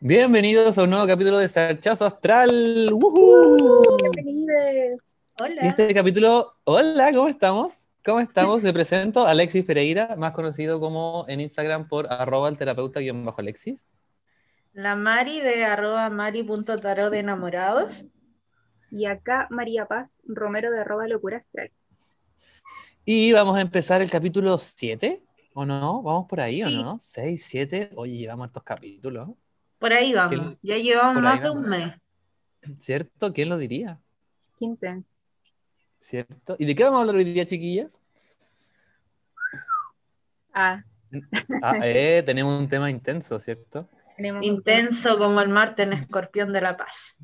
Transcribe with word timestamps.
Bienvenidos 0.00 0.76
a 0.76 0.82
un 0.82 0.90
nuevo 0.90 1.06
capítulo 1.06 1.38
de 1.38 1.48
Sarchazo 1.48 2.04
Astral. 2.04 2.90
Bienvenidos. 4.14 5.00
Hola. 5.38 5.62
Este 5.62 5.94
capítulo, 5.94 6.52
hola, 6.64 7.10
¿cómo 7.14 7.28
estamos? 7.28 7.72
¿Cómo 8.04 8.20
estamos? 8.20 8.62
Me 8.62 8.74
presento, 8.74 9.26
Alexis 9.26 9.64
Pereira, 9.64 10.14
más 10.16 10.32
conocido 10.32 10.80
como 10.80 11.24
en 11.28 11.40
Instagram 11.40 11.88
por 11.88 12.12
arroba 12.12 12.50
el 12.50 12.58
terapeuta-alexis. 12.58 13.86
La 14.74 14.96
Mari 14.96 15.40
de 15.40 15.64
arroba 15.64 16.10
mari.tarot 16.10 17.10
de 17.10 17.18
enamorados. 17.18 18.04
Y 18.90 19.06
acá 19.06 19.46
María 19.48 19.86
Paz 19.86 20.22
Romero 20.26 20.70
de 20.70 20.80
arroba 20.80 21.08
locura 21.08 21.38
astral. 21.38 21.72
Y 23.06 23.32
vamos 23.32 23.56
a 23.56 23.62
empezar 23.62 24.02
el 24.02 24.10
capítulo 24.10 24.58
7, 24.58 25.20
¿o 25.54 25.64
no? 25.64 26.02
¿Vamos 26.02 26.26
por 26.28 26.40
ahí 26.40 26.62
o 26.62 26.68
no? 26.68 26.98
6, 26.98 27.42
7, 27.42 27.90
oye, 27.94 28.18
llevamos 28.18 28.48
estos 28.48 28.62
capítulos. 28.62 29.30
Por 29.78 29.92
ahí 29.92 30.14
vamos, 30.14 30.56
ya 30.62 30.76
llevamos 30.78 31.22
más 31.22 31.42
de 31.42 31.50
un 31.50 31.68
mes. 31.68 31.92
¿Cierto? 32.78 33.32
¿Quién 33.32 33.48
lo 33.48 33.58
diría? 33.58 34.00
Quinten. 34.58 35.04
¿Cierto? 35.98 36.56
¿Y 36.58 36.66
de 36.66 36.74
qué 36.74 36.84
vamos 36.84 36.98
a 36.98 37.00
hablar 37.00 37.16
hoy 37.16 37.24
día, 37.24 37.44
chiquillas? 37.44 38.00
Ah. 40.52 40.82
ah 41.62 41.78
eh, 41.82 42.22
tenemos 42.24 42.58
un 42.58 42.68
tema 42.68 42.90
intenso, 42.90 43.38
¿cierto? 43.38 43.88
intenso 44.40 45.18
como 45.18 45.40
el 45.42 45.50
Marte 45.50 45.82
en 45.82 45.92
Escorpión 45.92 46.52
de 46.52 46.60
la 46.62 46.76
Paz. 46.76 47.18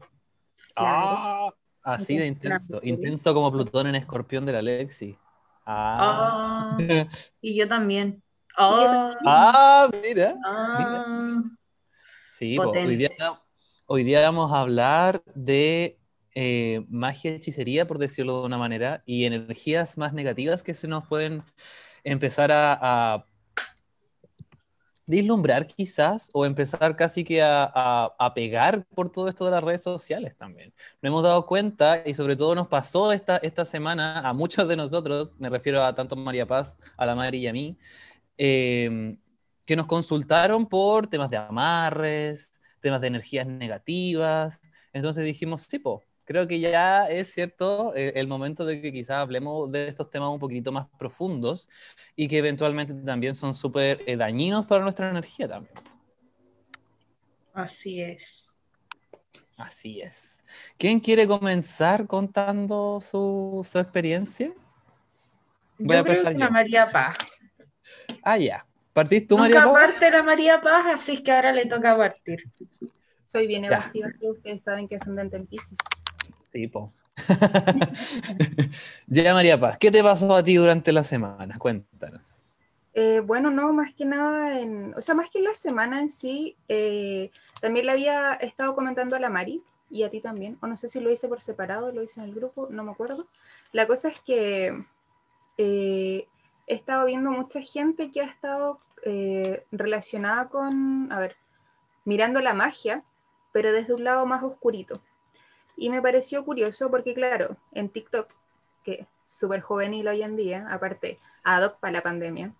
Ah, 0.76 1.48
así 1.82 2.16
de 2.16 2.26
intenso. 2.26 2.80
Intenso 2.82 3.32
como 3.32 3.50
Plutón 3.50 3.86
en 3.86 3.94
Escorpión 3.94 4.44
de 4.44 4.52
la 4.52 4.62
Lexi. 4.62 5.16
Ah. 5.64 6.76
ah. 6.76 6.78
y 7.40 7.56
yo 7.56 7.66
también. 7.66 8.22
Ah, 8.58 9.14
ah 9.24 9.90
mira. 10.02 10.36
Ah. 10.44 11.42
Sí, 12.42 12.58
hoy, 12.58 12.96
día, 12.96 13.08
hoy, 13.86 14.02
día, 14.02 14.20
vamos 14.22 14.50
a 14.50 14.62
hablar 14.62 15.22
de 15.36 16.00
eh, 16.34 16.84
magia, 16.88 17.36
hechicería, 17.36 17.86
por 17.86 17.98
decirlo 17.98 18.40
de 18.40 18.46
una 18.46 18.58
manera, 18.58 19.04
y 19.06 19.26
energías 19.26 19.96
más 19.96 20.12
negativas 20.12 20.64
que 20.64 20.74
se 20.74 20.88
nos 20.88 21.06
pueden 21.06 21.44
empezar 22.02 22.50
a, 22.52 23.24
vislumbrar 25.06 25.68
quizás 25.68 26.30
o 26.32 26.44
empezar 26.44 26.96
casi 26.96 27.22
que 27.22 27.40
a, 27.40 28.12
a, 28.18 28.34
pegar 28.34 28.84
por 28.86 29.08
todo 29.08 29.28
esto 29.28 29.44
de 29.44 29.52
las 29.52 29.62
redes 29.62 29.84
sociales 29.84 30.36
también. 30.36 30.74
Nos 31.00 31.10
hemos 31.10 31.22
dado 31.22 31.46
cuenta 31.46 32.02
y 32.04 32.12
sobre 32.12 32.34
todo 32.34 32.56
nos 32.56 32.66
pasó 32.66 33.12
esta, 33.12 33.36
esta 33.36 33.64
semana 33.64 34.18
a 34.28 34.32
muchos 34.32 34.66
de 34.66 34.74
nosotros, 34.74 35.38
me 35.38 35.48
refiero 35.48 35.84
a 35.84 35.94
tanto 35.94 36.16
María 36.16 36.44
Paz, 36.44 36.76
a 36.96 37.06
la 37.06 37.14
madre 37.14 37.38
y 37.38 37.46
a 37.46 37.52
mí, 37.52 37.78
eh, 38.36 39.16
que 39.64 39.76
nos 39.76 39.86
consultaron 39.86 40.66
por 40.66 41.06
temas 41.06 41.30
de 41.30 41.36
amarres, 41.36 42.52
temas 42.80 43.00
de 43.00 43.06
energías 43.06 43.46
negativas. 43.46 44.60
Entonces 44.92 45.24
dijimos, 45.24 45.62
sí, 45.62 45.78
po, 45.78 46.02
creo 46.24 46.46
que 46.46 46.60
ya 46.60 47.06
es 47.06 47.32
cierto 47.32 47.94
eh, 47.94 48.12
el, 48.16 48.26
momento 48.26 48.64
de 48.64 48.80
que 48.80 48.92
quizás 48.92 49.18
hablemos 49.18 49.70
de 49.70 49.88
estos 49.88 50.10
temas 50.10 50.30
un 50.30 50.38
poquito 50.38 50.72
más 50.72 50.86
profundos 50.98 51.68
y 52.16 52.28
que 52.28 52.38
eventualmente 52.38 52.94
también 52.94 53.34
son 53.34 53.54
súper 53.54 54.02
eh, 54.06 54.16
dañinos 54.16 54.66
para 54.66 54.82
nuestra 54.82 55.10
energía 55.10 55.48
también. 55.48 55.74
Así 57.52 58.00
es. 58.00 58.54
Así 59.56 60.00
es. 60.00 60.40
¿Quién 60.78 60.98
quiere 60.98 61.26
comenzar 61.26 62.06
contando 62.06 63.00
su, 63.00 63.66
su 63.68 63.78
experiencia? 63.78 64.48
Voy 65.78 65.96
a 65.96 66.02
creo 66.02 66.24
que 66.24 66.34
la 66.34 66.50
María 66.50 66.90
Paz. 66.90 67.16
Ah, 68.22 68.38
ya. 68.38 68.66
¿Partís 68.92 69.26
tú, 69.26 69.38
María 69.38 69.64
Paz? 69.64 69.72
parte 69.72 70.10
la 70.10 70.22
María 70.22 70.60
Paz, 70.60 70.86
así 70.94 71.14
es 71.14 71.20
que 71.20 71.32
ahora 71.32 71.52
le 71.52 71.66
toca 71.66 71.96
partir. 71.96 72.44
Soy 73.22 73.46
bien 73.46 73.64
evasiva, 73.64 74.08
ustedes 74.20 74.62
saben 74.62 74.88
que 74.88 74.98
son 74.98 75.18
en 75.18 75.46
Pisces. 75.46 75.78
Sí, 76.50 76.68
po. 76.68 76.92
ya, 79.06 79.32
María 79.34 79.58
Paz, 79.58 79.78
¿qué 79.78 79.90
te 79.90 80.02
pasó 80.02 80.34
a 80.34 80.44
ti 80.44 80.56
durante 80.56 80.92
la 80.92 81.04
semana? 81.04 81.58
Cuéntanos. 81.58 82.58
Eh, 82.94 83.20
bueno, 83.24 83.50
no, 83.50 83.72
más 83.72 83.94
que 83.94 84.04
nada, 84.04 84.60
en, 84.60 84.94
o 84.94 85.00
sea, 85.00 85.14
más 85.14 85.30
que 85.30 85.38
en 85.38 85.44
la 85.44 85.54
semana 85.54 85.98
en 85.98 86.10
sí, 86.10 86.56
eh, 86.68 87.30
también 87.60 87.86
le 87.86 87.92
había 87.92 88.34
estado 88.34 88.74
comentando 88.74 89.16
a 89.16 89.20
la 89.20 89.30
Mari 89.30 89.62
y 89.90 90.02
a 90.02 90.10
ti 90.10 90.20
también, 90.20 90.58
o 90.60 90.66
no 90.66 90.76
sé 90.76 90.88
si 90.88 91.00
lo 91.00 91.10
hice 91.10 91.28
por 91.28 91.40
separado, 91.40 91.90
lo 91.90 92.02
hice 92.02 92.20
en 92.20 92.28
el 92.28 92.34
grupo, 92.34 92.68
no 92.70 92.84
me 92.84 92.90
acuerdo. 92.90 93.26
La 93.72 93.86
cosa 93.86 94.08
es 94.08 94.20
que 94.20 94.84
eh, 95.56 96.26
he 96.66 96.74
estado 96.74 97.06
viendo 97.06 97.30
mucha 97.30 97.60
gente 97.62 98.10
que 98.10 98.20
ha 98.20 98.26
estado 98.26 98.78
eh, 99.02 99.64
relacionada 99.70 100.48
con, 100.48 101.10
a 101.12 101.18
ver, 101.18 101.36
mirando 102.04 102.40
la 102.40 102.54
magia, 102.54 103.02
pero 103.52 103.72
desde 103.72 103.94
un 103.94 104.04
lado 104.04 104.26
más 104.26 104.42
oscurito. 104.42 105.00
Y 105.76 105.90
me 105.90 106.02
pareció 106.02 106.44
curioso 106.44 106.90
porque, 106.90 107.14
claro, 107.14 107.56
en 107.72 107.88
TikTok, 107.88 108.28
que 108.84 108.92
es 108.92 109.06
súper 109.24 109.60
juvenil 109.60 110.08
hoy 110.08 110.22
en 110.22 110.36
día, 110.36 110.66
aparte, 110.70 111.18
ad 111.44 111.64
hoc 111.64 111.80
para 111.80 111.92
la 111.92 112.02
pandemia. 112.02 112.52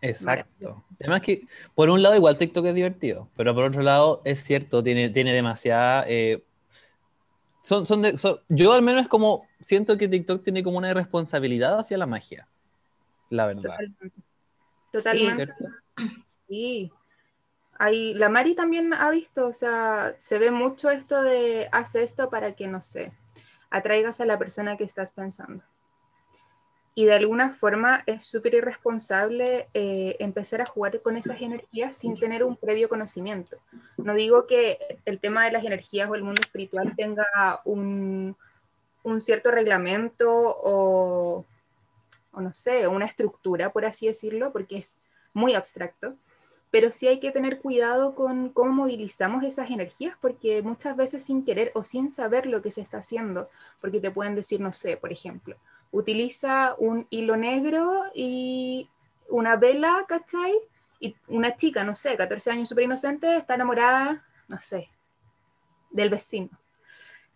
Exacto. 0.00 0.84
Además 1.00 1.20
que, 1.20 1.46
por 1.74 1.88
un 1.88 2.02
lado, 2.02 2.16
igual 2.16 2.36
TikTok 2.36 2.66
es 2.66 2.74
divertido, 2.74 3.28
pero 3.36 3.54
por 3.54 3.64
otro 3.64 3.82
lado, 3.82 4.20
es 4.24 4.42
cierto, 4.42 4.82
tiene, 4.82 5.10
tiene 5.10 5.32
demasiada... 5.32 6.04
Eh, 6.08 6.44
son, 7.62 7.86
son, 7.86 8.02
yo 8.48 8.72
al 8.72 8.82
menos 8.82 9.06
como 9.06 9.46
siento 9.60 9.96
que 9.96 10.08
TikTok 10.08 10.42
tiene 10.42 10.64
como 10.64 10.78
una 10.78 10.90
irresponsabilidad 10.90 11.78
hacia 11.78 11.96
la 11.96 12.06
magia 12.06 12.48
la 13.32 13.46
verdad. 13.46 13.62
Totalmente. 13.62 14.12
Sí. 16.48 16.92
Ahí, 17.78 18.12
la 18.14 18.28
Mari 18.28 18.54
también 18.54 18.92
ha 18.92 19.10
visto, 19.10 19.46
o 19.46 19.52
sea, 19.54 20.14
se 20.18 20.38
ve 20.38 20.50
mucho 20.50 20.90
esto 20.90 21.22
de 21.22 21.68
hace 21.72 22.02
esto 22.02 22.28
para 22.28 22.52
que, 22.52 22.68
no 22.68 22.82
sé, 22.82 23.12
atraigas 23.70 24.20
a 24.20 24.26
la 24.26 24.38
persona 24.38 24.76
que 24.76 24.84
estás 24.84 25.10
pensando. 25.10 25.64
Y 26.94 27.06
de 27.06 27.14
alguna 27.14 27.54
forma 27.54 28.02
es 28.04 28.24
súper 28.24 28.54
irresponsable 28.54 29.68
eh, 29.72 30.16
empezar 30.18 30.60
a 30.60 30.66
jugar 30.66 31.00
con 31.00 31.16
esas 31.16 31.40
energías 31.40 31.96
sin 31.96 32.18
tener 32.18 32.44
un 32.44 32.56
previo 32.56 32.90
conocimiento. 32.90 33.56
No 33.96 34.14
digo 34.14 34.46
que 34.46 34.78
el 35.06 35.18
tema 35.18 35.46
de 35.46 35.52
las 35.52 35.64
energías 35.64 36.10
o 36.10 36.14
el 36.14 36.22
mundo 36.22 36.42
espiritual 36.42 36.94
tenga 36.94 37.62
un, 37.64 38.36
un 39.04 39.20
cierto 39.22 39.50
reglamento 39.50 40.28
o, 40.30 41.46
o 42.32 42.40
no 42.40 42.52
sé, 42.54 42.88
una 42.88 43.06
estructura, 43.06 43.72
por 43.72 43.84
así 43.84 44.06
decirlo, 44.06 44.52
porque 44.52 44.78
es 44.78 45.00
muy 45.32 45.54
abstracto, 45.54 46.16
pero 46.70 46.90
sí 46.90 47.06
hay 47.06 47.20
que 47.20 47.30
tener 47.30 47.60
cuidado 47.60 48.14
con 48.14 48.48
cómo 48.48 48.72
movilizamos 48.72 49.44
esas 49.44 49.70
energías, 49.70 50.16
porque 50.20 50.62
muchas 50.62 50.96
veces 50.96 51.22
sin 51.22 51.44
querer 51.44 51.70
o 51.74 51.84
sin 51.84 52.08
saber 52.08 52.46
lo 52.46 52.62
que 52.62 52.70
se 52.70 52.80
está 52.80 52.98
haciendo, 52.98 53.50
porque 53.80 54.00
te 54.00 54.10
pueden 54.10 54.34
decir, 54.34 54.60
no 54.60 54.72
sé, 54.72 54.96
por 54.96 55.12
ejemplo, 55.12 55.56
utiliza 55.90 56.74
un 56.78 57.06
hilo 57.10 57.36
negro 57.36 58.04
y 58.14 58.88
una 59.28 59.56
vela, 59.56 60.06
¿cachai? 60.08 60.58
Y 60.98 61.14
una 61.28 61.56
chica, 61.56 61.84
no 61.84 61.94
sé, 61.94 62.16
14 62.16 62.50
años 62.50 62.68
súper 62.70 62.84
inocente, 62.84 63.36
está 63.36 63.54
enamorada, 63.54 64.24
no 64.48 64.58
sé, 64.58 64.88
del 65.90 66.08
vecino. 66.08 66.48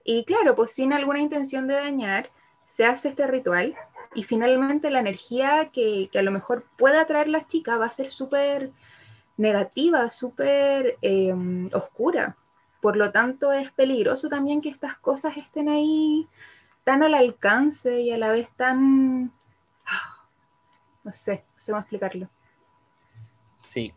Y 0.03 0.25
claro, 0.25 0.55
pues 0.57 0.71
sin 0.71 0.95
alguna 0.95 1.19
intención 1.19 1.67
de 1.67 1.75
dañar, 1.75 2.31
se 2.65 2.87
hace 2.87 3.09
este 3.09 3.27
ritual 3.27 3.77
y 4.17 4.23
finalmente 4.23 4.91
la 4.91 5.01
energía 5.01 5.71
que, 5.73 6.09
a 6.15 6.23
lo 6.23 6.33
mejor 6.33 6.65
pueda 6.77 7.07
traer 7.07 7.29
la 7.29 7.47
chica 7.47 7.77
va 7.77 7.87
a 7.87 7.91
ser 7.91 8.11
súper 8.11 8.73
negativa, 9.37 10.11
súper 10.11 10.97
em, 11.03 11.69
oscura. 11.75 12.37
Por 12.81 12.97
lo 12.97 13.13
tanto, 13.13 13.53
es 13.53 13.71
peligroso 13.73 14.29
también 14.31 14.63
que 14.63 14.71
estas 14.71 14.97
cosas 14.97 15.37
estén 15.37 15.69
ahí 15.69 16.27
tan 16.83 17.03
al 17.03 17.15
alcance 17.15 18.01
y 18.01 18.11
a 18.11 18.19
la 18.19 18.33
vez 18.33 18.49
tan... 18.57 19.33
No 21.05 21.13
sé, 21.13 21.45
no 21.55 21.61
sé 21.61 21.73
cómo 21.73 21.81
explicarlo. 21.81 22.29
Sí, 23.63 23.93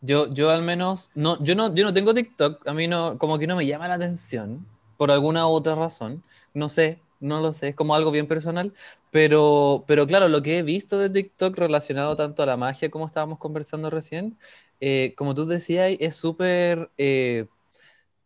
yo, 0.00 0.32
yo 0.32 0.50
al 0.50 0.62
menos, 0.62 1.10
no, 1.14 1.38
yo, 1.42 1.54
no, 1.54 1.74
yo 1.74 1.84
no 1.84 1.92
tengo 1.92 2.12
TikTok, 2.12 2.66
a 2.66 2.74
mí 2.74 2.88
no, 2.88 3.18
como 3.18 3.38
que 3.38 3.46
no 3.46 3.56
me 3.56 3.66
llama 3.66 3.88
la 3.88 3.94
atención, 3.94 4.66
por 4.96 5.10
alguna 5.10 5.46
u 5.46 5.50
otra 5.50 5.74
razón. 5.74 6.22
No 6.54 6.68
sé, 6.68 7.00
no 7.20 7.40
lo 7.40 7.52
sé, 7.52 7.68
es 7.68 7.74
como 7.74 7.94
algo 7.94 8.10
bien 8.10 8.26
personal, 8.26 8.72
pero, 9.10 9.84
pero 9.86 10.06
claro, 10.06 10.28
lo 10.28 10.42
que 10.42 10.58
he 10.58 10.62
visto 10.62 10.98
de 10.98 11.10
TikTok 11.10 11.56
relacionado 11.56 12.16
tanto 12.16 12.42
a 12.42 12.46
la 12.46 12.56
magia 12.56 12.90
como 12.90 13.06
estábamos 13.06 13.38
conversando 13.38 13.90
recién, 13.90 14.38
eh, 14.80 15.14
como 15.16 15.34
tú 15.34 15.46
decías, 15.46 15.96
es 16.00 16.16
súper 16.16 16.90
eh, 16.96 17.46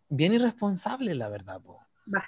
bien 0.08 0.32
irresponsable, 0.32 1.14
la 1.14 1.28
verdad. 1.28 1.60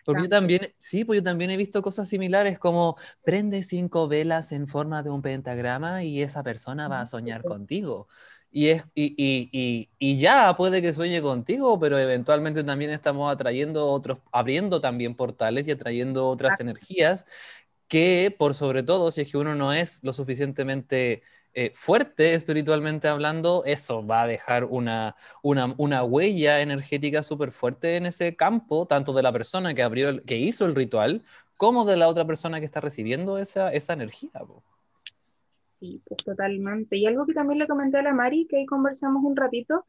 Porque 0.04 0.22
yo 0.22 0.28
también, 0.28 0.72
sí, 0.78 1.04
pues 1.04 1.20
yo 1.20 1.22
también 1.22 1.50
he 1.50 1.56
visto 1.56 1.82
cosas 1.82 2.08
similares 2.08 2.58
como 2.58 2.96
prende 3.24 3.62
cinco 3.62 4.08
velas 4.08 4.52
en 4.52 4.68
forma 4.68 5.02
de 5.02 5.10
un 5.10 5.22
pentagrama 5.22 6.02
y 6.02 6.22
esa 6.22 6.42
persona 6.42 6.88
va 6.88 7.00
a 7.00 7.06
soñar 7.06 7.42
contigo. 7.44 8.08
Y, 8.50 8.68
es, 8.68 8.84
y, 8.94 9.14
y, 9.18 9.90
y, 9.98 10.18
ya 10.18 10.56
puede 10.56 10.80
que 10.80 10.92
sueñe 10.92 11.20
contigo, 11.20 11.78
pero 11.78 11.98
eventualmente 11.98 12.64
también 12.64 12.90
estamos 12.90 13.30
atrayendo 13.30 13.86
otros, 13.86 14.18
abriendo 14.32 14.80
también 14.80 15.14
portales 15.14 15.68
y 15.68 15.72
atrayendo 15.72 16.28
otras 16.28 16.58
energías 16.60 17.26
que, 17.88 18.34
por 18.36 18.54
sobre 18.54 18.82
todo, 18.82 19.10
si 19.10 19.22
es 19.22 19.30
que 19.30 19.38
uno 19.38 19.54
no 19.54 19.72
es 19.72 20.02
lo 20.02 20.12
suficientemente 20.12 21.22
eh, 21.54 21.70
fuerte 21.74 22.34
espiritualmente 22.34 23.08
hablando, 23.08 23.62
eso 23.64 24.06
va 24.06 24.22
a 24.22 24.26
dejar 24.26 24.64
una, 24.64 25.16
una, 25.42 26.04
huella 26.04 26.60
energética 26.60 27.22
súper 27.22 27.50
fuerte 27.50 27.96
en 27.96 28.06
ese 28.06 28.36
campo, 28.36 28.86
tanto 28.86 29.12
de 29.14 29.22
la 29.22 29.32
persona 29.32 29.72
que, 29.74 29.82
abrió 29.82 30.22
que 30.24 30.36
hizo 30.36 30.66
el 30.66 30.74
ritual, 30.74 31.24
como 31.56 31.86
de 31.86 31.96
la 31.96 32.08
otra 32.08 32.26
persona 32.26 32.58
que 32.60 32.66
está 32.66 32.80
recibiendo 32.80 33.38
esa, 33.38 33.72
esa 33.72 33.94
energía. 33.94 34.32
Sí, 35.78 36.02
pues 36.06 36.24
totalmente. 36.24 36.96
Y 36.96 37.06
algo 37.06 37.26
que 37.26 37.34
también 37.34 37.58
le 37.58 37.66
comenté 37.66 37.98
a 37.98 38.02
la 38.02 38.14
Mari, 38.14 38.46
que 38.46 38.56
ahí 38.56 38.66
conversamos 38.66 39.22
un 39.22 39.36
ratito, 39.36 39.84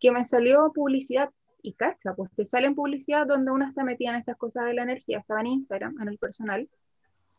que 0.00 0.10
me 0.10 0.24
salió 0.24 0.72
publicidad 0.72 1.30
y 1.62 1.74
cacha, 1.74 2.14
pues 2.14 2.32
te 2.34 2.44
sale 2.44 2.66
en 2.66 2.74
publicidad 2.74 3.26
donde 3.28 3.52
uno 3.52 3.64
está 3.64 3.84
metida 3.84 4.10
en 4.10 4.16
estas 4.16 4.36
cosas 4.36 4.64
de 4.64 4.74
la 4.74 4.82
energía, 4.82 5.18
estaba 5.18 5.40
en 5.40 5.46
Instagram, 5.48 6.00
en 6.00 6.08
el 6.08 6.18
personal, 6.18 6.68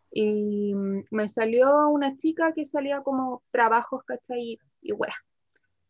y 0.10 0.74
me 1.10 1.28
salió 1.28 1.90
una 1.90 2.16
chica 2.18 2.54
que 2.54 2.64
salía 2.64 3.02
como 3.02 3.44
trabajos, 3.52 4.04
¿cachai? 4.06 4.58
Y, 4.82 4.94
wea. 4.94 5.16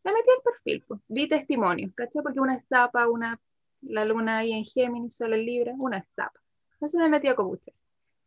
Me 0.02 0.12
metí 0.12 0.28
al 0.30 0.42
perfil, 0.42 0.84
pues, 0.88 1.00
vi 1.06 1.28
testimonios, 1.28 1.92
¿cachai? 1.94 2.22
Porque 2.22 2.40
una 2.40 2.60
zapa, 2.68 3.08
una, 3.08 3.40
la 3.82 4.04
luna 4.04 4.38
ahí 4.38 4.52
en 4.52 4.64
Géminis, 4.64 5.14
solo 5.14 5.36
en 5.36 5.46
Libra, 5.46 5.74
una 5.78 6.04
zapa. 6.16 6.40
Entonces 6.74 7.00
me 7.00 7.08
metí 7.08 7.28
a 7.28 7.36
copuche. 7.36 7.72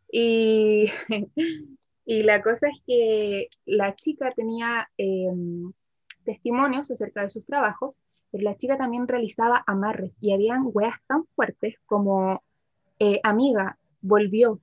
Y, 0.09 0.87
y 2.05 2.23
la 2.23 2.41
cosa 2.41 2.67
es 2.67 2.81
que 2.85 3.49
la 3.65 3.95
chica 3.95 4.29
tenía 4.29 4.89
em, 4.97 5.71
testimonios 6.23 6.91
acerca 6.91 7.21
de 7.21 7.29
sus 7.29 7.45
trabajos, 7.45 8.01
pero 8.31 8.43
la 8.43 8.55
chica 8.57 8.77
también 8.77 9.07
realizaba 9.07 9.63
amarres 9.65 10.17
y 10.21 10.33
habían 10.33 10.61
weas 10.65 10.97
tan 11.07 11.25
fuertes 11.35 11.75
como, 11.85 12.43
eh, 12.99 13.19
amiga, 13.23 13.77
volvió, 14.01 14.59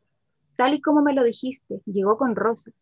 tal 0.56 0.74
y 0.74 0.80
como 0.80 1.02
me 1.02 1.14
lo 1.14 1.24
dijiste, 1.24 1.80
llegó 1.86 2.16
con 2.16 2.36
rosas 2.36 2.74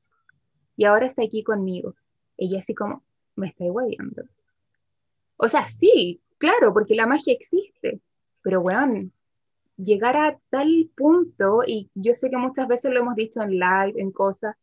y 0.77 0.85
ahora 0.85 1.07
está 1.07 1.23
aquí 1.23 1.43
conmigo. 1.43 1.95
Ella 2.37 2.59
así 2.59 2.75
como, 2.75 3.03
me 3.37 3.49
está 3.49 3.65
hueviando. 3.65 4.25
O 5.37 5.49
sea, 5.49 5.69
sí, 5.69 6.21
claro, 6.39 6.73
porque 6.73 6.95
la 6.95 7.07
magia 7.07 7.33
existe, 7.33 8.01
pero 8.43 8.61
weón, 8.61 9.13
llegar 9.83 10.17
a 10.17 10.39
tal 10.51 10.91
punto, 10.97 11.63
y 11.67 11.91
yo 11.95 12.15
sé 12.15 12.31
que 12.31 12.37
muchas 12.37 12.69
veces 12.69 12.93
lo 12.93 13.01
hemos 13.01 13.17
dicho 13.17 13.43
en 13.43 13.53
live, 13.59 13.95
en 13.97 14.13
cosas, 14.13 14.57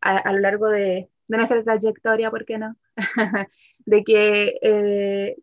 a, 0.00 0.32
lo 0.32 0.38
largo 0.40 0.68
de, 0.68 1.10
nuestra 1.28 1.62
trayectoria, 1.62 2.30
¿por 2.30 2.44
qué 2.44 2.58
no? 2.58 2.76
de 3.86 4.04
que 4.04 4.58
eh, 4.62 5.36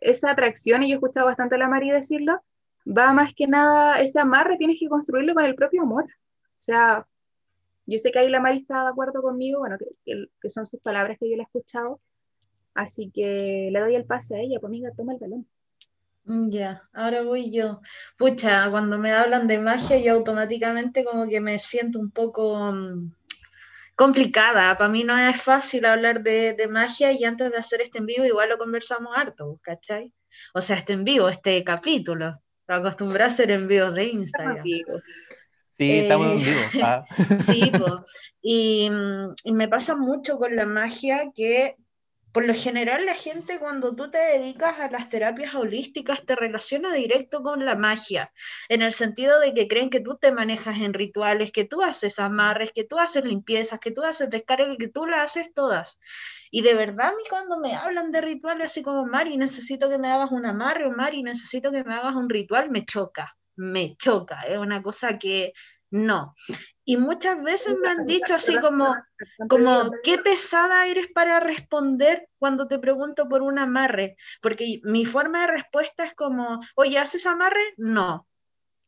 esa 0.00 0.30
atracción, 0.32 0.82
y 0.82 0.88
yo 0.90 0.94
he 0.94 0.96
escuchado 0.96 1.26
bastante 1.26 1.54
a 1.56 1.58
la 1.58 1.68
María 1.68 1.94
decirlo, 1.94 2.40
va 2.86 3.12
más 3.12 3.34
que 3.34 3.46
nada, 3.46 4.00
ese 4.00 4.20
amarre 4.20 4.56
tienes 4.58 4.78
que 4.78 4.88
construirlo 4.88 5.34
con 5.34 5.44
el 5.44 5.54
propio 5.54 5.82
amor. 5.82 6.04
O 6.04 6.60
sea, 6.64 7.06
yo 7.86 7.98
sé 7.98 8.12
que 8.12 8.18
ahí 8.18 8.30
la 8.30 8.40
Mari 8.40 8.58
está 8.60 8.82
de 8.84 8.90
acuerdo 8.90 9.22
conmigo, 9.22 9.60
bueno, 9.60 9.76
que, 9.78 10.26
que, 10.40 10.48
son 10.48 10.66
sus 10.66 10.80
palabras 10.80 11.18
que 11.18 11.28
yo 11.28 11.36
le 11.36 11.42
he 11.42 11.44
escuchado, 11.44 12.00
así 12.74 13.10
que 13.10 13.68
le 13.72 13.80
doy 13.80 13.94
el 13.94 14.06
pase 14.06 14.36
a 14.36 14.40
ella, 14.40 14.58
pues 14.60 14.70
amiga, 14.70 14.92
toma 14.96 15.14
el 15.14 15.20
balón. 15.20 15.46
Mm, 16.24 16.50
ya, 16.50 16.82
ahora 16.92 17.22
voy 17.22 17.52
yo. 17.52 17.80
Pucha, 18.16 18.70
cuando 18.70 18.98
me 18.98 19.12
hablan 19.12 19.46
de 19.46 19.58
magia, 19.58 19.98
yo 19.98 20.14
automáticamente 20.14 21.04
como 21.04 21.28
que 21.28 21.40
me 21.40 21.58
siento 21.58 21.98
un 21.98 22.10
poco 22.10 22.72
mm, 22.72 23.12
complicada. 23.94 24.76
Para 24.78 24.90
mí 24.90 25.04
no 25.04 25.16
es 25.18 25.40
fácil 25.40 25.84
hablar 25.84 26.22
de, 26.22 26.54
de, 26.54 26.68
magia 26.68 27.12
y 27.12 27.24
antes 27.24 27.50
de 27.50 27.58
hacer 27.58 27.82
este 27.82 27.98
en 27.98 28.06
vivo 28.06 28.24
igual 28.24 28.48
lo 28.48 28.58
conversamos 28.58 29.12
harto, 29.16 29.58
¿cachai? 29.62 30.12
O 30.54 30.60
sea, 30.60 30.76
este 30.76 30.94
en 30.94 31.04
vivo, 31.04 31.28
este 31.28 31.62
capítulo. 31.62 32.40
Acostumbré 32.66 33.24
a 33.24 33.26
hacer 33.26 33.50
envíos 33.50 33.94
de 33.94 34.04
Instagram. 34.04 34.64
Sí, 35.76 35.98
estamos 35.98 36.26
en 36.28 36.38
vivo. 36.38 36.60
Eh, 36.74 36.82
ah. 36.82 37.04
Sí, 37.38 37.72
y, 38.40 38.90
y, 39.44 39.52
me 39.52 39.68
pasa 39.68 39.96
mucho 39.96 40.38
con 40.38 40.54
la 40.54 40.66
magia 40.66 41.32
que 41.34 41.76
por 42.34 42.44
lo 42.46 42.52
general 42.52 43.06
la 43.06 43.14
gente 43.14 43.60
cuando 43.60 43.94
tú 43.94 44.10
te 44.10 44.18
dedicas 44.18 44.80
a 44.80 44.90
las 44.90 45.08
terapias 45.08 45.54
holísticas 45.54 46.26
te 46.26 46.34
relaciona 46.34 46.92
directo 46.92 47.44
con 47.44 47.64
la 47.64 47.76
magia, 47.76 48.32
en 48.68 48.82
el 48.82 48.92
sentido 48.92 49.38
de 49.38 49.54
que 49.54 49.68
creen 49.68 49.88
que 49.88 50.00
tú 50.00 50.18
te 50.20 50.32
manejas 50.32 50.78
en 50.80 50.94
rituales, 50.94 51.52
que 51.52 51.64
tú 51.64 51.80
haces 51.80 52.18
amarres, 52.18 52.72
que 52.74 52.82
tú 52.82 52.98
haces 52.98 53.24
limpiezas, 53.24 53.78
que 53.78 53.92
tú 53.92 54.02
haces 54.02 54.30
descarga, 54.30 54.76
que 54.76 54.88
tú 54.88 55.06
las 55.06 55.20
haces 55.20 55.54
todas. 55.54 56.00
Y 56.50 56.62
de 56.62 56.74
verdad, 56.74 57.10
a 57.10 57.12
mí 57.12 57.22
cuando 57.30 57.60
me 57.60 57.76
hablan 57.76 58.10
de 58.10 58.20
rituales 58.20 58.72
así 58.72 58.82
como, 58.82 59.06
Mari, 59.06 59.36
necesito 59.36 59.88
que 59.88 59.98
me 59.98 60.08
hagas 60.08 60.32
un 60.32 60.44
amarre 60.44 60.86
o 60.86 60.90
Mari, 60.90 61.22
necesito 61.22 61.70
que 61.70 61.84
me 61.84 61.94
hagas 61.94 62.16
un 62.16 62.28
ritual, 62.28 62.68
me 62.68 62.84
choca, 62.84 63.36
me 63.54 63.94
choca. 63.96 64.40
Es 64.40 64.58
una 64.58 64.82
cosa 64.82 65.18
que 65.20 65.52
no. 65.90 66.34
Y 66.84 66.96
muchas 66.96 67.42
veces 67.42 67.76
me 67.80 67.88
han 67.88 68.04
dicho 68.04 68.34
así 68.34 68.58
como, 68.58 68.94
como, 69.48 69.90
qué 70.02 70.18
pesada 70.18 70.86
eres 70.86 71.08
para 71.08 71.40
responder 71.40 72.28
cuando 72.38 72.68
te 72.68 72.78
pregunto 72.78 73.28
por 73.28 73.42
un 73.42 73.58
amarre, 73.58 74.16
porque 74.42 74.80
mi 74.84 75.04
forma 75.06 75.42
de 75.42 75.52
respuesta 75.52 76.04
es 76.04 76.14
como, 76.14 76.60
oye, 76.74 76.98
¿haces 76.98 77.26
amarre? 77.26 77.62
No. 77.76 78.26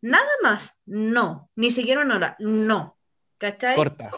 Nada 0.03 0.31
más, 0.43 0.79
no. 0.85 1.51
Ni 1.57 1.71
siquiera 1.71 2.03
una 2.03 2.17
hora, 2.17 2.37
no. 2.39 2.99
¿Cachai? 3.39 3.77
Corta. 3.77 4.11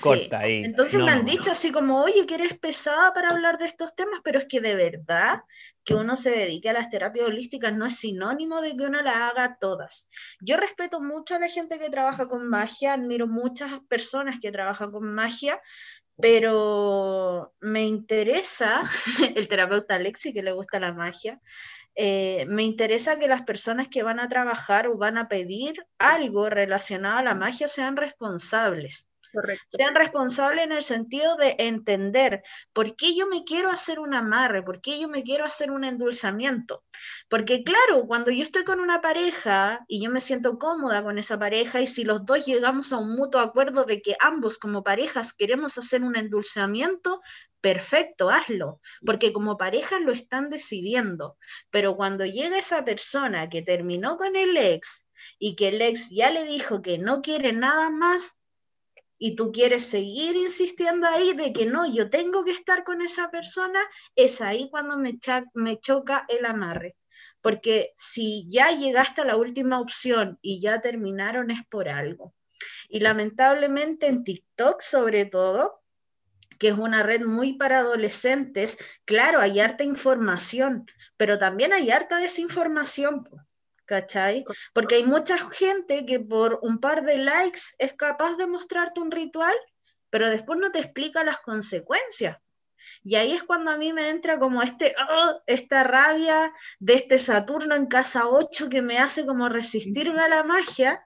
Corta 0.00 0.46
Entonces 0.46 1.00
me 1.00 1.10
han 1.10 1.24
dicho 1.24 1.50
así 1.50 1.70
como, 1.70 2.02
oye, 2.02 2.26
que 2.26 2.36
eres 2.36 2.58
pesada 2.58 3.12
para 3.12 3.30
hablar 3.30 3.58
de 3.58 3.66
estos 3.66 3.94
temas, 3.94 4.20
pero 4.24 4.38
es 4.38 4.46
que 4.46 4.60
de 4.60 4.74
verdad 4.74 5.40
que 5.84 5.94
uno 5.94 6.16
se 6.16 6.30
dedique 6.30 6.70
a 6.70 6.72
las 6.72 6.90
terapias 6.90 7.26
holísticas 7.26 7.72
no 7.72 7.86
es 7.86 7.96
sinónimo 7.96 8.60
de 8.60 8.76
que 8.76 8.84
uno 8.84 9.02
las 9.02 9.16
haga 9.16 9.58
todas. 9.60 10.08
Yo 10.40 10.56
respeto 10.56 11.00
mucho 11.00 11.34
a 11.34 11.38
la 11.38 11.48
gente 11.48 11.78
que 11.78 11.90
trabaja 11.90 12.28
con 12.28 12.48
magia, 12.48 12.94
admiro 12.94 13.26
muchas 13.26 13.80
personas 13.88 14.40
que 14.40 14.52
trabajan 14.52 14.90
con 14.90 15.04
magia, 15.04 15.60
pero 16.16 17.54
me 17.60 17.82
interesa, 17.86 18.82
el 19.36 19.48
terapeuta 19.48 19.96
Alexi 19.96 20.32
que 20.32 20.42
le 20.42 20.52
gusta 20.52 20.80
la 20.80 20.92
magia, 20.92 21.40
eh, 21.94 22.46
me 22.48 22.62
interesa 22.62 23.18
que 23.18 23.28
las 23.28 23.42
personas 23.42 23.88
que 23.88 24.02
van 24.02 24.20
a 24.20 24.28
trabajar 24.28 24.86
o 24.86 24.96
van 24.96 25.18
a 25.18 25.28
pedir 25.28 25.84
algo 25.98 26.48
relacionado 26.48 27.18
a 27.18 27.22
la 27.22 27.34
magia 27.34 27.68
sean 27.68 27.96
responsables 27.96 29.09
sean 29.68 29.94
responsables 29.94 30.64
en 30.64 30.72
el 30.72 30.82
sentido 30.82 31.36
de 31.36 31.56
entender 31.58 32.42
por 32.72 32.96
qué 32.96 33.14
yo 33.16 33.26
me 33.26 33.44
quiero 33.44 33.70
hacer 33.70 34.00
un 34.00 34.14
amarre, 34.14 34.62
por 34.62 34.80
qué 34.80 35.00
yo 35.00 35.08
me 35.08 35.22
quiero 35.22 35.44
hacer 35.44 35.70
un 35.70 35.84
endulzamiento. 35.84 36.84
Porque 37.28 37.62
claro, 37.62 38.06
cuando 38.06 38.30
yo 38.30 38.42
estoy 38.42 38.64
con 38.64 38.80
una 38.80 39.00
pareja 39.00 39.84
y 39.88 40.02
yo 40.02 40.10
me 40.10 40.20
siento 40.20 40.58
cómoda 40.58 41.02
con 41.02 41.18
esa 41.18 41.38
pareja 41.38 41.80
y 41.80 41.86
si 41.86 42.04
los 42.04 42.24
dos 42.24 42.46
llegamos 42.46 42.92
a 42.92 42.98
un 42.98 43.16
mutuo 43.16 43.40
acuerdo 43.40 43.84
de 43.84 44.02
que 44.02 44.16
ambos 44.20 44.58
como 44.58 44.82
parejas 44.82 45.32
queremos 45.32 45.78
hacer 45.78 46.02
un 46.02 46.16
endulzamiento, 46.16 47.20
perfecto, 47.60 48.30
hazlo, 48.30 48.80
porque 49.04 49.32
como 49.32 49.56
pareja 49.56 50.00
lo 50.00 50.12
están 50.12 50.50
decidiendo. 50.50 51.36
Pero 51.70 51.96
cuando 51.96 52.24
llega 52.24 52.58
esa 52.58 52.84
persona 52.84 53.48
que 53.48 53.62
terminó 53.62 54.16
con 54.16 54.36
el 54.36 54.56
ex 54.56 55.06
y 55.38 55.56
que 55.56 55.68
el 55.68 55.82
ex 55.82 56.08
ya 56.10 56.30
le 56.30 56.44
dijo 56.44 56.82
que 56.82 56.98
no 56.98 57.22
quiere 57.22 57.52
nada 57.52 57.90
más, 57.90 58.39
y 59.22 59.36
tú 59.36 59.52
quieres 59.52 59.84
seguir 59.84 60.34
insistiendo 60.34 61.06
ahí 61.06 61.34
de 61.34 61.52
que 61.52 61.66
no, 61.66 61.86
yo 61.86 62.08
tengo 62.08 62.42
que 62.42 62.52
estar 62.52 62.84
con 62.84 63.02
esa 63.02 63.30
persona, 63.30 63.78
es 64.16 64.40
ahí 64.40 64.70
cuando 64.70 64.96
me, 64.96 65.78
choca 65.78 66.24
el 66.28 66.46
amarre. 66.46 66.96
Porque 67.42 67.92
si 67.96 68.46
ya 68.48 68.70
llegaste 68.70 69.20
a 69.20 69.26
la 69.26 69.36
última 69.36 69.78
opción 69.78 70.38
y 70.40 70.62
ya 70.62 70.80
terminaron 70.80 71.50
es 71.50 71.66
por 71.66 71.90
algo. 71.90 72.34
Y 72.88 73.00
lamentablemente 73.00 74.06
en 74.06 74.24
TikTok 74.24 74.80
sobre 74.80 75.26
todo, 75.26 75.82
que 76.58 76.68
es 76.68 76.78
una 76.78 77.02
red 77.02 77.20
muy 77.20 77.52
para 77.52 77.80
adolescentes, 77.80 78.78
claro, 79.04 79.40
hay 79.40 79.60
harta 79.60 79.84
información, 79.84 80.86
pero 81.18 81.36
también 81.36 81.74
hay 81.74 81.90
harta 81.90 82.16
desinformación. 82.16 83.24
¿Cachai? 83.90 84.44
Porque 84.72 84.94
hay 84.94 85.04
mucha 85.04 85.36
gente 85.36 86.06
que 86.06 86.20
por 86.20 86.60
un 86.62 86.78
par 86.78 87.02
de 87.04 87.18
likes 87.18 87.62
es 87.78 87.92
capaz 87.94 88.36
de 88.36 88.46
mostrarte 88.46 89.00
un 89.00 89.10
ritual, 89.10 89.54
pero 90.10 90.30
después 90.30 90.60
no 90.60 90.70
te 90.70 90.78
explica 90.78 91.24
las 91.24 91.40
consecuencias. 91.40 92.38
Y 93.02 93.16
ahí 93.16 93.32
es 93.32 93.42
cuando 93.42 93.72
a 93.72 93.76
mí 93.76 93.92
me 93.92 94.08
entra 94.08 94.38
como 94.38 94.62
este, 94.62 94.94
oh, 95.10 95.40
esta 95.46 95.82
rabia 95.82 96.52
de 96.78 96.94
este 96.94 97.18
Saturno 97.18 97.74
en 97.74 97.86
casa 97.86 98.28
8 98.28 98.68
que 98.68 98.80
me 98.80 98.98
hace 98.98 99.26
como 99.26 99.48
resistirme 99.48 100.22
a 100.22 100.28
la 100.28 100.44
magia. 100.44 101.04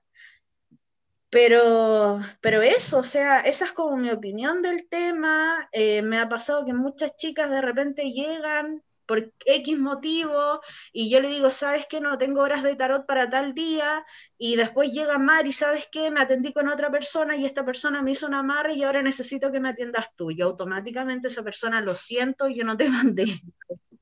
Pero, 1.30 2.20
pero 2.42 2.60
eso, 2.60 2.98
o 2.98 3.02
sea, 3.02 3.38
esa 3.38 3.64
es 3.64 3.72
como 3.72 3.96
mi 3.96 4.10
opinión 4.10 4.60
del 4.60 4.88
tema. 4.88 5.68
Eh, 5.72 6.02
me 6.02 6.18
ha 6.18 6.28
pasado 6.28 6.66
que 6.66 6.74
muchas 6.74 7.16
chicas 7.16 7.50
de 7.50 7.62
repente 7.62 8.12
llegan 8.12 8.84
por 9.06 9.32
X 9.44 9.78
motivo, 9.78 10.60
y 10.92 11.10
yo 11.10 11.20
le 11.20 11.28
digo, 11.28 11.50
¿sabes 11.50 11.86
qué? 11.88 12.00
No 12.00 12.18
tengo 12.18 12.40
horas 12.40 12.62
de 12.62 12.76
tarot 12.76 13.06
para 13.06 13.28
tal 13.28 13.54
día, 13.54 14.04
y 14.38 14.56
después 14.56 14.92
llega 14.92 15.18
Mari, 15.18 15.52
¿sabes 15.52 15.88
qué? 15.90 16.10
Me 16.10 16.20
atendí 16.20 16.52
con 16.52 16.68
otra 16.68 16.90
persona 16.90 17.36
y 17.36 17.44
esta 17.44 17.64
persona 17.64 18.02
me 18.02 18.12
hizo 18.12 18.26
un 18.26 18.34
amarre 18.34 18.74
y 18.74 18.82
ahora 18.82 19.02
necesito 19.02 19.50
que 19.52 19.60
me 19.60 19.70
atiendas 19.70 20.08
tú. 20.16 20.30
Y 20.30 20.42
automáticamente 20.42 21.28
esa 21.28 21.42
persona, 21.42 21.80
lo 21.80 21.94
siento, 21.94 22.48
yo 22.48 22.64
no 22.64 22.76
te 22.76 22.88
mandé, 22.90 23.26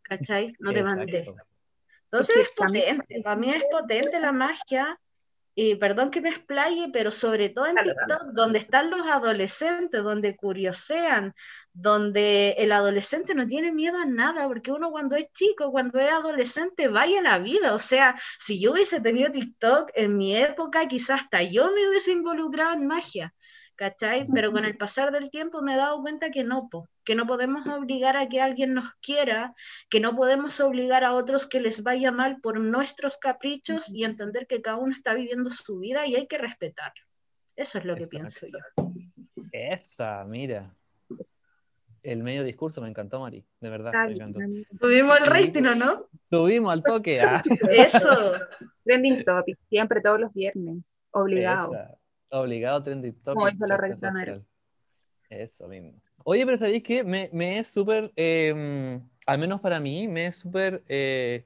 ¿cachai? 0.02 0.54
No 0.58 0.72
te 0.72 0.82
mandé. 0.82 1.26
Entonces 2.04 2.36
es 2.36 2.50
potente, 2.54 3.22
para 3.22 3.36
mí 3.36 3.50
es 3.50 3.64
potente 3.70 4.20
la 4.20 4.32
magia, 4.32 5.00
y 5.54 5.74
perdón 5.76 6.10
que 6.10 6.20
me 6.22 6.30
explaye, 6.30 6.88
pero 6.92 7.10
sobre 7.10 7.50
todo 7.50 7.66
en 7.66 7.76
TikTok, 7.76 8.32
donde 8.32 8.58
están 8.58 8.90
los 8.90 9.06
adolescentes, 9.06 10.02
donde 10.02 10.34
curiosean, 10.36 11.34
donde 11.72 12.54
el 12.58 12.72
adolescente 12.72 13.34
no 13.34 13.46
tiene 13.46 13.72
miedo 13.72 13.98
a 13.98 14.06
nada, 14.06 14.48
porque 14.48 14.72
uno 14.72 14.90
cuando 14.90 15.16
es 15.16 15.26
chico, 15.34 15.70
cuando 15.70 15.98
es 16.00 16.10
adolescente, 16.10 16.88
vaya 16.88 17.20
la 17.20 17.38
vida. 17.38 17.74
O 17.74 17.78
sea, 17.78 18.18
si 18.38 18.60
yo 18.60 18.72
hubiese 18.72 19.00
tenido 19.00 19.30
TikTok 19.30 19.90
en 19.94 20.16
mi 20.16 20.36
época, 20.36 20.88
quizás 20.88 21.22
hasta 21.22 21.42
yo 21.42 21.70
me 21.72 21.88
hubiese 21.88 22.12
involucrado 22.12 22.72
en 22.74 22.86
magia. 22.86 23.34
¿Cachai? 23.82 24.28
Pero 24.32 24.52
con 24.52 24.64
el 24.64 24.76
pasar 24.76 25.10
del 25.10 25.28
tiempo 25.28 25.60
me 25.60 25.74
he 25.74 25.76
dado 25.76 26.00
cuenta 26.02 26.30
que 26.30 26.44
no, 26.44 26.70
que 27.04 27.16
no 27.16 27.26
podemos 27.26 27.66
obligar 27.66 28.16
a 28.16 28.28
que 28.28 28.40
alguien 28.40 28.74
nos 28.74 28.94
quiera, 29.02 29.54
que 29.90 29.98
no 29.98 30.14
podemos 30.14 30.60
obligar 30.60 31.02
a 31.02 31.14
otros 31.14 31.48
que 31.48 31.60
les 31.60 31.82
vaya 31.82 32.12
mal 32.12 32.40
por 32.40 32.60
nuestros 32.60 33.18
caprichos 33.18 33.92
y 33.92 34.04
entender 34.04 34.46
que 34.46 34.62
cada 34.62 34.76
uno 34.76 34.94
está 34.94 35.14
viviendo 35.14 35.50
su 35.50 35.80
vida 35.80 36.06
y 36.06 36.14
hay 36.14 36.28
que 36.28 36.38
respetarlo. 36.38 37.02
Eso 37.56 37.78
es 37.78 37.84
lo 37.84 37.96
que 37.96 38.06
pienso 38.06 38.46
yo. 38.46 38.92
Esa, 39.50 40.24
mira. 40.28 40.72
El 42.04 42.22
medio 42.22 42.44
discurso 42.44 42.80
me 42.80 42.88
encantó, 42.88 43.18
Mari, 43.18 43.44
de 43.60 43.68
verdad. 43.68 43.92
Me 44.06 44.12
encantó. 44.12 44.38
Tuvimos 44.80 45.18
el 45.18 45.26
rating, 45.26 45.64
¿o 45.64 45.74
no? 45.74 46.08
Subimos 46.30 46.72
al 46.72 46.84
toque. 46.84 47.20
Ah. 47.20 47.42
Eso. 47.68 48.32
Trending 48.84 49.24
topic, 49.24 49.58
siempre 49.68 50.00
todos 50.00 50.20
los 50.20 50.32
viernes, 50.32 50.84
obligado. 51.10 51.72
Obligado 52.32 52.82
trending 52.82 53.12
topic. 53.12 53.34
Como 53.34 53.48
hizo 53.48 53.66
la 53.66 54.42
Eso 55.28 55.68
mismo. 55.68 55.92
Oye, 56.24 56.46
pero 56.46 56.56
¿sabéis 56.56 56.82
qué? 56.82 57.04
Me, 57.04 57.28
me 57.32 57.58
es 57.58 57.66
súper, 57.66 58.10
em, 58.16 59.02
al 59.26 59.38
menos 59.38 59.60
para 59.60 59.78
mí, 59.80 60.08
me 60.08 60.26
es 60.26 60.36
súper 60.36 60.82
eh, 60.88 61.44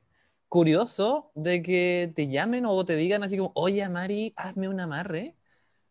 curioso 0.49 1.33
de 1.35 1.61
que 1.61 2.13
te 2.15 2.29
llamen 2.29 2.67
o 2.67 2.85
te 2.85 2.95
digan 2.95 3.25
así 3.25 3.37
como, 3.37 3.51
oye, 3.55 3.89
Mari, 3.89 4.33
hazme 4.37 4.69
un 4.69 4.79
amarre. 4.79 5.35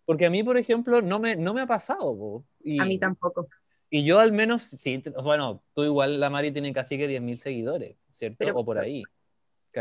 Porque 0.06 0.28
a 0.28 0.30
mí, 0.30 0.44
por 0.44 0.58
ejemplo, 0.58 1.02
no 1.02 1.20
me, 1.20 1.36
no 1.36 1.54
me 1.54 1.62
ha 1.62 1.68
pasado. 1.68 2.46
Y, 2.64 2.80
a 2.80 2.86
mí 2.86 2.98
tampoco. 2.98 3.50
Y 3.90 4.06
yo 4.06 4.20
al 4.20 4.32
menos, 4.32 4.62
sí, 4.62 5.04
bueno, 5.24 5.62
tú 5.74 5.84
igual, 5.84 6.22
la 6.22 6.30
Mari 6.30 6.52
tiene 6.52 6.72
casi 6.72 6.98
que 6.98 7.08
10.000 7.08 7.38
seguidores, 7.38 7.98
¿cierto? 8.10 8.46
o 8.54 8.64
por 8.64 8.78
ahí. 8.78 9.04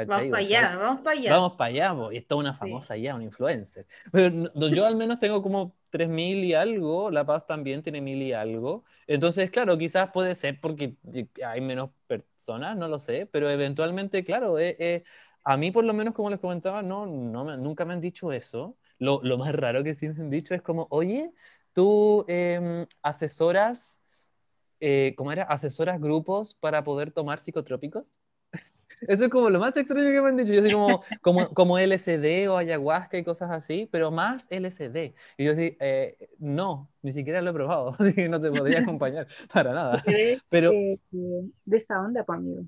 Vamos 0.07 0.27
para 0.31 0.39
allá, 0.39 0.77
vamos 0.77 1.01
para 1.03 1.19
allá. 1.19 1.33
Vamos 1.33 1.53
para 1.53 1.71
allá, 1.71 2.13
y 2.13 2.17
es 2.17 2.27
toda 2.27 2.41
una 2.41 2.55
famosa 2.55 2.97
ya, 2.97 3.15
una 3.15 3.25
influencer. 3.25 3.87
Pero 4.11 4.69
yo 4.69 4.87
al 4.87 4.97
menos 4.97 5.19
tengo 5.19 5.43
como 5.43 5.77
3.000 5.91 6.45
y 6.45 6.55
algo, 6.55 7.11
La 7.11 7.25
Paz 7.25 7.47
también 7.47 7.83
tiene 7.83 8.01
1.000 8.01 8.23
y 8.23 8.33
algo. 8.33 8.85
Entonces, 9.07 9.51
claro, 9.51 9.79
quizás 9.79 10.11
puede 10.13 10.35
ser 10.35 10.59
porque 10.61 10.97
hay 11.45 11.61
menos 11.61 11.91
personas, 12.07 12.77
no 12.77 12.89
lo 12.89 12.99
sé, 12.99 13.27
pero 13.27 13.49
eventualmente, 13.49 14.25
claro, 14.25 14.59
eh, 14.59 14.77
eh, 14.79 15.05
a 15.45 15.57
mí 15.57 15.71
por 15.71 15.85
lo 15.85 15.93
menos, 15.95 16.15
como 16.15 16.31
les 16.31 16.41
comentaba, 16.41 16.83
no, 16.83 17.07
no 17.07 17.57
nunca 17.57 17.85
me 17.85 17.93
han 17.93 18.01
dicho 18.01 18.33
eso. 18.33 18.77
Lo, 18.99 19.21
lo, 19.23 19.39
más 19.39 19.55
raro 19.55 19.85
que 19.85 19.95
sí 19.95 20.09
me 20.09 20.21
han 20.21 20.31
dicho 20.31 20.55
es 20.55 20.63
como, 20.63 20.87
oye, 20.91 21.33
tú 21.73 22.25
em, 22.29 22.87
asesoras, 23.03 24.01
eh, 24.81 25.15
¿cómo 25.17 25.33
era? 25.33 25.45
¿Asesoras 25.45 26.01
grupos 26.01 26.55
para 26.55 26.85
poder 26.85 27.11
tomar 27.13 27.41
psicotrópicos? 27.41 28.13
Eso 29.09 29.25
es 29.25 29.31
como 29.31 29.51
lo 29.51 29.59
más 29.59 29.77
extraño 29.77 30.11
que 30.11 30.23
me 30.23 30.29
han 30.29 30.37
dicho. 30.37 30.53
Yo 30.53 30.63
soy 30.63 30.73
como, 30.73 31.03
como, 31.23 31.49
como 31.55 31.79
LSD 31.79 32.49
o 32.49 32.57
ayahuasca 32.57 33.19
y 33.19 33.25
cosas 33.25 33.51
así, 33.51 33.89
pero 33.91 34.11
más 34.11 34.47
LSD. 34.51 35.15
Y 35.37 35.45
yo 35.45 35.55
sí, 35.55 35.77
eh, 35.81 36.31
no, 36.39 36.91
ni 37.03 37.13
siquiera 37.13 37.43
lo 37.43 37.51
he 37.51 37.55
probado, 37.55 37.91
así 37.99 38.15
que 38.15 38.29
no 38.29 38.41
te 38.41 38.51
podría 38.51 38.81
acompañar 38.83 39.27
para 39.53 39.73
nada. 39.73 40.03
Pero, 40.49 40.73
de 40.73 41.77
esa 41.77 42.01
onda, 42.01 42.25
pues, 42.25 42.39
amigo. 42.39 42.63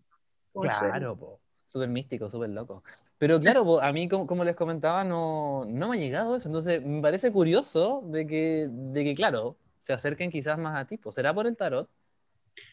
Claro, 0.60 1.40
súper 1.66 1.88
místico, 1.88 2.28
súper 2.28 2.50
loco. 2.50 2.82
Pero 3.18 3.40
claro, 3.40 3.80
a 3.80 3.92
mí, 3.92 4.08
como, 4.08 4.44
les 4.44 4.56
comentaba, 4.56 5.02
no, 5.02 5.64
no 5.66 5.88
me 5.88 5.96
ha 5.96 6.00
llegado 6.00 6.36
eso. 6.36 6.48
Entonces, 6.48 6.84
me 6.84 7.00
parece 7.00 7.32
curioso 7.32 8.02
de 8.06 8.26
que, 8.26 8.68
de 8.70 9.04
que, 9.04 9.14
claro, 9.14 9.56
se 9.78 9.92
acerquen 9.92 10.30
quizás 10.30 10.58
más 10.58 10.76
a 10.76 10.86
ti. 10.86 11.00
¿Será 11.10 11.32
por 11.32 11.46
el 11.46 11.56
tarot? 11.56 11.88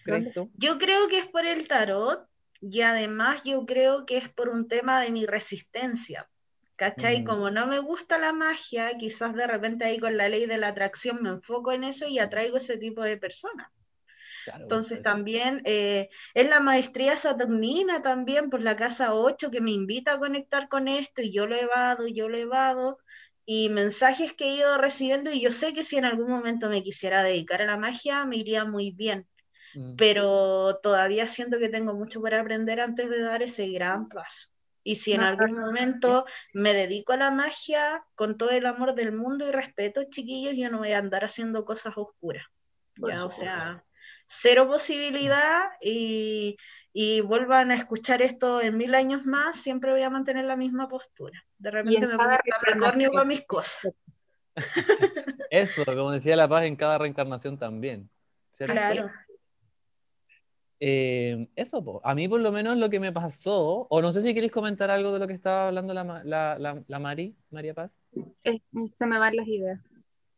¿Crees 0.04 0.34
tú? 0.34 0.50
Yo 0.56 0.78
creo 0.78 1.08
que 1.08 1.20
es 1.20 1.28
por 1.28 1.46
el 1.46 1.68
tarot, 1.68 2.28
y 2.72 2.82
además 2.82 3.44
yo 3.44 3.66
creo 3.66 4.06
que 4.06 4.18
es 4.18 4.30
por 4.30 4.50
un 4.50 4.68
tema 4.68 5.02
de 5.02 5.12
mi 5.12 5.26
resistencia. 5.26 6.30
¿Cachai? 6.76 7.22
Mm. 7.22 7.26
Como 7.26 7.52
no 7.52 7.68
me 7.68 7.80
gusta 7.80 8.18
la 8.18 8.34
magia, 8.34 8.98
quizás 8.98 9.36
de 9.36 9.48
repente 9.48 9.86
ahí 9.86 10.00
con 10.00 10.18
la 10.18 10.30
ley 10.30 10.46
de 10.46 10.58
la 10.58 10.70
atracción 10.70 11.22
me 11.22 11.30
enfoco 11.30 11.72
en 11.72 11.84
eso 11.84 12.08
y 12.08 12.20
atraigo 12.20 12.58
ese 12.58 12.78
tipo 12.78 13.04
de 13.04 13.18
personas. 13.18 13.68
Entonces 14.56 15.02
también 15.02 15.62
eh, 15.66 16.10
es 16.34 16.50
la 16.50 16.60
maestría 16.60 17.16
saturnina 17.16 18.02
también 18.02 18.50
por 18.50 18.62
la 18.62 18.76
casa 18.76 19.14
8 19.14 19.52
que 19.52 19.62
me 19.62 19.72
invita 19.72 20.14
a 20.14 20.20
conectar 20.20 20.68
con 20.68 20.88
esto 20.88 21.22
y 21.22 21.32
yo 21.32 21.46
lo 21.48 21.56
he 21.56 21.62
evado, 21.62 22.08
yo 22.08 22.28
lo 22.30 22.38
he 22.38 22.42
evado 22.42 22.98
y 23.46 23.70
mensajes 23.70 24.34
que 24.34 24.46
he 24.46 24.56
ido 24.56 24.78
recibiendo 24.78 25.32
y 25.32 25.42
yo 25.42 25.52
sé 25.52 25.74
que 25.74 25.84
si 25.84 25.98
en 25.98 26.06
algún 26.06 26.30
momento 26.30 26.70
me 26.70 26.82
quisiera 26.84 27.24
dedicar 27.24 27.62
a 27.62 27.66
la 27.66 27.78
magia 27.78 28.26
me 28.26 28.38
iría 28.38 28.66
muy 28.66 28.92
bien. 28.92 29.28
Mm. 29.76 29.96
pero 29.96 30.80
todavía 30.82 31.28
siento 31.28 31.60
que 31.60 31.70
tengo 31.70 31.94
mucho 31.94 32.22
por 32.22 32.34
aprender 32.34 32.80
antes 32.80 33.10
de 33.10 33.22
dar 33.22 33.42
ese 33.42 33.68
gran 33.70 34.08
paso. 34.08 34.50
Y 34.84 34.96
si 34.96 35.14
en 35.14 35.22
algún 35.22 35.58
momento 35.58 36.26
me 36.54 36.74
dedico 36.74 37.14
a 37.14 37.18
la 37.18 37.32
magia 37.32 38.04
con 38.16 38.38
todo 38.38 38.50
el 38.50 38.66
amor 38.66 38.96
del 38.96 39.14
mundo 39.14 39.48
y 39.48 39.52
respeto, 39.52 40.04
chiquillos, 40.10 40.56
yo 40.58 40.70
no 40.70 40.80
voy 40.80 40.92
a 40.92 40.98
andar 40.98 41.24
haciendo 41.24 41.64
cosas 41.64 41.94
oscuras. 41.96 42.46
Ya, 42.98 43.24
o 43.24 43.30
sea, 43.30 43.86
cero 44.26 44.68
posibilidad 44.68 45.70
y, 45.82 46.58
y, 46.92 47.22
vuelvan 47.22 47.72
a 47.72 47.76
escuchar 47.76 48.22
esto 48.22 48.62
en 48.62 48.78
mil 48.78 48.94
años 48.94 49.26
más, 49.26 49.56
siempre 49.56 49.92
voy 49.92 50.04
a 50.04 50.10
mantener 50.10 50.46
la 50.46 50.58
misma 50.58 50.90
postura. 50.90 51.44
De 51.58 51.72
repente 51.72 52.06
me 52.06 52.18
pongo 52.18 52.38
Capricornio 52.46 53.10
con 53.10 53.28
mis 53.28 53.46
cosas. 53.48 53.94
Eso, 55.50 55.86
como 55.86 56.12
decía 56.12 56.36
La 56.36 56.48
Paz, 56.48 56.64
en 56.64 56.76
cada 56.76 56.98
reencarnación 56.98 57.58
también. 57.58 58.10
Claro. 58.58 59.10
Eh, 60.86 61.48
eso, 61.56 62.02
a 62.04 62.14
mí 62.14 62.28
por 62.28 62.42
lo 62.42 62.52
menos 62.52 62.76
lo 62.76 62.90
que 62.90 63.00
me 63.00 63.14
pasó, 63.14 63.88
o 63.90 64.02
no 64.02 64.12
sé 64.12 64.22
si 64.22 64.34
queréis 64.34 64.52
comentar 64.52 64.92
algo 64.92 65.14
de 65.14 65.20
lo 65.20 65.28
que 65.28 65.34
estaba 65.34 65.70
hablando 65.70 65.94
la, 65.94 66.04
la, 66.26 66.84
la, 66.86 67.00
Mari, 67.00 67.34
María 67.52 67.74
Paz. 67.74 67.90
se 68.44 69.06
me 69.06 69.18
van 69.18 69.38
las 69.38 69.48
ideas. 69.48 69.80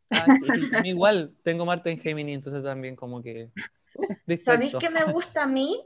Ah, 0.08 0.24
a 0.72 0.82
mí 0.82 0.90
igual 0.90 1.34
tengo 1.42 1.66
Marte 1.66 1.90
en 1.90 1.98
Gemini, 1.98 2.34
entonces 2.34 2.62
también 2.62 2.94
como 2.94 3.20
que... 3.24 3.50
¿Sabéis 4.44 4.76
que 4.76 4.88
me 4.88 5.02
gusta 5.06 5.42
a 5.42 5.46
mí? 5.48 5.82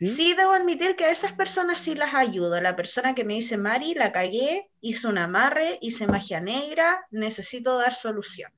¿Sí? 0.00 0.34
debo 0.34 0.50
admitir 0.50 0.96
que 0.96 1.04
a 1.04 1.12
esas 1.12 1.34
personas 1.34 1.78
sí 1.78 1.94
las 1.94 2.12
ayudo. 2.12 2.60
La 2.60 2.74
persona 2.74 3.14
que 3.14 3.24
me 3.24 3.34
dice, 3.34 3.56
Mari, 3.56 3.94
la 3.94 4.10
cagué, 4.10 4.68
hizo 4.80 5.10
un 5.10 5.18
amarre, 5.18 5.78
hice 5.80 6.08
magia 6.08 6.40
negra, 6.40 7.06
necesito 7.12 7.78
dar 7.78 7.94
solución. 7.94 8.50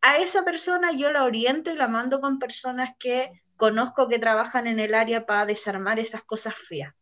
A 0.00 0.18
esa 0.18 0.44
persona 0.44 0.90
yo 0.90 1.12
la 1.12 1.22
oriento 1.22 1.70
y 1.70 1.76
la 1.76 1.86
mando 1.86 2.20
con 2.20 2.40
personas 2.40 2.90
que 2.98 3.30
conozco 3.60 4.08
que 4.08 4.18
trabajan 4.18 4.66
en 4.66 4.80
el 4.80 4.94
área 4.94 5.26
para 5.26 5.44
desarmar 5.44 5.98
esas 5.98 6.22
cosas 6.22 6.54
feas. 6.54 6.94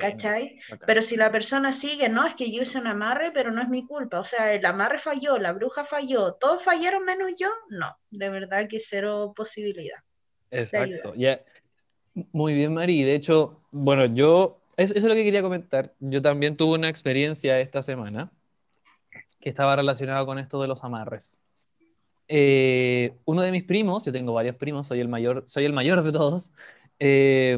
¿Cachai? 0.00 0.58
Pero 0.84 1.00
si 1.00 1.16
la 1.16 1.30
persona 1.30 1.70
sigue, 1.70 2.08
no, 2.08 2.26
es 2.26 2.34
que 2.34 2.50
yo 2.50 2.62
hice 2.62 2.80
un 2.80 2.88
amarre, 2.88 3.30
pero 3.30 3.52
no 3.52 3.62
es 3.62 3.68
mi 3.68 3.86
culpa. 3.86 4.18
O 4.18 4.24
sea, 4.24 4.52
el 4.52 4.66
amarre 4.66 4.98
falló, 4.98 5.38
la 5.38 5.52
bruja 5.52 5.84
falló, 5.84 6.32
todos 6.32 6.60
fallaron 6.64 7.04
menos 7.04 7.30
yo, 7.38 7.48
no, 7.70 7.96
de 8.10 8.28
verdad 8.28 8.66
que 8.68 8.80
cero 8.80 9.32
posibilidad. 9.36 10.00
Exacto. 10.50 11.14
Muy 12.32 12.54
bien, 12.54 12.74
Mari. 12.74 13.04
De 13.04 13.14
hecho, 13.14 13.60
bueno, 13.70 14.06
yo, 14.06 14.56
eso, 14.76 14.92
eso 14.94 15.06
es 15.06 15.08
lo 15.08 15.14
que 15.14 15.22
quería 15.22 15.42
comentar. 15.42 15.94
Yo 16.00 16.20
también 16.20 16.56
tuve 16.56 16.74
una 16.74 16.88
experiencia 16.88 17.60
esta 17.60 17.80
semana 17.80 18.32
que 19.40 19.50
estaba 19.50 19.76
relacionada 19.76 20.26
con 20.26 20.40
esto 20.40 20.60
de 20.60 20.66
los 20.66 20.82
amarres. 20.82 21.38
Eh, 22.28 23.14
uno 23.24 23.42
de 23.42 23.52
mis 23.52 23.64
primos, 23.64 24.04
yo 24.04 24.12
tengo 24.12 24.32
varios 24.32 24.56
primos, 24.56 24.86
soy 24.86 25.00
el 25.00 25.08
mayor, 25.08 25.44
soy 25.46 25.64
el 25.64 25.72
mayor 25.72 26.02
de 26.02 26.12
todos, 26.12 26.52
eh, 26.98 27.56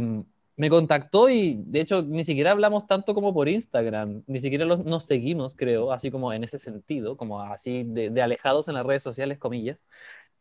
me 0.56 0.68
contactó 0.70 1.30
y 1.30 1.56
de 1.64 1.80
hecho 1.80 2.02
ni 2.02 2.24
siquiera 2.24 2.50
hablamos 2.50 2.86
tanto 2.86 3.14
como 3.14 3.32
por 3.32 3.48
Instagram, 3.48 4.24
ni 4.26 4.38
siquiera 4.38 4.66
nos 4.66 5.04
seguimos, 5.04 5.54
creo, 5.54 5.92
así 5.92 6.10
como 6.10 6.32
en 6.32 6.44
ese 6.44 6.58
sentido, 6.58 7.16
como 7.16 7.40
así 7.40 7.84
de, 7.84 8.20
alejados 8.20 8.68
en 8.68 8.74
las 8.74 8.84
redes 8.86 9.02
sociales, 9.02 9.38
comillas. 9.38 9.78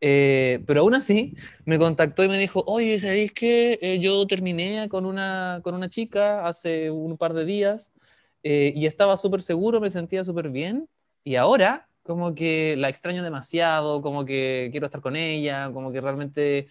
Eh, 0.01 0.63
pero 0.67 0.81
aún 0.81 0.93
así 0.95 1.35
me 1.65 1.79
contactó 1.79 2.23
y 2.23 2.29
me 2.29 2.37
dijo, 2.37 2.63
oye, 2.67 2.99
¿sabéis 2.99 3.31
que 3.33 3.99
yo 4.01 4.25
terminé 4.27 4.87
con 4.89 5.05
una, 5.05 5.61
con 5.63 5.73
una 5.75 5.89
chica 5.89 6.47
hace 6.47 6.91
un 6.91 7.17
par 7.17 7.33
de 7.33 7.45
días 7.45 7.93
y 8.43 8.85
estaba 8.85 9.17
súper 9.17 9.41
seguro, 9.41 9.81
me 9.81 9.89
sentía 9.89 10.23
súper 10.23 10.49
bien 10.49 10.87
y 11.23 11.35
ahora 11.35 11.86
como 12.07 12.33
que 12.33 12.75
la 12.77 12.89
extraño 12.89 13.21
demasiado, 13.21 14.01
como 14.01 14.25
que 14.25 14.69
quiero 14.71 14.85
estar 14.85 15.01
con 15.01 15.15
ella, 15.15 15.69
como 15.73 15.91
que 15.91 16.01
realmente 16.01 16.67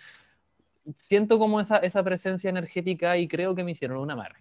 siento 0.99 1.39
como 1.39 1.61
esa, 1.61 1.77
esa 1.79 2.03
presencia 2.03 2.51
energética 2.51 3.19
y 3.19 3.29
creo 3.29 3.55
que 3.55 3.63
me 3.63 3.73
hicieron 3.73 3.99
un 3.99 4.11
amarre. 4.11 4.41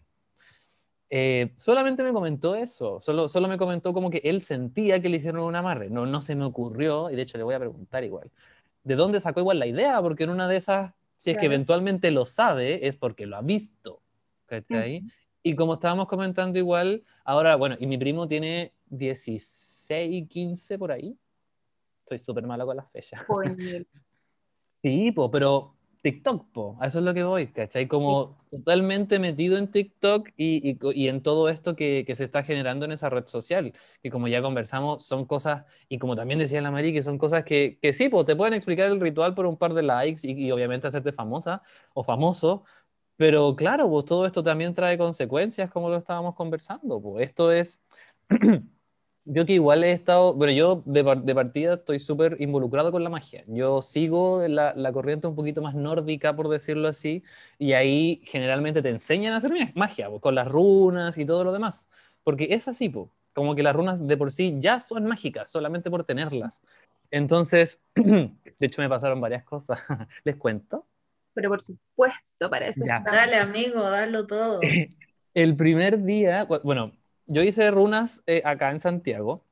Eh, 1.09 1.51
solamente 1.55 2.03
me 2.03 2.13
comentó 2.13 2.55
eso, 2.55 2.99
solo, 2.99 3.29
solo 3.29 3.47
me 3.47 3.57
comentó 3.57 3.93
como 3.93 4.09
que 4.09 4.21
él 4.23 4.41
sentía 4.41 5.01
que 5.01 5.09
le 5.09 5.17
hicieron 5.17 5.43
un 5.43 5.55
amarre, 5.55 5.89
no, 5.89 6.05
no 6.05 6.21
se 6.21 6.35
me 6.35 6.45
ocurrió, 6.45 7.11
y 7.11 7.15
de 7.15 7.21
hecho 7.21 7.37
le 7.37 7.43
voy 7.43 7.53
a 7.53 7.59
preguntar 7.59 8.03
igual, 8.03 8.31
¿de 8.83 8.95
dónde 8.95 9.21
sacó 9.21 9.41
igual 9.41 9.59
la 9.59 9.67
idea? 9.67 10.01
Porque 10.01 10.23
en 10.23 10.31
una 10.31 10.47
de 10.47 10.55
esas, 10.55 10.93
si 11.15 11.31
es 11.31 11.37
que 11.37 11.45
eventualmente 11.45 12.09
lo 12.09 12.25
sabe, 12.25 12.87
es 12.87 12.95
porque 12.95 13.25
lo 13.27 13.37
ha 13.37 13.41
visto. 13.41 14.01
¿cachai? 14.45 15.03
Y 15.43 15.55
como 15.55 15.73
estábamos 15.73 16.07
comentando 16.07 16.57
igual, 16.57 17.03
ahora, 17.23 17.55
bueno, 17.55 17.75
y 17.79 17.85
mi 17.85 17.97
primo 17.97 18.27
tiene 18.27 18.73
16 18.87 19.74
16, 19.87 20.27
15 20.29 20.77
por 20.77 20.91
ahí. 20.91 21.17
Estoy 22.01 22.19
súper 22.19 22.45
malo 22.45 22.65
con 22.65 22.77
las 22.77 22.91
fechas. 22.91 23.21
Sí, 24.83 25.11
pero 25.31 25.73
TikTok, 26.03 26.51
po, 26.51 26.77
a 26.79 26.85
eso 26.85 26.99
es 26.99 27.05
lo 27.05 27.15
que 27.15 27.23
voy, 27.23 27.47
¿cachai? 27.47 27.87
Como 27.87 28.37
totalmente 28.51 29.17
metido 29.17 29.57
en 29.57 29.71
TikTok 29.71 30.29
y, 30.37 30.77
y, 30.79 31.07
en 31.07 31.23
todo 31.23 31.49
esto 31.49 31.75
que, 31.75 32.03
que, 32.05 32.15
se 32.15 32.25
está 32.25 32.43
generando 32.43 32.85
en 32.85 32.91
esa 32.91 33.09
red 33.09 33.25
social, 33.25 33.73
que 34.03 34.11
como 34.11 34.27
ya 34.27 34.43
conversamos, 34.43 35.03
son 35.03 35.25
cosas, 35.25 35.65
y 35.89 35.97
como 35.97 36.15
también 36.15 36.37
decía 36.37 36.61
la 36.61 36.69
Mari, 36.69 36.93
que 36.93 37.01
son 37.01 37.17
cosas 37.17 37.43
que, 37.45 37.79
que 37.81 37.93
sí, 37.93 38.09
pues 38.09 38.27
te 38.27 38.35
pueden 38.35 38.53
explicar 38.53 38.91
el 38.91 39.01
ritual 39.01 39.33
por 39.33 39.47
un 39.47 39.57
par 39.57 39.73
de 39.73 39.81
likes 39.81 40.19
y, 40.21 40.33
y 40.33 40.51
obviamente 40.51 40.87
hacerte 40.87 41.11
famosa 41.11 41.63
o 41.95 42.03
famoso, 42.03 42.63
pero 43.17 43.55
claro, 43.55 43.89
pues 43.89 44.05
todo 44.05 44.27
esto 44.27 44.43
también 44.43 44.75
trae 44.75 44.99
consecuencias, 44.99 45.71
como 45.71 45.89
lo 45.89 45.97
estábamos 45.97 46.35
conversando, 46.35 47.01
pues 47.01 47.25
esto 47.25 47.51
es... 47.51 47.81
Yo 49.27 49.45
que 49.45 49.53
igual 49.53 49.83
he 49.83 49.91
estado, 49.91 50.35
bueno, 50.35 50.53
yo 50.53 50.83
de, 50.85 51.03
de 51.23 51.35
partida 51.35 51.73
estoy 51.73 51.97
súper 51.99 52.37
involucrado 52.39 52.91
con 52.91 53.03
la 53.03 53.09
magia. 53.09 53.43
Yo 53.47 53.81
sigo 53.81 54.47
la, 54.47 54.73
la, 54.75 54.93
corriente 54.93 55.25
un 55.25 55.35
poquito 55.35 55.63
más 55.63 55.73
nórdica, 55.73 56.35
por 56.35 56.47
decirlo 56.47 56.87
así, 56.87 57.23
y 57.57 57.73
ahí 57.73 58.21
generalmente 58.23 58.83
te 58.83 58.89
enseñan 58.89 59.33
a 59.33 59.37
hacer 59.37 59.51
magia, 59.73 60.09
con 60.21 60.35
las 60.35 60.47
runas 60.47 61.17
y 61.17 61.25
todo 61.25 61.43
lo 61.43 61.51
demás. 61.51 61.89
Porque 62.23 62.47
es 62.51 62.67
así, 62.67 62.87
po, 62.89 63.09
como 63.33 63.55
que 63.55 63.63
las 63.63 63.75
runas 63.75 64.05
de 64.07 64.15
por 64.15 64.31
sí 64.31 64.57
ya 64.59 64.79
son 64.79 65.05
mágicas, 65.05 65.49
solamente 65.49 65.89
por 65.89 66.03
tenerlas. 66.03 66.61
Entonces, 67.09 67.81
de 67.95 68.31
hecho 68.59 68.81
me 68.81 68.89
pasaron 68.89 69.19
varias 69.21 69.43
cosas. 69.43 69.79
¿Les 70.23 70.35
cuento? 70.35 70.85
Pero 71.33 71.49
por 71.49 71.61
supuesto, 71.61 72.49
para 72.49 72.67
eso. 72.67 72.85
Dale, 72.85 73.37
amigo, 73.37 73.81
dalo 73.81 74.27
todo. 74.27 74.61
El 75.33 75.55
primer 75.55 76.01
día, 76.03 76.47
bueno, 76.63 76.93
yo 77.27 77.43
hice 77.43 77.69
runas 77.71 78.23
eh, 78.27 78.41
acá 78.45 78.71
en 78.71 78.79
Santiago 78.79 79.43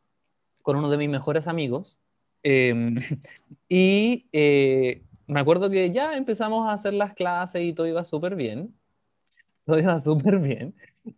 con 0.62 0.78
uno 0.78 0.90
de 0.90 0.98
mis 0.98 1.10
mejores 1.10 1.48
amigos 1.48 2.00
em, 2.44 2.96
y 3.70 4.28
eh, 4.32 5.02
me 5.28 5.40
acuerdo 5.40 5.70
que 5.70 5.92
ya 5.92 6.16
empezamos 6.16 6.68
a 6.68 6.74
hacer 6.74 6.94
las 6.94 7.14
clases 7.14 7.64
y 7.64 7.74
todo 7.74 7.88
iba 7.88 8.04
súper 8.04 8.36
bien, 8.36 8.74
todo 9.66 9.80
iba 9.80 10.00
súper 10.02 10.40
bien 10.40 10.74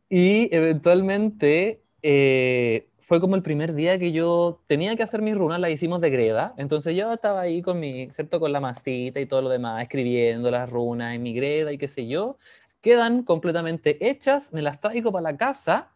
y 0.09 0.53
eventualmente 0.55 1.81
eh, 2.01 2.87
fue 2.99 3.19
como 3.19 3.35
el 3.35 3.41
primer 3.41 3.73
día 3.73 3.97
que 3.99 4.11
yo 4.11 4.61
tenía 4.67 4.95
que 4.95 5.03
hacer 5.03 5.21
mis 5.21 5.35
runas, 5.35 5.59
las 5.59 5.71
hicimos 5.71 6.01
de 6.01 6.09
greda, 6.09 6.53
entonces 6.57 6.95
yo 6.95 7.11
estaba 7.11 7.41
ahí 7.41 7.61
con 7.61 7.79
mi, 7.79 8.09
¿cierto? 8.11 8.39
Con 8.39 8.51
la 8.51 8.59
masita 8.59 9.19
y 9.19 9.25
todo 9.25 9.41
lo 9.41 9.49
demás, 9.49 9.81
escribiendo 9.83 10.49
las 10.51 10.69
runas 10.69 11.15
en 11.15 11.23
mi 11.23 11.33
greda 11.33 11.71
y 11.71 11.77
qué 11.77 11.87
sé 11.87 12.07
yo, 12.07 12.37
quedan 12.81 13.23
completamente 13.23 14.07
hechas, 14.07 14.53
me 14.53 14.61
las 14.61 14.79
traigo 14.79 15.11
para 15.11 15.23
la 15.31 15.37
casa 15.37 15.94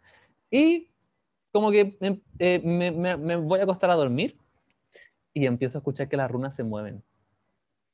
y 0.51 0.89
como 1.51 1.71
que 1.71 1.97
eh, 2.39 2.61
me, 2.63 2.91
me, 2.91 3.35
voy 3.35 3.59
a 3.59 3.63
acostar 3.63 3.89
a 3.91 3.95
dormir 3.95 4.37
y 5.33 5.45
empiezo 5.45 5.77
a 5.77 5.79
escuchar 5.79 6.07
que 6.07 6.17
las 6.17 6.29
runas 6.29 6.55
se 6.55 6.63
mueven. 6.63 7.03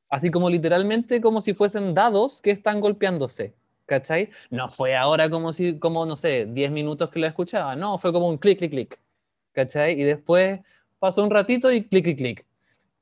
Así 0.09 0.29
como 0.31 0.49
literalmente 0.49 1.21
como 1.21 1.41
si 1.41 1.53
fuesen 1.53 1.93
dados 1.93 2.41
que 2.41 2.51
están 2.51 2.79
golpeándose. 2.79 3.53
¿Cachai? 3.85 4.31
No 4.49 4.67
fue 4.67 4.95
ahora 4.95 5.29
como 5.29 5.53
si, 5.53 5.77
como 5.77 6.07
no 6.07 6.15
sé, 6.15 6.47
10 6.47 6.71
minutos 6.71 7.09
que 7.11 7.19
lo 7.19 7.27
escuchaba. 7.27 7.75
No, 7.75 7.97
fue 7.99 8.11
como 8.11 8.27
un 8.27 8.37
clic, 8.37 8.57
clic, 8.57 8.71
clic. 8.71 8.99
¿Cachai? 9.51 9.99
Y 9.99 10.03
después 10.03 10.61
pasó 10.99 11.23
un 11.23 11.29
ratito 11.29 11.71
y 11.71 11.83
clic, 11.83 12.03
clic, 12.03 12.17
clic. 12.17 12.45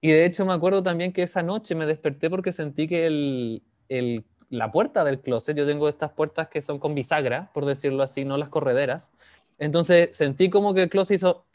Y 0.02 0.12
de 0.12 0.26
hecho 0.26 0.46
me 0.46 0.54
acuerdo 0.54 0.84
también 0.84 1.14
que 1.14 1.24
esa 1.24 1.42
noche 1.42 1.76
me 1.76 1.86
desperté 1.86 2.30
porque 2.30 2.52
sentí 2.52 2.88
que 2.88 3.08
el, 3.08 3.64
el, 3.88 4.26
la 4.50 4.70
puerta 4.70 5.06
del 5.06 5.22
closet, 5.22 5.56
yo 5.56 5.66
tengo 5.66 5.88
estas 5.88 6.12
puertas 6.12 6.50
que 6.50 6.62
son 6.62 6.80
con 6.80 6.94
bisagra, 6.94 7.50
por 7.54 7.66
decirlo 7.66 8.04
así, 8.04 8.26
no 8.26 8.38
las 8.38 8.50
correderas, 8.50 9.14
entonces 9.58 10.16
sentí 10.16 10.50
como 10.50 10.74
que 10.74 10.84
el 10.84 10.90
closet 10.90 11.16
hizo, 11.16 11.46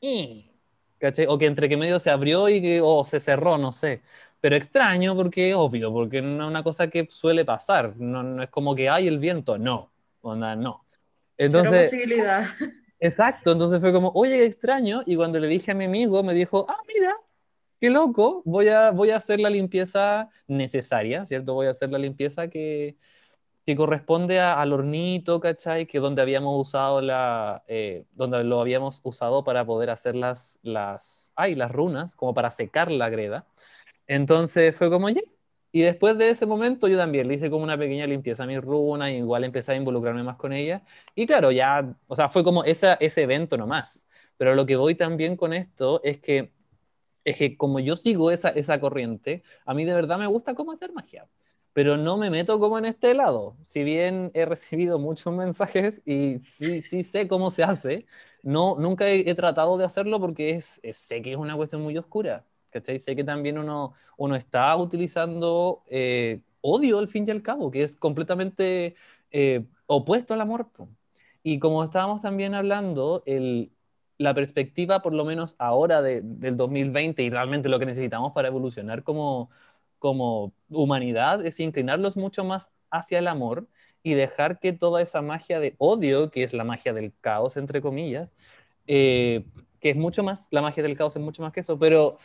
¿cachai? 0.98 1.26
O 1.26 1.38
que 1.38 1.46
entre 1.46 1.68
que 1.68 1.76
medio 1.76 1.98
se 2.00 2.10
abrió 2.10 2.48
y 2.48 2.60
que, 2.60 2.80
o 2.82 3.04
se 3.04 3.20
cerró, 3.20 3.58
no 3.58 3.72
sé. 3.72 4.02
Pero 4.40 4.56
extraño 4.56 5.16
porque, 5.16 5.54
obvio, 5.54 5.92
porque 5.92 6.22
no 6.22 6.44
es 6.44 6.50
una 6.50 6.62
cosa 6.62 6.88
que 6.88 7.08
suele 7.10 7.44
pasar. 7.44 7.96
No, 7.96 8.22
no 8.22 8.42
es 8.42 8.50
como 8.50 8.74
que 8.74 8.88
hay 8.88 9.08
el 9.08 9.18
viento, 9.18 9.58
no. 9.58 9.90
Onda, 10.20 10.54
no. 10.54 10.84
Entonces, 11.36 11.90
posibilidad. 11.90 12.44
Exacto, 13.00 13.52
entonces 13.52 13.80
fue 13.80 13.92
como, 13.92 14.10
oye, 14.14 14.38
qué 14.38 14.44
extraño. 14.44 15.02
Y 15.06 15.16
cuando 15.16 15.38
le 15.38 15.46
dije 15.46 15.72
a 15.72 15.74
mi 15.74 15.84
amigo, 15.84 16.22
me 16.22 16.34
dijo, 16.34 16.66
ah, 16.68 16.82
mira, 16.86 17.16
qué 17.80 17.90
loco, 17.90 18.42
voy 18.44 18.68
a, 18.68 18.90
voy 18.90 19.10
a 19.10 19.16
hacer 19.16 19.40
la 19.40 19.50
limpieza 19.50 20.30
necesaria, 20.48 21.24
¿cierto? 21.24 21.54
Voy 21.54 21.66
a 21.66 21.70
hacer 21.70 21.90
la 21.90 21.98
limpieza 21.98 22.48
que, 22.48 22.96
que 23.68 23.76
corresponde 23.76 24.40
al 24.40 24.72
hornito, 24.72 25.40
¿cachai? 25.40 25.84
Que 25.84 25.98
donde 25.98 26.22
habíamos 26.22 26.58
usado 26.58 27.02
la, 27.02 27.64
eh, 27.68 28.06
donde 28.14 28.42
lo 28.42 28.62
habíamos 28.62 29.02
usado 29.04 29.44
para 29.44 29.66
poder 29.66 29.90
hacer 29.90 30.16
las, 30.16 30.58
las, 30.62 31.34
ay, 31.36 31.54
las 31.54 31.70
runas, 31.70 32.14
como 32.14 32.32
para 32.32 32.50
secar 32.50 32.90
la 32.90 33.10
greda. 33.10 33.46
Entonces 34.06 34.74
fue 34.74 34.88
como, 34.90 35.10
ya. 35.10 35.20
Y 35.70 35.82
después 35.82 36.16
de 36.16 36.30
ese 36.30 36.46
momento 36.46 36.88
yo 36.88 36.96
también 36.96 37.28
le 37.28 37.34
hice 37.34 37.50
como 37.50 37.62
una 37.62 37.76
pequeña 37.76 38.06
limpieza 38.06 38.44
a 38.44 38.46
mis 38.46 38.62
runas, 38.62 39.10
igual 39.10 39.44
empecé 39.44 39.72
a 39.72 39.76
involucrarme 39.76 40.22
más 40.22 40.36
con 40.36 40.54
ella. 40.54 40.82
Y 41.14 41.26
claro, 41.26 41.50
ya, 41.52 41.94
o 42.06 42.16
sea, 42.16 42.30
fue 42.30 42.42
como 42.44 42.64
esa, 42.64 42.94
ese 42.94 43.22
evento 43.24 43.58
nomás. 43.58 44.08
Pero 44.38 44.54
lo 44.54 44.64
que 44.64 44.76
voy 44.76 44.94
también 44.94 45.36
con 45.36 45.52
esto 45.52 46.00
es 46.04 46.20
que, 46.20 46.52
es 47.24 47.36
que 47.36 47.56
como 47.58 47.80
yo 47.80 47.96
sigo 47.96 48.30
esa, 48.30 48.48
esa 48.50 48.80
corriente, 48.80 49.42
a 49.66 49.74
mí 49.74 49.84
de 49.84 49.94
verdad 49.94 50.18
me 50.18 50.26
gusta 50.26 50.54
cómo 50.54 50.72
hacer 50.72 50.92
magia 50.94 51.28
pero 51.72 51.96
no 51.96 52.16
me 52.16 52.30
meto 52.30 52.58
como 52.60 52.78
en 52.78 52.86
este 52.86 53.14
lado. 53.14 53.56
Si 53.62 53.84
bien 53.84 54.30
he 54.34 54.44
recibido 54.44 54.98
muchos 54.98 55.32
mensajes 55.34 56.00
y 56.04 56.38
sí, 56.40 56.82
sí 56.82 57.02
sé 57.02 57.28
cómo 57.28 57.50
se 57.50 57.62
hace, 57.62 58.06
no, 58.42 58.76
nunca 58.78 59.08
he, 59.08 59.34
tratado 59.34 59.78
de 59.78 59.84
hacerlo 59.84 60.20
porque 60.20 60.50
es, 60.50 60.80
sé 60.92 61.22
que 61.22 61.32
es 61.32 61.36
una 61.36 61.56
cuestión 61.56 61.82
muy 61.82 61.96
oscura. 61.98 62.44
¿cachai? 62.70 62.98
Sé 62.98 63.16
que 63.16 63.24
también 63.24 63.58
uno, 63.58 63.94
uno 64.16 64.36
está 64.36 64.76
utilizando 64.76 65.82
eh, 65.88 66.40
odio 66.60 66.98
al 66.98 67.08
fin 67.08 67.24
y 67.26 67.30
al 67.30 67.42
cabo, 67.42 67.70
que 67.70 67.82
es 67.82 67.96
completamente 67.96 68.96
eh, 69.30 69.64
opuesto 69.86 70.34
al 70.34 70.40
amor. 70.40 70.68
Y 71.42 71.58
como 71.58 71.84
estábamos 71.84 72.22
también 72.22 72.54
hablando, 72.54 73.22
el, 73.26 73.72
la 74.18 74.34
perspectiva, 74.34 75.02
por 75.02 75.14
lo 75.14 75.24
menos 75.24 75.54
ahora 75.58 76.02
de, 76.02 76.20
del 76.22 76.56
2020 76.56 77.22
y 77.22 77.30
realmente 77.30 77.68
lo 77.68 77.78
que 77.78 77.86
necesitamos 77.86 78.32
para 78.32 78.48
evolucionar 78.48 79.02
como, 79.04 79.50
como 79.98 80.52
humanidad 80.70 81.44
es 81.44 81.60
inclinarlos 81.60 82.16
mucho 82.16 82.44
más 82.44 82.70
hacia 82.90 83.18
el 83.18 83.28
amor 83.28 83.66
y 84.02 84.14
dejar 84.14 84.58
que 84.58 84.72
toda 84.72 85.02
esa 85.02 85.22
magia 85.22 85.60
de 85.60 85.74
odio, 85.78 86.30
que 86.30 86.42
es 86.42 86.52
la 86.52 86.64
magia 86.64 86.92
del 86.92 87.12
caos, 87.20 87.56
entre 87.56 87.80
comillas, 87.82 88.34
eh, 88.86 89.44
que 89.80 89.90
es 89.90 89.96
mucho 89.96 90.22
más, 90.22 90.48
la 90.50 90.62
magia 90.62 90.82
del 90.82 90.96
caos 90.96 91.16
es 91.16 91.22
mucho 91.22 91.42
más 91.42 91.52
que 91.52 91.60
eso, 91.60 91.78
pero 91.78 92.18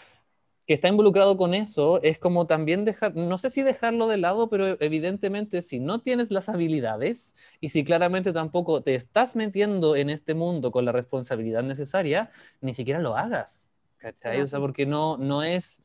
que 0.66 0.74
está 0.74 0.88
involucrado 0.88 1.36
con 1.36 1.54
eso, 1.54 2.02
es 2.04 2.20
como 2.20 2.48
también 2.48 2.86
dejar, 2.86 3.16
no 3.16 3.38
sé 3.38 3.50
si 3.50 3.64
dejarlo 3.64 4.08
de 4.08 4.18
lado, 4.18 4.50
pero 4.50 4.82
evidentemente 4.82 5.62
si 5.62 5.80
no 5.80 6.00
tienes 6.00 6.32
las 6.32 6.48
habilidades 6.48 7.36
y 7.60 7.70
si 7.70 7.84
claramente 7.84 8.32
tampoco 8.32 8.82
te 8.82 8.96
estás 8.96 9.36
metiendo 9.36 9.96
en 9.98 10.10
este 10.10 10.34
mundo 10.36 10.72
con 10.72 10.86
la 10.86 10.94
responsabilidad 10.94 11.64
necesaria, 11.64 12.32
ni 12.62 12.74
siquiera 12.74 13.02
lo 13.02 13.18
hagas, 13.18 13.72
¿cachai? 13.98 14.42
O 14.42 14.48
sea, 14.48 14.60
porque 14.60 14.86
no, 14.86 15.18
no 15.18 15.44
es 15.44 15.84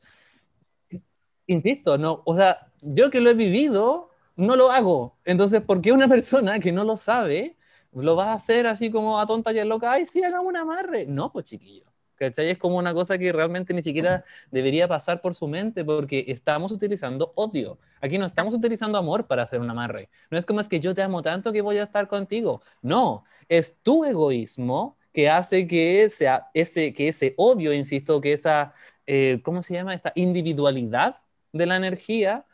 insisto, 1.49 1.97
no, 1.97 2.21
o 2.25 2.35
sea, 2.35 2.67
yo 2.81 3.09
que 3.09 3.19
lo 3.21 3.29
he 3.29 3.33
vivido, 3.33 4.09
no 4.35 4.55
lo 4.55 4.71
hago. 4.71 5.17
Entonces, 5.25 5.61
¿por 5.61 5.81
qué 5.81 5.91
una 5.91 6.07
persona 6.15 6.59
que 6.59 6.71
no 6.71 6.83
lo 6.83 6.95
sabe 6.97 7.57
lo 7.91 8.15
va 8.15 8.31
a 8.31 8.33
hacer 8.33 8.67
así 8.67 8.91
como 8.91 9.19
a 9.19 9.25
tonta 9.25 9.51
y 9.51 9.59
a 9.59 9.65
loca? 9.65 9.91
Ay, 9.91 10.05
sí, 10.05 10.23
hagamos 10.23 10.47
un 10.47 10.57
amarre. 10.57 11.05
No, 11.05 11.31
pues 11.31 11.45
chiquillo. 11.45 11.85
¿Cachai? 12.15 12.49
Es 12.49 12.57
como 12.57 12.77
una 12.77 12.93
cosa 12.93 13.17
que 13.17 13.31
realmente 13.31 13.73
ni 13.73 13.81
siquiera 13.81 14.25
debería 14.51 14.89
pasar 14.89 15.21
por 15.21 15.35
su 15.35 15.47
mente 15.47 15.85
porque 15.85 16.25
estamos 16.27 16.71
utilizando 16.71 17.31
odio. 17.35 17.79
Aquí 18.01 18.17
no 18.17 18.25
estamos 18.25 18.53
utilizando 18.53 18.97
amor 18.97 19.25
para 19.25 19.43
hacer 19.43 19.61
un 19.61 19.69
amarre. 19.69 20.09
No 20.29 20.37
es 20.37 20.45
como 20.45 20.59
es 20.59 20.67
que 20.67 20.81
yo 20.81 20.93
te 20.93 21.01
amo 21.01 21.21
tanto 21.21 21.53
que 21.53 21.61
voy 21.61 21.77
a 21.77 21.83
estar 21.83 22.09
contigo. 22.09 22.61
No, 22.81 23.23
es 23.47 23.77
tu 23.81 24.03
egoísmo 24.03 24.97
que 25.13 25.29
hace 25.29 25.65
que, 25.65 26.09
sea 26.09 26.49
ese, 26.53 26.93
que 26.93 27.07
ese 27.07 27.33
odio, 27.37 27.73
insisto, 27.73 28.19
que 28.19 28.33
esa, 28.33 28.73
eh, 29.07 29.39
¿cómo 29.43 29.61
se 29.61 29.75
llama? 29.75 29.93
Esta 29.93 30.11
individualidad 30.15 31.15
de 31.51 31.65
la 31.65 31.77
energía 31.77 32.45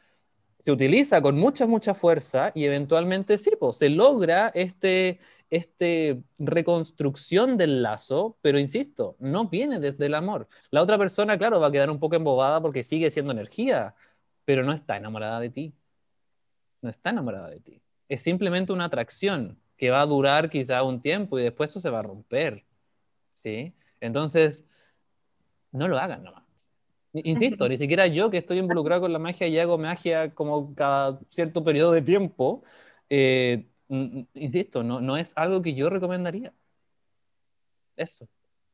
se 0.57 0.71
utiliza 0.71 1.21
con 1.21 1.37
mucha, 1.37 1.65
mucha 1.67 1.93
fuerza 1.93 2.51
y 2.55 2.65
eventualmente 2.65 3.37
sí, 3.37 3.51
pues, 3.59 3.77
se 3.77 3.89
logra 3.89 4.49
este, 4.55 5.19
este 5.49 6.23
reconstrucción 6.39 7.57
del 7.57 7.83
lazo, 7.83 8.37
pero 8.41 8.59
insisto, 8.59 9.15
no 9.19 9.47
viene 9.49 9.79
desde 9.79 10.05
el 10.05 10.15
amor. 10.15 10.47
La 10.71 10.81
otra 10.81 10.97
persona, 10.97 11.37
claro, 11.37 11.59
va 11.59 11.67
a 11.67 11.71
quedar 11.71 11.89
un 11.89 11.99
poco 11.99 12.15
embobada 12.15 12.61
porque 12.61 12.83
sigue 12.83 13.09
siendo 13.09 13.31
energía, 13.31 13.95
pero 14.45 14.63
no 14.63 14.73
está 14.73 14.97
enamorada 14.97 15.39
de 15.39 15.49
ti. 15.49 15.73
No 16.81 16.89
está 16.89 17.09
enamorada 17.09 17.49
de 17.49 17.59
ti. 17.59 17.81
Es 18.07 18.21
simplemente 18.21 18.71
una 18.71 18.85
atracción 18.85 19.59
que 19.77 19.89
va 19.89 20.01
a 20.01 20.05
durar 20.05 20.49
quizá 20.49 20.83
un 20.83 21.01
tiempo 21.01 21.37
y 21.39 21.43
después 21.43 21.71
eso 21.71 21.79
se 21.79 21.89
va 21.89 21.99
a 21.99 22.03
romper. 22.03 22.65
¿Sí? 23.33 23.73
Entonces, 23.99 24.63
no 25.71 25.87
lo 25.87 25.97
hagan 25.97 26.23
nomás. 26.23 26.44
Insisto, 27.23 27.69
ni 27.69 27.77
siquiera 27.77 28.07
yo 28.07 28.29
que 28.29 28.37
estoy 28.37 28.59
involucrado 28.59 29.01
con 29.01 29.13
la 29.13 29.19
magia 29.19 29.47
y 29.47 29.57
hago 29.57 29.77
magia 29.77 30.33
como 30.33 30.75
cada 30.75 31.19
cierto 31.27 31.63
periodo 31.63 31.93
de 31.93 32.01
tiempo, 32.01 32.63
eh, 33.09 33.67
insisto, 34.33 34.83
no, 34.83 34.99
no 34.99 35.15
es 35.15 35.31
algo 35.35 35.61
que 35.61 35.75
yo 35.75 35.89
recomendaría. 35.89 36.53
Eso. 37.95 38.27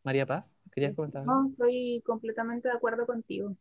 María 0.04 0.25
Paz. 0.25 0.49
¿Querías 0.71 0.95
comentar? 0.95 1.25
No, 1.25 1.49
estoy 1.49 2.01
completamente 2.06 2.67
de 2.67 2.73
acuerdo 2.73 3.06
contigo. 3.06 3.56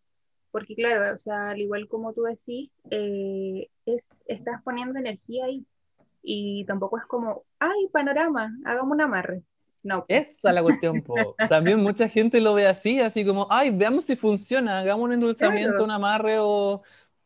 Porque 0.51 0.75
claro, 0.75 1.15
o 1.15 1.19
sea, 1.19 1.51
al 1.51 1.61
igual 1.61 1.87
como 1.87 2.13
tú 2.13 2.23
decís, 2.23 2.71
eh, 2.91 3.69
es, 3.87 4.23
estás 4.27 4.63
poniendo 4.63 4.99
energía 4.99 5.45
ahí. 5.45 5.67
Y 6.23 6.65
tampoco 6.67 6.99
es 6.99 7.05
como, 7.05 7.45
ay, 7.59 7.89
panorama, 7.93 8.51
hagamos 8.65 8.93
un 8.93 9.01
amarre. 9.01 9.43
No. 9.83 10.05
Esa 10.09 10.49
es 10.51 10.55
la 10.55 10.63
cuestión, 10.63 11.03
También 11.49 11.83
mucha 11.83 12.09
gente 12.09 12.41
lo 12.41 12.55
ve 12.55 12.67
así, 12.67 13.01
así 13.01 13.25
como, 13.25 13.47
ay, 13.51 13.71
veamos 13.71 14.05
si 14.05 14.17
funciona, 14.17 14.81
hagamos 14.81 15.05
un 15.05 15.15
endulzamiento, 15.15 15.85
un 15.85 15.91
amarre 15.91 16.39
o, 16.39 16.83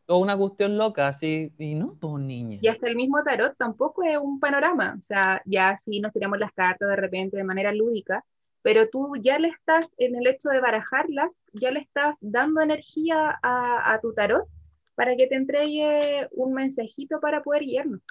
o, 0.07 0.17
una 0.17 0.37
cuestión 0.37 0.77
loca, 0.77 1.09
así, 1.09 1.51
y 1.57 1.75
no, 1.75 1.97
pues 1.99 2.23
niña. 2.23 2.59
Y 2.61 2.67
hasta 2.67 2.87
el 2.87 2.95
mismo 2.95 3.21
tarot 3.23 3.57
tampoco 3.57 4.03
es 4.03 4.17
un 4.17 4.39
panorama, 4.39 4.95
o 4.97 5.01
sea, 5.01 5.41
ya 5.45 5.75
si 5.75 5.99
nos 5.99 6.13
tiramos 6.13 6.39
las 6.39 6.53
cartas 6.53 6.87
de 6.87 6.95
repente 6.95 7.35
de 7.35 7.43
manera 7.43 7.73
lúdica, 7.73 8.23
pero 8.61 8.87
tú 8.89 9.13
ya 9.21 9.37
le 9.37 9.49
estás, 9.49 9.93
en 9.97 10.15
el 10.15 10.25
hecho 10.25 10.49
de 10.49 10.59
barajarlas, 10.59 11.43
ya 11.53 11.71
le 11.71 11.81
estás 11.81 12.17
dando 12.21 12.61
energía 12.61 13.37
a, 13.43 13.93
a 13.93 13.99
tu 13.99 14.13
tarot 14.13 14.47
para 14.95 15.15
que 15.15 15.27
te 15.27 15.35
entregue 15.35 16.27
un 16.31 16.53
mensajito 16.53 17.19
para 17.19 17.43
poder 17.43 17.63
guiarnos. 17.63 18.01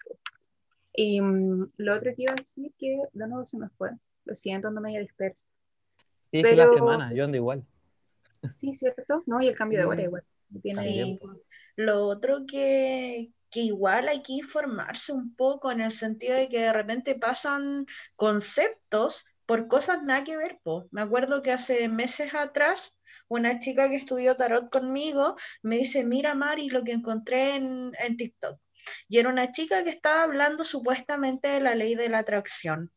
Y 0.94 1.20
mm, 1.20 1.72
lo 1.78 1.96
otro 1.96 2.14
que 2.14 2.22
iba 2.22 2.32
a 2.32 2.36
decir 2.36 2.72
que 2.78 3.00
de 3.12 3.26
nuevo 3.26 3.46
se 3.46 3.58
me 3.58 3.68
fue. 3.70 3.90
Lo 4.24 4.34
siento, 4.34 4.68
ando 4.68 4.80
medio 4.80 5.00
dispersa. 5.00 5.50
Sí, 6.30 6.42
Pero... 6.42 6.56
la 6.56 6.66
semana, 6.66 7.12
yo 7.14 7.24
ando 7.24 7.36
igual. 7.36 7.64
Sí, 8.52 8.74
¿cierto? 8.74 9.22
No, 9.26 9.40
y 9.40 9.48
el 9.48 9.56
cambio 9.56 9.80
de 9.80 9.84
hora 9.86 10.02
mm. 10.02 10.04
igual. 10.04 10.24
Sí. 10.72 11.18
Lo 11.76 12.06
otro 12.06 12.46
que, 12.46 13.32
que 13.50 13.60
igual 13.60 14.08
hay 14.08 14.22
que 14.22 14.34
informarse 14.34 15.12
un 15.12 15.34
poco 15.34 15.72
en 15.72 15.80
el 15.80 15.92
sentido 15.92 16.36
de 16.36 16.48
que 16.48 16.60
de 16.60 16.72
repente 16.72 17.14
pasan 17.14 17.86
conceptos 18.16 19.26
por 19.46 19.68
cosas 19.68 20.02
nada 20.02 20.24
que 20.24 20.36
ver. 20.36 20.58
Po. 20.62 20.88
Me 20.90 21.02
acuerdo 21.02 21.42
que 21.42 21.52
hace 21.52 21.88
meses 21.88 22.34
atrás 22.34 22.98
una 23.28 23.58
chica 23.58 23.88
que 23.88 23.96
estudió 23.96 24.36
tarot 24.36 24.70
conmigo 24.70 25.36
me 25.62 25.78
dice, 25.78 26.04
mira 26.04 26.34
Mari, 26.34 26.68
lo 26.68 26.84
que 26.84 26.92
encontré 26.92 27.56
en, 27.56 27.92
en 27.98 28.16
TikTok. 28.16 28.60
Y 29.08 29.18
era 29.18 29.30
una 29.30 29.50
chica 29.50 29.82
que 29.82 29.90
estaba 29.90 30.24
hablando 30.24 30.62
supuestamente 30.62 31.48
de 31.48 31.60
la 31.60 31.74
ley 31.74 31.94
de 31.94 32.10
la 32.10 32.18
atracción 32.18 32.92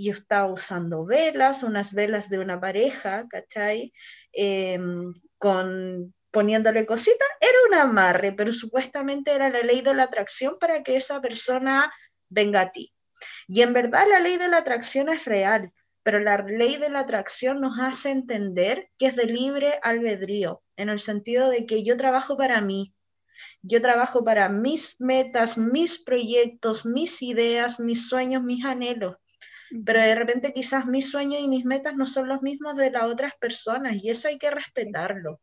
y 0.00 0.08
estaba 0.08 0.50
usando 0.50 1.04
velas, 1.04 1.62
unas 1.62 1.92
velas 1.92 2.30
de 2.30 2.38
una 2.38 2.58
pareja, 2.58 3.26
¿cachai? 3.28 3.92
Em, 4.32 5.12
con 5.36 6.14
poniéndole 6.30 6.86
cositas, 6.86 7.28
era 7.38 7.58
un 7.68 7.74
amarre, 7.74 8.32
pero 8.32 8.52
supuestamente 8.54 9.34
era 9.34 9.50
la 9.50 9.60
ley 9.60 9.82
de 9.82 9.92
la 9.92 10.04
atracción 10.04 10.56
para 10.58 10.82
que 10.82 10.96
esa 10.96 11.20
persona 11.20 11.92
venga 12.30 12.62
a 12.62 12.70
ti. 12.72 12.94
Y 13.46 13.60
en 13.60 13.74
verdad 13.74 14.06
la 14.08 14.20
ley 14.20 14.38
de 14.38 14.48
la 14.48 14.58
atracción 14.58 15.10
es 15.10 15.26
real, 15.26 15.70
pero 16.02 16.18
la 16.18 16.38
ley 16.38 16.76
de 16.78 16.88
la 16.88 17.00
atracción 17.00 17.60
nos 17.60 17.78
hace 17.78 18.10
entender 18.10 18.88
que 18.96 19.08
es 19.08 19.16
de 19.16 19.26
libre 19.26 19.80
albedrío, 19.82 20.62
en 20.76 20.88
el 20.88 20.98
sentido 20.98 21.50
de 21.50 21.66
que 21.66 21.84
yo 21.84 21.98
trabajo 21.98 22.38
para 22.38 22.62
mí, 22.62 22.94
yo 23.60 23.82
trabajo 23.82 24.24
para 24.24 24.48
mis 24.48 24.98
metas, 24.98 25.58
mis 25.58 26.02
proyectos, 26.02 26.86
mis 26.86 27.20
ideas, 27.20 27.80
mis 27.80 28.08
sueños, 28.08 28.42
mis 28.42 28.64
anhelos 28.64 29.19
pero 29.84 30.00
de 30.00 30.14
repente 30.14 30.52
quizás 30.52 30.86
mis 30.86 31.10
sueños 31.10 31.40
y 31.40 31.48
mis 31.48 31.64
metas 31.64 31.94
no 31.96 32.06
son 32.06 32.28
los 32.28 32.42
mismos 32.42 32.76
de 32.76 32.90
las 32.90 33.04
otras 33.04 33.32
personas 33.40 33.94
y 34.02 34.10
eso 34.10 34.28
hay 34.28 34.38
que 34.38 34.50
respetarlo. 34.50 35.40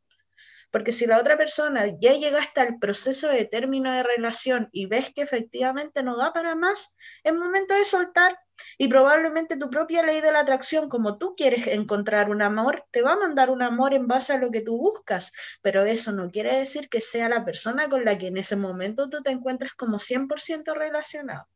Porque 0.71 0.91
si 0.91 1.05
la 1.05 1.19
otra 1.19 1.37
persona 1.37 1.85
ya 1.99 2.13
llega 2.13 2.39
hasta 2.39 2.63
el 2.63 2.77
proceso 2.77 3.29
de 3.29 3.45
término 3.45 3.91
de 3.91 4.03
relación 4.03 4.69
y 4.71 4.85
ves 4.85 5.11
que 5.13 5.21
efectivamente 5.21 6.03
no 6.03 6.17
da 6.17 6.33
para 6.33 6.55
más, 6.55 6.95
es 7.23 7.33
momento 7.33 7.73
de 7.73 7.85
soltar 7.85 8.37
y 8.77 8.87
probablemente 8.87 9.57
tu 9.57 9.69
propia 9.69 10.03
ley 10.03 10.19
de 10.19 10.31
la 10.31 10.39
atracción, 10.39 10.89
como 10.89 11.17
tú 11.17 11.35
quieres 11.35 11.67
encontrar 11.67 12.29
un 12.29 12.41
amor, 12.41 12.85
te 12.91 13.01
va 13.01 13.13
a 13.13 13.17
mandar 13.17 13.49
un 13.49 13.61
amor 13.61 13.93
en 13.93 14.07
base 14.07 14.33
a 14.33 14.37
lo 14.37 14.51
que 14.51 14.61
tú 14.61 14.77
buscas, 14.77 15.31
pero 15.61 15.83
eso 15.85 16.11
no 16.11 16.29
quiere 16.31 16.57
decir 16.57 16.89
que 16.89 17.01
sea 17.01 17.29
la 17.29 17.45
persona 17.45 17.87
con 17.87 18.03
la 18.03 18.17
que 18.17 18.27
en 18.27 18.37
ese 18.37 18.55
momento 18.55 19.09
tú 19.09 19.21
te 19.21 19.31
encuentras 19.31 19.73
como 19.73 19.99
100% 19.99 20.73
relacionado. 20.73 21.47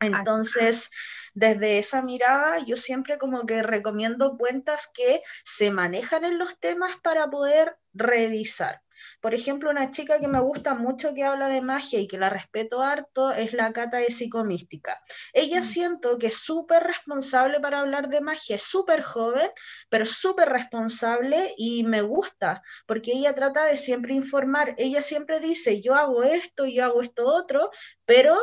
Entonces, 0.00 0.90
desde 1.34 1.78
esa 1.78 2.02
mirada, 2.02 2.58
yo 2.58 2.76
siempre 2.76 3.18
como 3.18 3.46
que 3.46 3.62
recomiendo 3.62 4.36
cuentas 4.36 4.90
que 4.92 5.22
se 5.44 5.70
manejan 5.70 6.24
en 6.24 6.38
los 6.38 6.58
temas 6.58 6.96
para 7.02 7.28
poder 7.30 7.76
revisar. 7.94 8.82
Por 9.20 9.34
ejemplo, 9.34 9.70
una 9.70 9.90
chica 9.90 10.18
que 10.20 10.28
me 10.28 10.40
gusta 10.40 10.74
mucho 10.74 11.14
que 11.14 11.24
habla 11.24 11.48
de 11.48 11.60
magia 11.60 12.00
y 12.00 12.08
que 12.08 12.18
la 12.18 12.30
respeto 12.30 12.82
harto 12.82 13.30
es 13.30 13.52
la 13.52 13.72
Cata 13.72 13.98
de 13.98 14.10
Psicomística. 14.10 15.00
Ella 15.32 15.60
mm. 15.60 15.62
siento 15.62 16.18
que 16.18 16.28
es 16.28 16.38
súper 16.38 16.82
responsable 16.82 17.60
para 17.60 17.80
hablar 17.80 18.08
de 18.08 18.20
magia, 18.20 18.56
es 18.56 18.62
súper 18.62 19.02
joven, 19.02 19.50
pero 19.88 20.06
súper 20.06 20.48
responsable 20.48 21.54
y 21.56 21.84
me 21.84 22.02
gusta 22.02 22.62
porque 22.86 23.12
ella 23.12 23.34
trata 23.34 23.64
de 23.64 23.76
siempre 23.76 24.14
informar. 24.14 24.74
Ella 24.78 25.02
siempre 25.02 25.40
dice, 25.40 25.80
yo 25.80 25.94
hago 25.94 26.22
esto, 26.24 26.66
yo 26.66 26.84
hago 26.84 27.02
esto 27.02 27.26
otro, 27.26 27.70
pero 28.04 28.36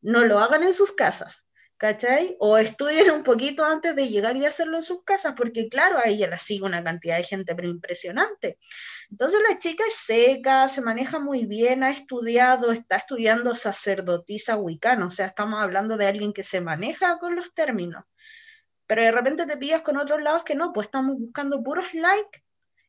no 0.00 0.24
lo 0.24 0.38
hagan 0.38 0.64
en 0.64 0.74
sus 0.74 0.92
casas, 0.92 1.46
¿cachai? 1.76 2.36
O 2.40 2.58
estudien 2.58 3.10
un 3.10 3.22
poquito 3.22 3.64
antes 3.64 3.94
de 3.96 4.08
llegar 4.08 4.36
y 4.36 4.44
hacerlo 4.44 4.76
en 4.78 4.82
sus 4.82 5.04
casas, 5.04 5.34
porque 5.36 5.68
claro, 5.68 5.98
a 5.98 6.08
ella 6.08 6.28
la 6.28 6.38
sigue 6.38 6.64
una 6.64 6.82
cantidad 6.84 7.16
de 7.16 7.24
gente 7.24 7.54
pero 7.54 7.68
impresionante. 7.68 8.58
Entonces 9.10 9.40
la 9.48 9.58
chica 9.58 9.84
es 9.88 9.94
seca, 9.94 10.68
se 10.68 10.82
maneja 10.82 11.18
muy 11.20 11.46
bien, 11.46 11.82
ha 11.84 11.90
estudiado, 11.90 12.72
está 12.72 12.96
estudiando 12.96 13.54
sacerdotisa 13.54 14.56
wicana, 14.56 15.06
o 15.06 15.10
sea, 15.10 15.26
estamos 15.26 15.60
hablando 15.60 15.96
de 15.96 16.06
alguien 16.06 16.32
que 16.32 16.42
se 16.42 16.60
maneja 16.60 17.18
con 17.18 17.36
los 17.36 17.54
términos. 17.54 18.04
Pero 18.86 19.02
de 19.02 19.12
repente 19.12 19.46
te 19.46 19.56
pillas 19.56 19.82
con 19.82 19.98
otros 19.98 20.22
lados 20.22 20.44
que 20.44 20.54
no, 20.54 20.72
pues 20.72 20.86
estamos 20.88 21.16
buscando 21.18 21.62
puros 21.62 21.92
likes 21.94 22.42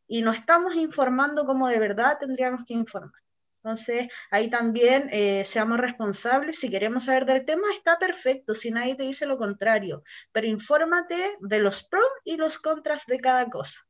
y 0.08 0.22
no 0.22 0.32
estamos 0.32 0.76
informando 0.76 1.46
como 1.46 1.68
de 1.68 1.80
verdad 1.80 2.18
tendríamos 2.20 2.64
que 2.66 2.74
informar. 2.74 3.22
Entonces, 3.64 4.08
ahí 4.32 4.50
también 4.50 5.10
eh, 5.12 5.44
seamos 5.44 5.80
responsables. 5.80 6.60
Si 6.60 6.70
queremos 6.70 7.06
saber 7.06 7.26
del 7.26 7.46
tema, 7.46 7.68
está 7.74 7.98
perfecto, 7.98 8.56
si 8.56 8.72
nadie 8.72 8.96
te 8.96 9.04
dice 9.04 9.26
lo 9.26 9.38
contrario, 9.38 10.04
pero 10.32 10.48
infórmate 10.48 11.38
de 11.42 11.60
los 11.60 11.84
pros 11.84 12.08
y 12.24 12.38
los 12.38 12.58
contras 12.58 13.06
de 13.06 13.20
cada 13.20 13.50
cosa. 13.50 13.82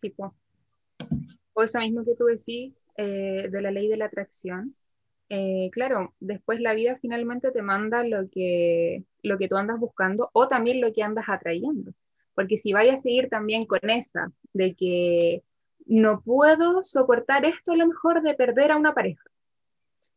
Pues. 0.00 0.14
O 1.52 1.62
eso 1.62 1.78
mismo 1.80 2.04
que 2.04 2.14
tú 2.14 2.26
decís 2.26 2.74
eh, 2.96 3.48
de 3.50 3.62
la 3.62 3.70
ley 3.70 3.88
de 3.88 3.96
la 3.96 4.06
atracción. 4.06 4.76
Eh, 5.28 5.70
claro, 5.72 6.14
después 6.20 6.60
la 6.60 6.74
vida 6.74 6.98
finalmente 7.00 7.50
te 7.50 7.62
manda 7.62 8.04
lo 8.04 8.28
que, 8.30 9.04
lo 9.22 9.38
que 9.38 9.48
tú 9.48 9.56
andas 9.56 9.78
buscando 9.78 10.30
o 10.32 10.48
también 10.48 10.80
lo 10.80 10.92
que 10.92 11.02
andas 11.02 11.26
atrayendo. 11.28 11.92
Porque 12.34 12.56
si 12.56 12.72
vayas 12.72 12.96
a 12.96 12.98
seguir 12.98 13.28
también 13.28 13.66
con 13.66 13.90
esa 13.90 14.32
de 14.52 14.74
que 14.74 15.42
no 15.90 16.20
puedo 16.20 16.84
soportar 16.84 17.44
esto 17.44 17.72
a 17.72 17.76
lo 17.76 17.88
mejor 17.88 18.22
de 18.22 18.34
perder 18.34 18.70
a 18.70 18.76
una 18.76 18.94
pareja. 18.94 19.24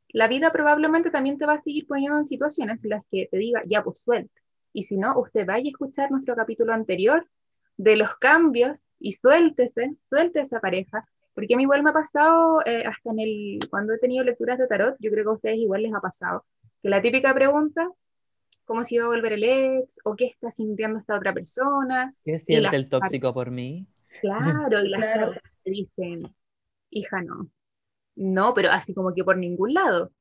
La 0.09 0.27
vida 0.27 0.51
probablemente 0.51 1.09
también 1.09 1.39
te 1.39 1.47
va 1.47 1.53
a 1.53 1.57
seguir 1.57 1.87
poniendo 1.87 2.19
en 2.19 2.25
situaciones 2.25 2.83
en 2.83 2.91
las 2.91 3.03
que 3.09 3.27
te 3.31 3.37
diga, 3.37 3.63
ya 3.65 3.83
pues 3.83 3.99
suelta. 3.99 4.39
Y 4.71 4.83
si 4.83 4.97
no, 4.97 5.19
usted 5.19 5.47
vaya 5.47 5.65
a 5.65 5.71
escuchar 5.71 6.11
nuestro 6.11 6.35
capítulo 6.35 6.73
anterior 6.73 7.27
de 7.75 7.95
los 7.95 8.15
cambios 8.17 8.77
y 8.99 9.13
suéltese, 9.13 9.95
suelte 10.03 10.41
esa 10.41 10.59
pareja, 10.59 11.01
porque 11.33 11.55
a 11.55 11.57
mí 11.57 11.63
igual 11.63 11.81
me 11.81 11.89
ha 11.89 11.93
pasado, 11.93 12.61
eh, 12.67 12.83
hasta 12.85 13.09
en 13.09 13.19
el, 13.19 13.59
cuando 13.71 13.93
he 13.93 13.97
tenido 13.97 14.23
lecturas 14.23 14.59
de 14.59 14.67
tarot, 14.67 14.95
yo 14.99 15.09
creo 15.09 15.23
que 15.23 15.29
a 15.29 15.33
ustedes 15.33 15.57
igual 15.57 15.81
les 15.81 15.93
ha 15.95 16.01
pasado, 16.01 16.45
que 16.83 16.89
la 16.89 17.01
típica 17.01 17.33
pregunta, 17.33 17.89
¿cómo 18.65 18.83
se 18.83 18.95
iba 18.95 19.05
a 19.05 19.07
volver 19.07 19.33
el 19.33 19.43
ex? 19.43 19.99
¿O 20.03 20.15
qué 20.15 20.25
está 20.25 20.51
sintiendo 20.51 20.99
esta 20.99 21.15
otra 21.15 21.33
persona? 21.33 22.13
¿Qué 22.23 22.37
siente 22.37 22.75
el 22.75 22.89
tóxico 22.89 23.33
por 23.33 23.49
mí? 23.49 23.87
Claro, 24.21 24.79
y 24.79 24.89
las 24.89 25.01
claro 25.01 25.33
dicen, 25.71 26.35
hija, 26.89 27.21
no. 27.21 27.49
No, 28.15 28.53
pero 28.53 28.71
así 28.71 28.93
como 28.93 29.13
que 29.13 29.23
por 29.23 29.37
ningún 29.37 29.73
lado. 29.73 30.11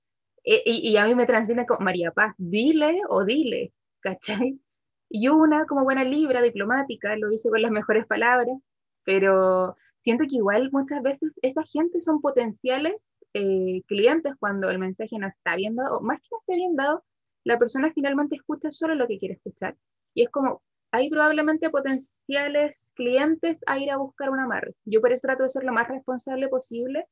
E, 0.45 0.63
y, 0.67 0.97
a 0.97 1.07
mí 1.07 1.15
me 1.15 1.27
transmite 1.27 1.67
como, 1.67 1.81
María 1.85 2.13
Paz, 2.13 2.35
dile 2.39 3.01
o 3.09 3.25
dile, 3.25 3.73
¿cachai? 4.01 4.61
Y 5.09 5.29
una, 5.29 5.67
como 5.67 5.85
buena 5.85 6.05
libra 6.05 6.43
diplomática, 6.43 7.17
lo 7.17 7.31
hice 7.33 7.51
con 7.51 7.63
las 7.63 7.71
mejores 7.71 8.07
palabras, 8.07 8.59
pero 9.05 9.77
siento 9.99 10.25
que 10.29 10.37
igual 10.37 10.71
muchas 10.73 11.03
veces 11.03 11.33
esa 11.43 11.63
gente 11.65 12.01
son 12.01 12.21
potenciales 12.21 13.09
eh, 13.35 13.83
clientes 13.87 14.35
cuando 14.39 14.71
el 14.71 14.79
mensaje 14.79 15.19
no 15.19 15.29
está 15.29 15.57
bien 15.57 15.77
dado, 15.77 16.01
más 16.01 16.21
que 16.21 16.29
no 16.31 16.39
esté 16.41 16.57
bien 16.57 16.77
dado, 16.77 17.05
la 17.45 17.59
persona 17.59 17.93
finalmente 17.95 18.37
escucha 18.37 18.71
solo 18.71 18.95
lo 18.95 19.07
que 19.07 19.19
quiere 19.19 19.35
escuchar. 19.35 19.77
Y 20.15 20.23
es 20.25 20.31
como, 20.31 20.63
hay 20.93 21.09
probablemente 21.09 21.71
potenciales 21.71 22.93
clientes 22.95 23.63
a 23.67 23.79
ir 23.79 23.91
a 23.91 23.97
buscar 23.97 24.29
un 24.29 24.39
amarre. 24.41 24.75
Yo 24.85 25.01
por 25.01 25.11
eso 25.11 25.23
trato 25.27 25.43
de 25.43 25.49
ser 25.49 25.65
lo 25.65 25.73
más 25.73 25.89
responsable 25.89 26.49
posible 26.49 27.07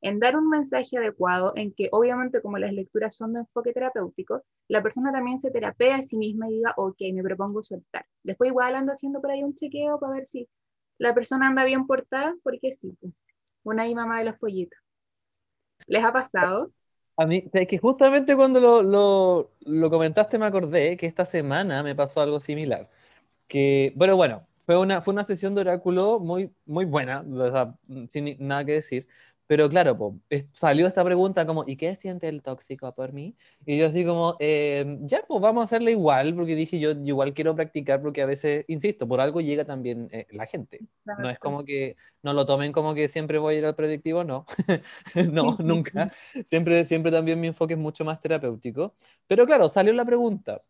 en 0.00 0.18
dar 0.18 0.36
un 0.36 0.48
mensaje 0.48 0.96
adecuado, 0.96 1.52
en 1.54 1.72
que 1.72 1.88
obviamente 1.92 2.40
como 2.40 2.58
las 2.58 2.72
lecturas 2.72 3.14
son 3.14 3.34
de 3.34 3.40
enfoque 3.40 3.72
terapéutico, 3.72 4.42
la 4.68 4.82
persona 4.82 5.12
también 5.12 5.38
se 5.38 5.50
terapea 5.50 5.96
a 5.96 6.02
sí 6.02 6.16
misma 6.16 6.48
y 6.48 6.54
diga, 6.54 6.74
ok, 6.76 6.96
me 7.12 7.22
propongo 7.22 7.62
soltar. 7.62 8.06
Después 8.22 8.48
igual 8.48 8.74
ando 8.74 8.92
haciendo 8.92 9.20
por 9.20 9.30
ahí 9.30 9.42
un 9.42 9.54
chequeo 9.54 9.98
para 10.00 10.14
ver 10.14 10.26
si 10.26 10.48
la 10.98 11.14
persona 11.14 11.48
anda 11.48 11.64
bien 11.64 11.86
portada, 11.86 12.34
porque 12.42 12.72
sí, 12.72 12.96
una 13.64 13.86
y 13.86 13.94
mamá 13.94 14.18
de 14.20 14.26
los 14.26 14.38
pollitos. 14.38 14.78
¿Les 15.86 16.02
ha 16.02 16.12
pasado? 16.12 16.70
A 17.18 17.26
mí, 17.26 17.44
es 17.52 17.68
que 17.68 17.78
justamente 17.78 18.34
cuando 18.34 18.60
lo, 18.60 19.50
lo 19.60 19.90
comentaste 19.90 20.38
me 20.38 20.46
acordé 20.46 20.96
que 20.96 21.06
esta 21.06 21.24
semana 21.24 21.82
me 21.82 21.94
pasó 21.94 22.20
algo 22.20 22.40
similar 22.40 22.88
que, 23.48 23.92
bueno, 23.96 24.16
bueno, 24.16 24.46
Fue 24.66 24.78
una, 24.78 25.00
fue 25.00 25.14
una 25.14 25.22
sesión 25.24 25.54
de 25.54 25.60
oráculo 25.62 26.18
muy, 26.20 26.50
muy 26.66 26.84
buena, 26.84 27.24
sin 28.08 28.36
nada 28.40 28.64
que 28.64 28.72
decir. 28.72 29.06
Pero 29.46 29.68
claro, 29.68 30.20
salió 30.54 30.88
esta 30.88 31.04
pregunta 31.04 31.46
como, 31.46 31.62
¿y 31.66 31.76
qué 31.76 31.94
siente 31.94 32.28
el 32.28 32.42
tóxico 32.42 32.92
por 32.94 33.12
mí? 33.12 33.36
Y 33.64 33.78
yo 33.78 33.86
así 33.86 34.04
como, 34.04 34.36
em, 34.40 35.06
ya, 35.06 35.22
pues 35.28 35.40
vamos 35.40 35.60
a 35.62 35.64
hacerle 35.64 35.92
igual, 35.92 36.34
porque 36.34 36.56
dije 36.56 36.80
yo, 36.80 36.90
igual 36.90 37.32
quiero 37.32 37.54
practicar, 37.54 38.02
porque 38.02 38.22
a 38.22 38.26
veces, 38.26 38.64
insisto, 38.66 39.06
por 39.06 39.20
algo 39.20 39.40
llega 39.40 39.64
también 39.64 40.08
eh, 40.10 40.26
la 40.30 40.46
gente. 40.46 40.80
No 41.16 41.30
es 41.30 41.38
como 41.38 41.64
que 41.64 41.96
no 42.22 42.32
lo 42.32 42.44
tomen 42.44 42.72
como 42.72 42.92
que 42.94 43.06
siempre 43.08 43.38
voy 43.38 43.54
a 43.54 43.58
ir 43.58 43.66
al 43.66 43.76
predictivo, 43.76 44.24
no, 44.24 44.46
no, 45.32 45.56
nunca. 45.60 46.10
Siempre, 46.44 46.84
siempre 46.84 47.12
también 47.12 47.40
mi 47.40 47.46
enfoque 47.48 47.74
es 47.74 47.80
mucho 47.80 48.04
más 48.04 48.20
terapéutico. 48.20 48.96
Pero 49.28 49.46
claro, 49.46 49.68
salió 49.68 49.92
la 49.92 50.04
pregunta. 50.04 50.62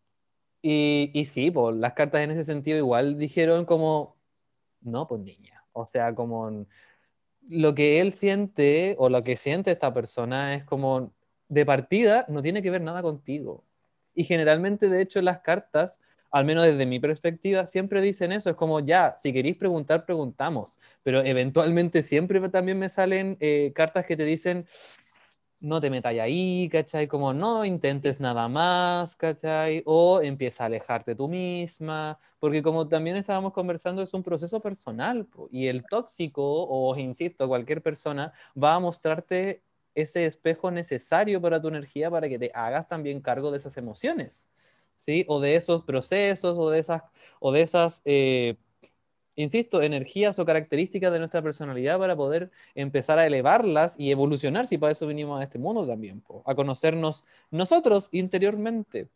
Y, 0.69 1.23
sí, 1.25 1.49
pues 1.49 1.77
las 1.77 1.93
cartas 1.93 2.21
en 2.21 2.31
ese 2.31 2.43
sentido 2.43 2.77
igual 2.77 3.17
dijeron 3.17 3.63
como, 3.63 4.17
no, 4.81 5.07
pues 5.07 5.21
niña. 5.21 5.63
O 5.71 5.85
sea, 5.85 6.13
como 6.13 6.65
lo 7.47 7.73
que 7.73 8.01
él 8.01 8.11
siente 8.11 8.95
o 8.99 9.07
lo 9.07 9.23
que 9.23 9.37
siente 9.37 9.71
esta 9.71 9.93
persona 9.93 10.55
es 10.55 10.65
como 10.65 11.13
de 11.47 11.65
partida 11.65 12.25
no 12.27 12.41
tiene 12.41 12.61
que 12.61 12.69
ver 12.69 12.81
nada 12.81 13.01
contigo. 13.01 13.63
Y 14.13 14.25
generalmente, 14.25 14.89
de 14.89 15.01
hecho, 15.01 15.21
las 15.21 15.39
cartas, 15.39 16.01
al 16.31 16.43
menos 16.43 16.65
desde 16.65 16.85
mi 16.85 16.99
perspectiva, 16.99 17.65
siempre 17.65 18.01
dicen 18.01 18.33
eso. 18.33 18.49
Es 18.49 18.57
como, 18.57 18.81
ya, 18.81 19.15
si 19.17 19.31
queréis 19.31 19.55
preguntar, 19.55 20.05
preguntamos. 20.05 20.77
Pero 21.01 21.21
eventualmente 21.23 22.01
siempre 22.01 22.41
también 22.49 22.77
me 22.77 22.89
salen 22.89 23.37
eh, 23.39 23.71
cartas 23.73 24.05
que 24.05 24.17
te 24.17 24.25
dicen, 24.25 24.67
no 25.59 25.81
te 25.81 25.89
metas 25.89 26.13
ahí, 26.19 26.69
¿cachai? 26.71 27.07
Como 27.07 27.33
no 27.33 27.65
intentes 27.65 28.19
nada 28.19 28.47
más, 28.47 29.15
¿cachai? 29.15 29.81
O 29.85 30.21
empieza 30.21 30.63
a 30.63 30.65
alejarte 30.67 31.15
tú 31.15 31.27
misma, 31.27 32.19
porque 32.39 32.61
como 32.61 32.87
también 32.87 33.15
estábamos 33.17 33.53
conversando, 33.53 34.01
es 34.01 34.13
un 34.13 34.23
proceso 34.23 34.59
personal 34.61 35.27
y 35.51 35.67
el 35.67 35.83
tóxico, 35.83 36.43
o 36.43 36.95
insisto, 36.97 37.47
cualquier 37.47 37.81
persona 37.81 38.33
va 38.61 38.75
a 38.75 38.79
mostrarte 38.79 39.63
ese 39.95 40.25
espejo 40.25 40.69
necesario 40.69 41.41
para 41.41 41.59
tu 41.59 41.69
energía 41.69 42.11
para 42.11 42.29
que 42.29 42.37
te 42.37 42.51
hagas 42.53 42.87
también 42.87 43.19
cargo 43.19 43.49
de 43.51 43.57
esas 43.57 43.77
emociones, 43.77 44.49
¿sí? 44.95 45.25
O 45.27 45.39
de 45.39 45.55
esos 45.55 45.83
procesos, 45.83 46.57
o 46.59 46.69
de 46.69 46.79
esas, 46.79 47.01
o 47.39 47.51
de 47.51 47.61
esas 47.61 48.01
eh, 48.05 48.57
insisto, 49.37 49.81
energías 49.81 50.37
o 50.39 50.45
características 50.45 51.13
de 51.13 51.19
nuestra 51.19 51.41
personalidad 51.41 51.97
para 51.97 52.15
poder 52.15 52.51
empezar 52.75 53.19
a 53.19 53.25
elevarlas 53.25 53.97
y 53.97 54.11
evolucionar, 54.11 54.67
si 54.67 54.77
para 54.77 54.91
eso 54.91 55.07
vinimos 55.07 55.39
a 55.39 55.43
este 55.43 55.59
mundo 55.59 55.87
también, 55.87 56.21
a 56.43 56.55
conocernos 56.55 57.23
nosotros 57.51 58.09
interiormente. 58.11 59.07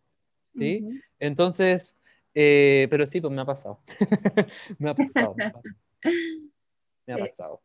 ¿sí? 0.58 1.02
Entonces, 1.20 1.96
eh, 2.34 2.88
pero 2.90 3.06
sí, 3.06 3.20
pues 3.20 3.34
me 3.34 3.42
ha 3.42 3.46
pasado. 3.46 3.80
me 4.78 4.92
ha 4.92 4.96
pasado. 4.96 5.36
me 7.08 7.14
ha 7.14 7.18
pasado. 7.18 7.62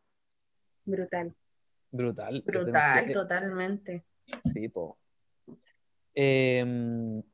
Brutal. 0.83 1.33
Brutal. 1.91 2.43
Brutal, 2.45 3.11
totalmente. 3.11 4.03
Sí, 4.51 4.67
pues. 4.67 4.95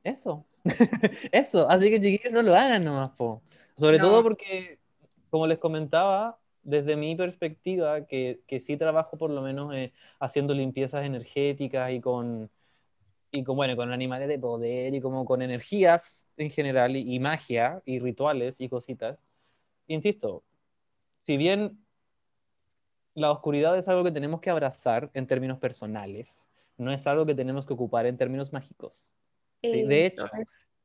eso. 0.03 0.45
eso. 1.31 1.69
Así 1.69 1.89
que 1.89 2.01
chiquillos, 2.01 2.33
no 2.33 2.41
lo 2.41 2.53
hagan 2.53 2.83
nomás, 2.83 3.09
po. 3.11 3.41
Sobre 3.75 3.99
todo 3.99 4.21
porque 4.21 4.82
como 5.33 5.47
les 5.47 5.57
comentaba, 5.57 6.37
desde 6.61 6.95
mi 6.95 7.15
perspectiva, 7.15 8.05
que, 8.05 8.41
que 8.45 8.59
sí 8.59 8.77
trabajo 8.77 9.17
por 9.17 9.31
lo 9.31 9.41
menos 9.41 9.73
eh, 9.73 9.91
haciendo 10.19 10.53
limpiezas 10.53 11.05
energéticas 11.05 11.89
y 11.91 11.99
con, 11.99 12.51
y 13.31 13.43
con, 13.43 13.55
bueno, 13.55 13.75
con 13.75 13.91
animales 13.91 14.27
de 14.27 14.37
poder 14.37 14.93
y 14.93 15.01
como 15.01 15.25
con 15.25 15.41
energías 15.41 16.27
en 16.37 16.51
general 16.51 16.95
y, 16.95 17.19
magia 17.19 17.81
y 17.83 17.97
rituales 17.97 18.61
y 18.61 18.69
cositas. 18.69 19.17
Insisto, 19.87 20.43
si 21.17 21.35
bien 21.35 21.83
la 23.15 23.31
oscuridad 23.31 23.75
es 23.75 23.89
algo 23.89 24.03
que 24.03 24.11
tenemos 24.11 24.39
que 24.39 24.51
abrazar 24.51 25.09
en 25.15 25.25
términos 25.25 25.57
personales, 25.57 26.47
no 26.77 26.91
es 26.91 27.07
algo 27.07 27.25
que 27.25 27.33
tenemos 27.33 27.65
que 27.65 27.73
ocupar 27.73 28.05
en 28.05 28.17
términos 28.17 28.53
mágicos. 28.53 29.11
De 29.63 30.05
hecho, 30.05 30.29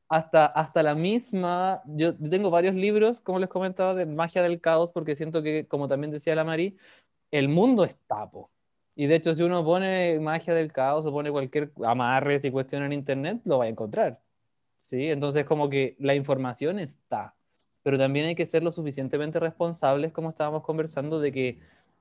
hasta, 0.09 0.47
hasta 0.47 0.83
la 0.83 0.95
misma, 0.95 1.83
yo, 1.87 2.17
tengo 2.17 2.51
varios 2.51 2.75
libros, 2.75 3.21
como 3.21 3.39
les 3.39 3.49
comentaba, 3.49 3.95
de 3.95 4.07
magia 4.07 4.43
del 4.43 4.61
caos, 4.61 4.91
porque 4.91 5.15
siento 5.15 5.43
que, 5.43 5.67
como 5.67 5.87
también 5.89 6.11
decía 6.11 6.35
la 6.35 6.45
Mari, 6.45 6.77
el 7.31 7.49
mundo 7.49 7.85
es 7.85 7.97
tapo. 8.07 8.51
Y 8.97 9.07
de 9.07 9.17
hecho, 9.17 9.35
si 9.35 9.43
uno 9.43 9.65
pone 9.65 10.19
magia 10.19 10.55
del 10.55 10.73
caos 10.73 11.07
o 11.07 11.13
pone 11.13 11.31
cualquier 11.31 11.73
amarre 11.85 12.39
y 12.43 12.51
cuestión 12.51 12.83
en 12.83 12.93
internet, 12.93 13.41
lo 13.45 13.59
va 13.59 13.67
a 13.67 13.69
encontrar. 13.69 14.21
¿Sí? 14.81 15.09
Entonces, 15.11 15.45
como 15.45 15.69
que 15.69 15.97
la 15.99 16.15
información 16.15 16.79
está, 16.79 17.35
pero 17.83 17.99
también 17.99 18.27
hay 18.27 18.35
que 18.35 18.47
ser 18.47 18.63
lo 18.63 18.73
suficientemente 18.73 19.39
responsables, 19.41 20.13
como 20.13 20.31
estábamos 20.31 20.63
conversando, 20.63 21.21
de 21.21 21.33
que 21.33 21.59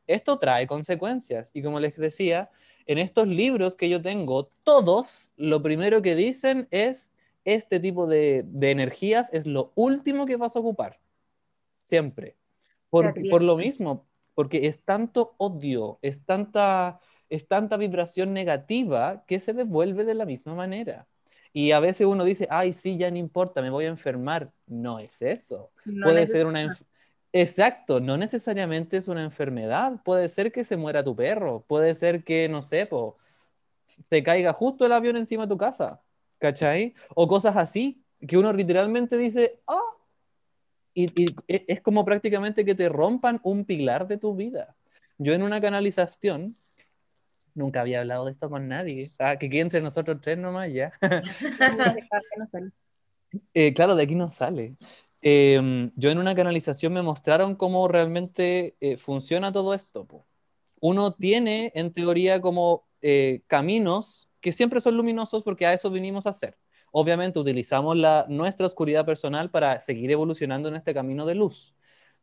esto 0.08 0.40
trae 0.40 0.66
consecuencias. 0.66 1.52
Y 1.54 1.62
como 1.62 1.80
les 1.80 1.98
decía, 1.98 2.50
en 2.86 2.98
estos 3.00 3.28
libros 3.28 3.76
que 3.76 3.90
yo 3.90 4.02
tengo, 4.02 4.46
todos 4.64 5.32
lo 5.36 5.62
primero 5.62 6.02
que 6.02 6.16
dicen 6.16 6.68
es 6.72 7.12
este 7.48 7.80
tipo 7.80 8.08
de, 8.08 8.46
energías 8.62 9.30
es 9.34 9.46
lo 9.46 9.72
último 9.76 10.26
que 10.26 10.36
vas 10.36 10.56
a 10.56 10.60
ocupar. 10.60 11.00
Siempre. 11.86 12.36
Por, 12.90 13.14
por, 13.30 13.42
lo 13.42 13.56
mismo, 13.56 14.06
porque 14.36 14.68
es 14.68 14.84
tanto 14.84 15.34
odio, 15.38 15.98
es 16.02 16.26
tanta, 16.26 17.00
es 17.30 17.48
tanta 17.48 17.78
vibración 17.78 18.34
negativa 18.34 19.24
que 19.26 19.40
se 19.40 19.54
devuelve 19.54 20.04
de 20.04 20.14
la 20.14 20.26
misma 20.26 20.56
manera. 20.56 21.08
Y 21.54 21.72
a 21.72 21.80
veces 21.80 22.06
uno 22.06 22.26
dice, 22.26 22.48
ay, 22.50 22.74
sí, 22.74 22.98
ya 22.98 23.10
no 23.10 23.18
importa, 23.18 23.62
me 23.62 23.70
voy 23.70 23.86
a 23.86 23.90
enfermar. 23.90 24.52
No 24.68 25.00
es 25.00 25.22
eso. 25.22 25.72
puede 26.04 26.28
ser 26.28 26.46
una... 26.46 26.76
Exacto, 27.34 28.00
no 28.00 28.18
necesariamente 28.18 28.98
es 28.98 29.08
una 29.08 29.24
enfermedad. 29.24 30.02
Puede 30.04 30.28
ser 30.28 30.52
que 30.52 30.64
se 30.64 30.76
muera 30.76 31.04
tu 31.04 31.16
perro, 31.16 31.64
puede 31.68 31.94
ser 31.94 32.24
que, 32.24 32.50
no 32.50 32.62
sé, 32.62 32.90
se 34.04 34.24
caiga 34.24 34.54
justo 34.54 34.86
el 34.86 34.92
avión 34.92 35.16
encima 35.18 35.44
de 35.44 35.50
tu 35.50 35.58
casa. 35.58 36.02
¿Cachai? 36.40 36.94
O 37.16 37.28
cosas 37.28 37.56
así, 37.58 38.04
que 38.28 38.38
uno 38.38 38.52
literalmente 38.54 39.18
dice, 39.18 39.60
ah, 39.68 39.82
y, 40.94 41.32
e, 41.48 41.66
es 41.68 41.82
como 41.82 42.04
prácticamente 42.04 42.66
que 42.66 42.76
te 42.76 42.90
rompan 42.90 43.40
un 43.44 43.66
pilar 43.66 44.08
de 44.08 44.18
tu 44.18 44.36
vida. 44.36 44.76
Yo 45.18 45.34
en 45.34 45.44
una 45.44 45.62
canalización, 45.62 46.56
nunca 47.54 47.82
había 47.82 48.02
hablado 48.02 48.26
de 48.26 48.32
esto 48.32 48.50
con 48.50 48.68
nadie, 48.68 49.12
ah, 49.20 49.38
que 49.38 49.50
quede 49.50 49.62
entre 49.62 49.82
nosotros 49.82 50.20
tres 50.22 50.38
nomás 50.38 50.72
ya. 50.72 50.94
Eh, 53.54 53.74
claro, 53.74 53.96
de 53.96 54.04
aquí 54.04 54.16
no 54.16 54.30
sale. 54.30 54.74
Em, 55.22 55.92
yo 55.96 56.10
en 56.12 56.18
una 56.18 56.34
canalización 56.34 56.94
me 56.94 57.02
mostraron 57.02 57.56
cómo 57.56 57.88
realmente 57.90 58.78
eh, 58.80 58.96
funciona 58.96 59.52
todo 59.52 59.74
esto. 59.74 60.08
Uno 60.80 61.14
tiene, 61.14 61.72
en 61.76 61.92
teoría, 61.92 62.40
como 62.40 62.88
eh, 63.02 63.42
caminos 63.48 64.27
que 64.48 64.54
siempre 64.54 64.80
son 64.80 64.96
luminosos 64.96 65.44
porque 65.44 65.66
a 65.66 65.74
eso 65.74 65.92
vinimos 65.92 66.26
a 66.26 66.30
hacer. 66.30 66.58
Obviamente 66.94 67.38
utilizamos 67.38 67.98
la, 67.98 68.26
nuestra 68.30 68.66
oscuridad 68.66 69.06
personal 69.06 69.52
para 69.52 69.82
seguir 69.82 70.10
evolucionando 70.10 70.70
en 70.70 70.78
este 70.78 70.94
camino 70.94 71.26
de 71.26 71.36
luz. 71.36 71.76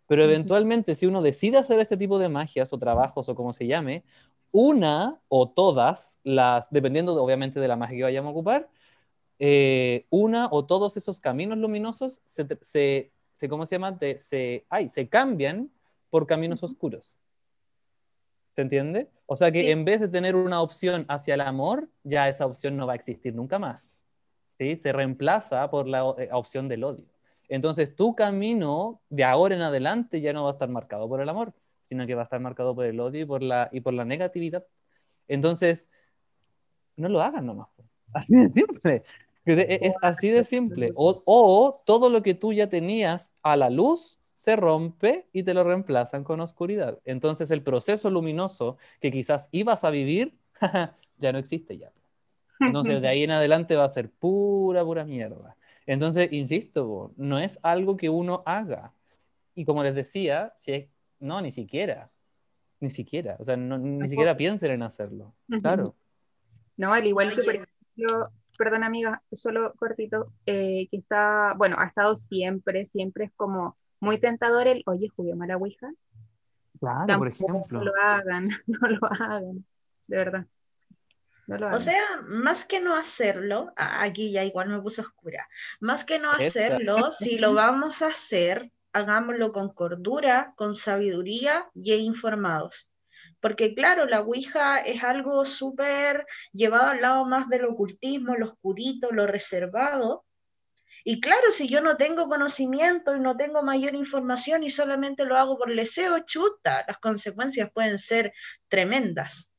Pero 0.07 0.25
eventualmente, 0.25 0.95
si 0.95 1.05
uno 1.05 1.21
decide 1.21 1.59
hacer 1.59 1.81
este 1.81 1.99
tipo 1.99 2.19
de 2.19 2.31
magias 2.31 2.73
o 2.73 2.79
trabajos 2.79 3.29
o 3.29 3.35
como 3.35 3.53
se 3.53 3.67
llame, 3.67 4.05
una 4.53 5.21
o 5.29 5.51
todas 5.51 6.19
las, 6.23 6.71
dependiendo 6.71 7.13
obviamente 7.23 7.61
de 7.61 7.69
la 7.69 7.77
magia 7.77 7.99
que 7.99 8.03
vayamos 8.05 8.31
a 8.31 8.33
ocupar, 8.33 8.71
eh, 9.39 10.07
una 10.09 10.49
o 10.51 10.65
todos 10.65 10.97
esos 10.97 11.21
caminos 11.21 11.59
luminosos 11.59 12.23
se, 12.25 12.47
se, 13.35 13.49
¿cómo 13.51 13.67
se 13.67 13.75
llama? 13.75 13.99
se, 14.17 14.65
ay, 14.71 14.89
se 14.89 15.11
cambian 15.11 15.71
por 16.09 16.27
caminos 16.27 16.63
oscuros. 16.63 17.19
¿Se 18.55 18.63
entiende? 18.63 19.09
O 19.27 19.37
sea 19.37 19.51
que 19.51 19.71
en 19.71 19.85
vez 19.85 20.01
de 20.01 20.09
tener 20.09 20.37
una 20.37 20.63
opción 20.63 21.05
hacia 21.09 21.35
el 21.35 21.41
amor, 21.41 21.89
ya 22.05 22.29
esa 22.29 22.47
opción 22.47 22.77
no 22.77 22.87
va 22.87 22.93
a 22.93 22.97
existir 22.97 23.35
nunca 23.35 23.59
más. 23.59 24.05
¿sí? 24.59 24.77
Se 24.77 24.93
reemplaza 24.93 25.69
por 25.71 25.89
la 25.89 26.15
eh, 26.19 26.29
opción 26.33 26.69
del 26.69 26.85
odio. 26.85 27.05
Entonces 27.49 27.95
tu 27.97 28.15
camino 28.15 29.01
de 29.11 29.25
ahora 29.25 29.55
en 29.55 29.63
adelante 29.63 30.21
ya 30.21 30.33
no 30.33 30.45
va 30.45 30.51
a 30.51 30.53
estar 30.53 30.69
marcado 30.69 31.09
por 31.09 31.21
el 31.21 31.29
amor, 31.29 31.53
sino 31.83 32.07
que 32.07 32.15
va 32.15 32.23
a 32.23 32.25
estar 32.25 32.41
marcado 32.41 32.75
por 32.75 32.87
el 32.87 32.99
odio 33.01 33.23
y 33.23 33.25
por 33.25 33.43
la, 33.43 33.69
y 33.73 33.81
por 33.81 33.93
la 33.93 34.05
negatividad. 34.05 34.65
Entonces, 35.29 35.91
no 36.97 37.09
lo 37.09 37.21
hagan 37.21 37.47
nomás. 37.47 37.69
Así 38.13 38.37
de 38.37 38.49
simple. 38.51 39.03
Es 39.47 39.95
así 40.01 40.31
de 40.31 40.45
simple. 40.45 40.93
O, 40.95 41.23
o 41.27 41.83
todo 41.85 42.09
lo 42.09 42.23
que 42.23 42.35
tú 42.35 42.53
ya 42.53 42.69
tenías 42.69 43.31
a 43.43 43.57
la 43.57 43.69
luz, 43.69 44.19
se 44.45 44.57
rompe 44.57 45.27
y 45.33 45.43
te 45.43 45.55
lo 45.55 45.65
reemplazan 45.65 46.25
con 46.25 46.41
oscuridad. 46.41 46.99
Entonces 47.05 47.51
el 47.51 47.63
proceso 47.63 48.11
luminoso 48.11 48.77
que 49.01 49.11
quizás 49.11 49.49
ibas 49.53 49.85
a 49.85 49.91
vivir 49.91 50.35
ya 51.19 51.33
no 51.33 51.39
existe 51.39 51.79
ya. 51.79 51.91
Entonces 52.61 53.01
de 53.01 53.09
ahí 53.09 53.25
en 53.25 53.31
adelante 53.31 53.77
va 53.77 53.85
a 53.85 53.93
ser 53.93 54.11
pura, 54.11 54.85
pura 54.85 55.05
mierda. 55.05 55.57
Entonces, 55.87 56.33
insisto, 56.33 57.13
no 57.17 57.39
es 57.39 57.59
algo 57.63 57.97
que 57.97 58.09
uno 58.09 58.43
haga. 58.47 58.93
Y 59.55 59.65
como 59.65 59.83
les 59.83 59.95
decía, 59.95 60.53
si 60.57 60.73
es, 60.73 60.89
no, 61.21 61.41
ni 61.43 61.51
siquiera. 61.51 62.11
Ni 62.81 62.91
siquiera. 62.91 63.37
O 63.39 63.45
sea, 63.45 63.57
ni 63.57 64.09
siquiera 64.09 64.37
piensen 64.37 64.73
en 64.73 64.83
hacerlo. 64.83 65.35
Claro. 65.61 65.95
No, 66.77 66.93
al 66.93 67.07
igual 67.07 67.35
que, 67.35 67.43
por 67.43 67.55
ejemplo, 67.55 68.31
perdón 68.57 68.83
amiga, 68.83 69.23
solo 69.33 69.75
cortito, 69.75 70.33
eh, 70.47 70.89
que 70.91 70.97
está, 70.97 71.55
bueno, 71.57 71.77
ha 71.79 71.87
estado 71.87 72.17
siempre, 72.17 72.85
siempre 72.85 73.27
es 73.27 73.33
como 73.37 73.77
muy 74.05 74.19
tentador 74.21 74.69
el, 74.69 74.83
oye, 74.87 75.09
juguemos 75.09 75.45
a 75.45 75.49
la 75.49 75.57
Ouija. 75.57 75.91
Claro, 76.79 77.19
por 77.19 77.29
ejemplo. 77.29 77.79
No 77.79 77.85
lo 77.85 77.93
hagan, 78.01 78.49
no 78.67 78.89
lo 78.89 79.07
hagan, 79.11 79.65
de 80.09 80.17
verdad. 80.17 80.47
O 81.47 81.79
sea, 81.79 82.01
más 82.27 82.65
que 82.65 82.81
no 82.81 82.97
hacerlo, 82.97 83.73
aquí 83.77 84.33
ya 84.33 84.45
igual 84.45 84.71
me 84.71 84.81
puse 84.81 85.03
oscura, 85.03 85.47
más 85.79 86.05
que 86.05 86.19
no 86.19 86.31
hacerlo, 86.31 87.11
si 87.11 87.39
lo 87.39 87.53
vamos 87.53 88.01
a 88.01 88.09
hacer, 88.09 88.73
hagámoslo 88.95 89.53
con 89.53 89.75
cordura, 89.75 90.55
con 90.57 90.75
sabiduría 90.75 91.69
y 91.75 91.93
informados. 91.93 92.91
Porque 93.41 93.75
claro, 93.75 94.07
la 94.07 94.23
Ouija 94.23 94.79
es 94.79 95.05
algo 95.05 95.45
súper 95.45 96.27
llevado 96.53 96.89
al 96.89 97.03
lado 97.03 97.27
más 97.27 97.49
del 97.49 97.67
ocultismo, 97.67 98.37
lo 98.37 98.47
oscurito, 98.47 99.13
lo 99.13 99.27
reservado. 99.27 100.25
Y 101.03 101.21
claro, 101.21 101.51
si 101.51 101.69
yo 101.69 101.81
no 101.81 101.97
tengo 101.97 102.29
conocimiento 102.29 103.17
y 103.17 103.21
no 103.21 103.37
tengo 103.37 103.63
mayor 103.63 103.95
información 103.95 104.63
y 104.63 104.71
solamente 104.71 105.25
lo 105.25 105.37
hago 105.37 105.59
por 105.59 105.71
leseo, 105.71 106.21
chuta, 106.21 106.85
las 106.87 106.99
consecuencias 106.99 107.71
pueden 107.73 107.99
ser 107.99 108.33
tremendas. 108.69 109.53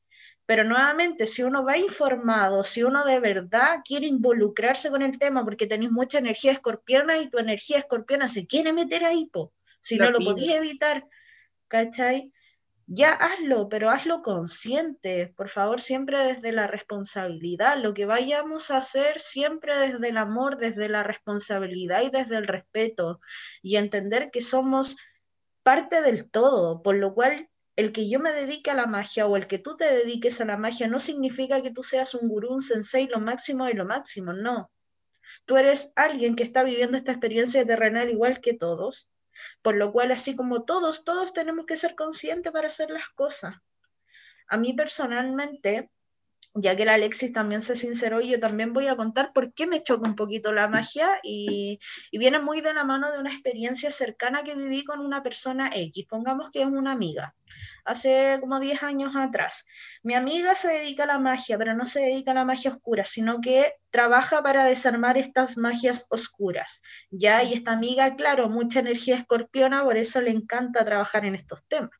Pero 0.46 0.62
nuevamente, 0.62 1.26
si 1.26 1.42
uno 1.42 1.64
va 1.64 1.76
informado, 1.76 2.62
si 2.62 2.84
uno 2.84 3.04
de 3.04 3.18
verdad 3.18 3.80
quiere 3.84 4.06
involucrarse 4.06 4.90
con 4.90 5.02
el 5.02 5.18
tema, 5.18 5.44
porque 5.44 5.66
tenéis 5.66 5.90
mucha 5.90 6.18
energía 6.18 6.52
escorpiona 6.52 7.18
y 7.18 7.28
tu 7.28 7.38
energía 7.38 7.78
escorpiona 7.78 8.28
se 8.28 8.46
quiere 8.46 8.72
meter 8.72 9.04
ahí, 9.04 9.26
po, 9.26 9.52
si 9.80 9.96
no 9.96 10.10
lo 10.10 10.20
podéis 10.20 10.52
evitar, 10.52 11.04
¿cachai? 11.66 12.32
Ya 12.88 13.10
hazlo, 13.10 13.68
pero 13.68 13.90
hazlo 13.90 14.22
consciente, 14.22 15.32
por 15.36 15.48
favor, 15.48 15.80
siempre 15.80 16.22
desde 16.22 16.52
la 16.52 16.68
responsabilidad. 16.68 17.78
Lo 17.82 17.94
que 17.94 18.06
vayamos 18.06 18.70
a 18.70 18.78
hacer 18.78 19.18
siempre 19.18 19.76
desde 19.76 20.08
el 20.08 20.16
amor, 20.16 20.56
desde 20.56 20.88
la 20.88 21.02
responsabilidad 21.02 22.02
y 22.02 22.10
desde 22.10 22.36
el 22.36 22.46
respeto. 22.46 23.20
Y 23.60 23.76
entender 23.76 24.30
que 24.30 24.40
somos 24.40 24.96
parte 25.64 26.00
del 26.00 26.30
todo, 26.30 26.80
por 26.82 26.94
lo 26.94 27.12
cual 27.12 27.48
el 27.74 27.90
que 27.90 28.08
yo 28.08 28.20
me 28.20 28.32
dedique 28.32 28.70
a 28.70 28.74
la 28.74 28.86
magia 28.86 29.26
o 29.26 29.36
el 29.36 29.48
que 29.48 29.58
tú 29.58 29.76
te 29.76 29.84
dediques 29.92 30.40
a 30.40 30.44
la 30.44 30.56
magia 30.56 30.86
no 30.86 31.00
significa 31.00 31.62
que 31.62 31.72
tú 31.72 31.82
seas 31.82 32.14
un 32.14 32.28
gurú, 32.28 32.54
un 32.54 32.62
sensei, 32.62 33.08
lo 33.08 33.18
máximo 33.18 33.66
de 33.66 33.74
lo 33.74 33.84
máximo, 33.84 34.32
no. 34.32 34.70
Tú 35.44 35.56
eres 35.56 35.92
alguien 35.96 36.36
que 36.36 36.44
está 36.44 36.62
viviendo 36.62 36.96
esta 36.96 37.10
experiencia 37.10 37.66
terrenal 37.66 38.10
igual 38.10 38.40
que 38.40 38.54
todos, 38.54 39.10
por 39.62 39.76
lo 39.76 39.92
cual 39.92 40.12
así 40.12 40.36
como 40.36 40.64
todos, 40.64 41.04
todos 41.04 41.32
tenemos 41.32 41.66
que 41.66 41.76
ser 41.76 41.94
conscientes 41.94 42.52
para 42.52 42.68
hacer 42.68 42.90
las 42.90 43.08
cosas. 43.10 43.56
A 44.48 44.56
mí 44.56 44.72
personalmente, 44.72 45.90
ya 46.58 46.74
que 46.74 46.86
la 46.86 46.94
Alexis 46.94 47.32
también 47.32 47.60
se 47.60 47.74
sinceró, 47.74 48.20
yo 48.20 48.40
también 48.40 48.72
voy 48.72 48.86
a 48.88 48.96
contar 48.96 49.32
por 49.34 49.52
qué 49.52 49.66
me 49.66 49.82
choca 49.82 50.08
un 50.08 50.16
poquito 50.16 50.52
la 50.52 50.68
magia 50.68 51.08
y, 51.22 51.78
viene 52.12 52.40
muy 52.40 52.62
de 52.62 52.72
la 52.72 52.82
mano 52.84 53.12
de 53.12 53.18
una 53.18 53.30
experiencia 53.30 53.90
cercana 53.90 54.42
que 54.42 54.54
viví 54.54 54.82
con 54.82 55.00
una 55.00 55.22
persona 55.22 55.70
X, 55.72 56.06
pongamos 56.08 56.50
que 56.50 56.62
es 56.62 56.66
una 56.66 56.92
amiga, 56.92 57.34
hace 57.84 58.38
como 58.40 58.58
10 58.58 58.82
años 58.82 59.14
atrás. 59.16 59.66
Mi 60.02 60.14
amiga 60.14 60.54
se 60.54 60.68
dedica 60.68 61.04
a 61.04 61.06
la 61.06 61.18
magia, 61.18 61.58
pero 61.58 61.74
no 61.74 61.84
se 61.84 62.00
dedica 62.00 62.30
a 62.30 62.34
la 62.34 62.46
magia 62.46 62.70
oscura, 62.70 63.04
sino 63.04 63.40
que 63.40 63.74
trabaja 63.90 64.42
para 64.42 64.64
desarmar 64.64 65.18
estas 65.18 65.58
magias 65.58 66.06
oscuras, 66.08 66.80
¿ya? 67.10 67.42
Y 67.42 67.52
esta 67.52 67.72
amiga, 67.72 68.16
claro, 68.16 68.48
mucha 68.48 68.80
energía 68.80 69.16
escorpiona, 69.16 69.84
por 69.84 69.98
eso 69.98 70.22
le 70.22 70.30
encanta 70.30 70.84
trabajar 70.84 71.26
en 71.26 71.34
estos 71.34 71.62
temas. 71.68 71.90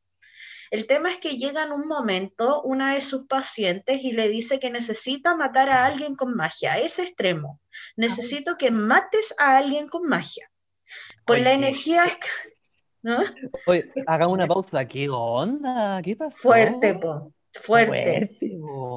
El 0.71 0.87
tema 0.87 1.11
es 1.11 1.19
que 1.19 1.37
llega 1.37 1.63
en 1.65 1.73
un 1.73 1.87
momento 1.87 2.63
una 2.63 2.95
de 2.95 3.01
sus 3.01 3.27
pacientes 3.27 4.03
y 4.03 4.13
le 4.13 4.29
dice 4.29 4.59
que 4.59 4.71
necesita 4.71 5.37
matar 5.37 5.71
a 5.71 5.87
alguien 5.87 6.17
con 6.17 6.35
magia, 6.35 6.75
a 6.75 6.79
ese 6.79 7.03
extremo. 7.03 7.61
Necesito 7.97 8.57
que 8.57 8.71
mates 8.71 9.35
a 9.39 9.57
alguien 9.57 9.89
con 9.89 10.09
magia. 10.09 10.51
Por 11.25 11.39
la 11.39 11.53
energía... 11.53 12.05
¿no? 13.03 13.19
Oye, 13.67 13.93
hagamos 14.07 14.35
una 14.35 14.49
pausa. 14.49 14.85
¿Qué 14.87 15.09
onda? 15.09 16.01
¿Qué 16.03 16.17
pasó? 16.17 16.39
Fuerte, 16.39 16.95
po. 16.95 17.33
Fuerte. 17.53 18.39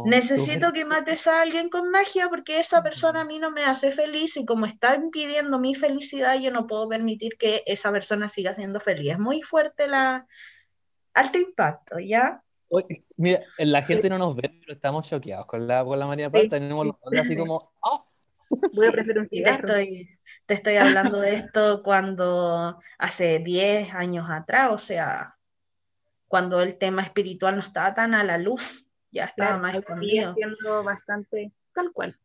Necesito 0.05 0.73
que 0.73 0.85
mates 0.85 1.27
a 1.27 1.41
alguien 1.41 1.69
con 1.69 1.91
magia 1.91 2.27
porque 2.29 2.59
esa 2.59 2.81
persona 2.83 3.21
a 3.21 3.25
mí 3.25 3.39
no 3.39 3.51
me 3.51 3.63
hace 3.63 3.91
feliz 3.91 4.35
y 4.37 4.45
como 4.45 4.65
está 4.65 4.95
impidiendo 4.95 5.59
mi 5.59 5.75
felicidad, 5.75 6.39
yo 6.39 6.51
no 6.51 6.67
puedo 6.67 6.89
permitir 6.89 7.37
que 7.37 7.63
esa 7.65 7.91
persona 7.91 8.27
siga 8.27 8.53
siendo 8.53 8.79
feliz. 8.79 9.13
Es 9.13 9.19
muy 9.19 9.41
fuerte 9.41 9.87
la, 9.87 10.27
alto 11.19 11.37
impacto, 11.37 11.99
¿ya? 11.99 12.41
mira, 13.17 13.41
la 13.57 13.81
gente 13.81 14.09
no 14.09 14.17
nos 14.17 14.35
ve, 14.35 14.51
pero 14.61 14.73
estamos 14.73 15.07
choqueados 15.07 15.47
con 15.47 15.67
la, 15.67 15.83
con 15.83 15.97
la 15.97 16.05
María 16.05 16.29
Pata, 16.29 16.49
tenemos 16.49 16.85
los 16.85 16.95
así 17.19 17.35
como, 17.35 17.73
¡ah! 17.83 18.03
Voy 18.75 18.87
a 18.87 18.91
preferir 18.91 19.19
un 19.19 19.29
te 19.29 19.49
estoy, 19.49 20.19
te 20.45 20.53
estoy 20.55 20.75
hablando 20.77 21.19
de 21.19 21.35
esto 21.35 21.83
cuando 21.83 22.79
hace 22.97 23.39
10 23.39 23.93
años 23.93 24.27
atrás, 24.29 24.69
o 24.71 24.77
sea, 24.77 25.35
cuando 26.27 26.61
el 26.61 26.77
tema 26.77 27.01
espiritual 27.01 27.55
no 27.55 27.61
estaba 27.61 27.93
tan 27.93 28.13
a 28.13 28.23
la 28.23 28.37
luz, 28.37 28.87
ya 29.11 29.25
estaba 29.25 29.57
más 29.57 29.75
escondido. 29.75 30.33
siendo 30.33 30.83
bastante 30.83 31.51
tal 31.73 31.91
cual. 31.91 32.17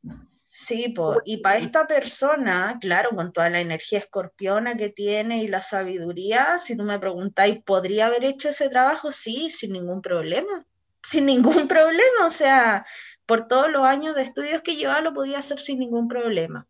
Sí, 0.57 0.95
y 1.25 1.39
para 1.39 1.59
esta 1.59 1.89
persona, 1.89 2.79
claro, 2.81 3.11
con 3.11 3.33
toda 3.33 3.51
la 3.51 3.59
energía 3.59 3.99
escorpiona 3.99 4.77
que 4.77 4.89
tiene 4.89 5.43
y 5.43 5.49
la 5.49 5.61
sabiduría, 5.61 6.61
si 6.61 6.77
tú 6.77 6.85
me 6.85 7.01
preguntáis, 7.01 7.61
¿podría 7.65 8.07
haber 8.07 8.25
hecho 8.25 8.51
ese 8.51 8.69
trabajo? 8.69 9.11
Sí, 9.11 9.51
sin 9.51 9.73
ningún 9.73 10.01
problema. 10.01 10.65
Sin 11.03 11.27
ningún 11.27 11.67
problema, 11.69 12.25
o 12.25 12.31
sea, 12.31 12.87
por 13.27 13.49
todos 13.49 13.69
los 13.69 13.85
años 13.85 14.15
de 14.15 14.23
estudios 14.23 14.63
que 14.63 14.77
llevaba 14.77 15.01
lo 15.01 15.13
podía 15.13 15.41
hacer 15.41 15.59
sin 15.59 15.81
ningún 15.81 16.07
problema. 16.07 16.69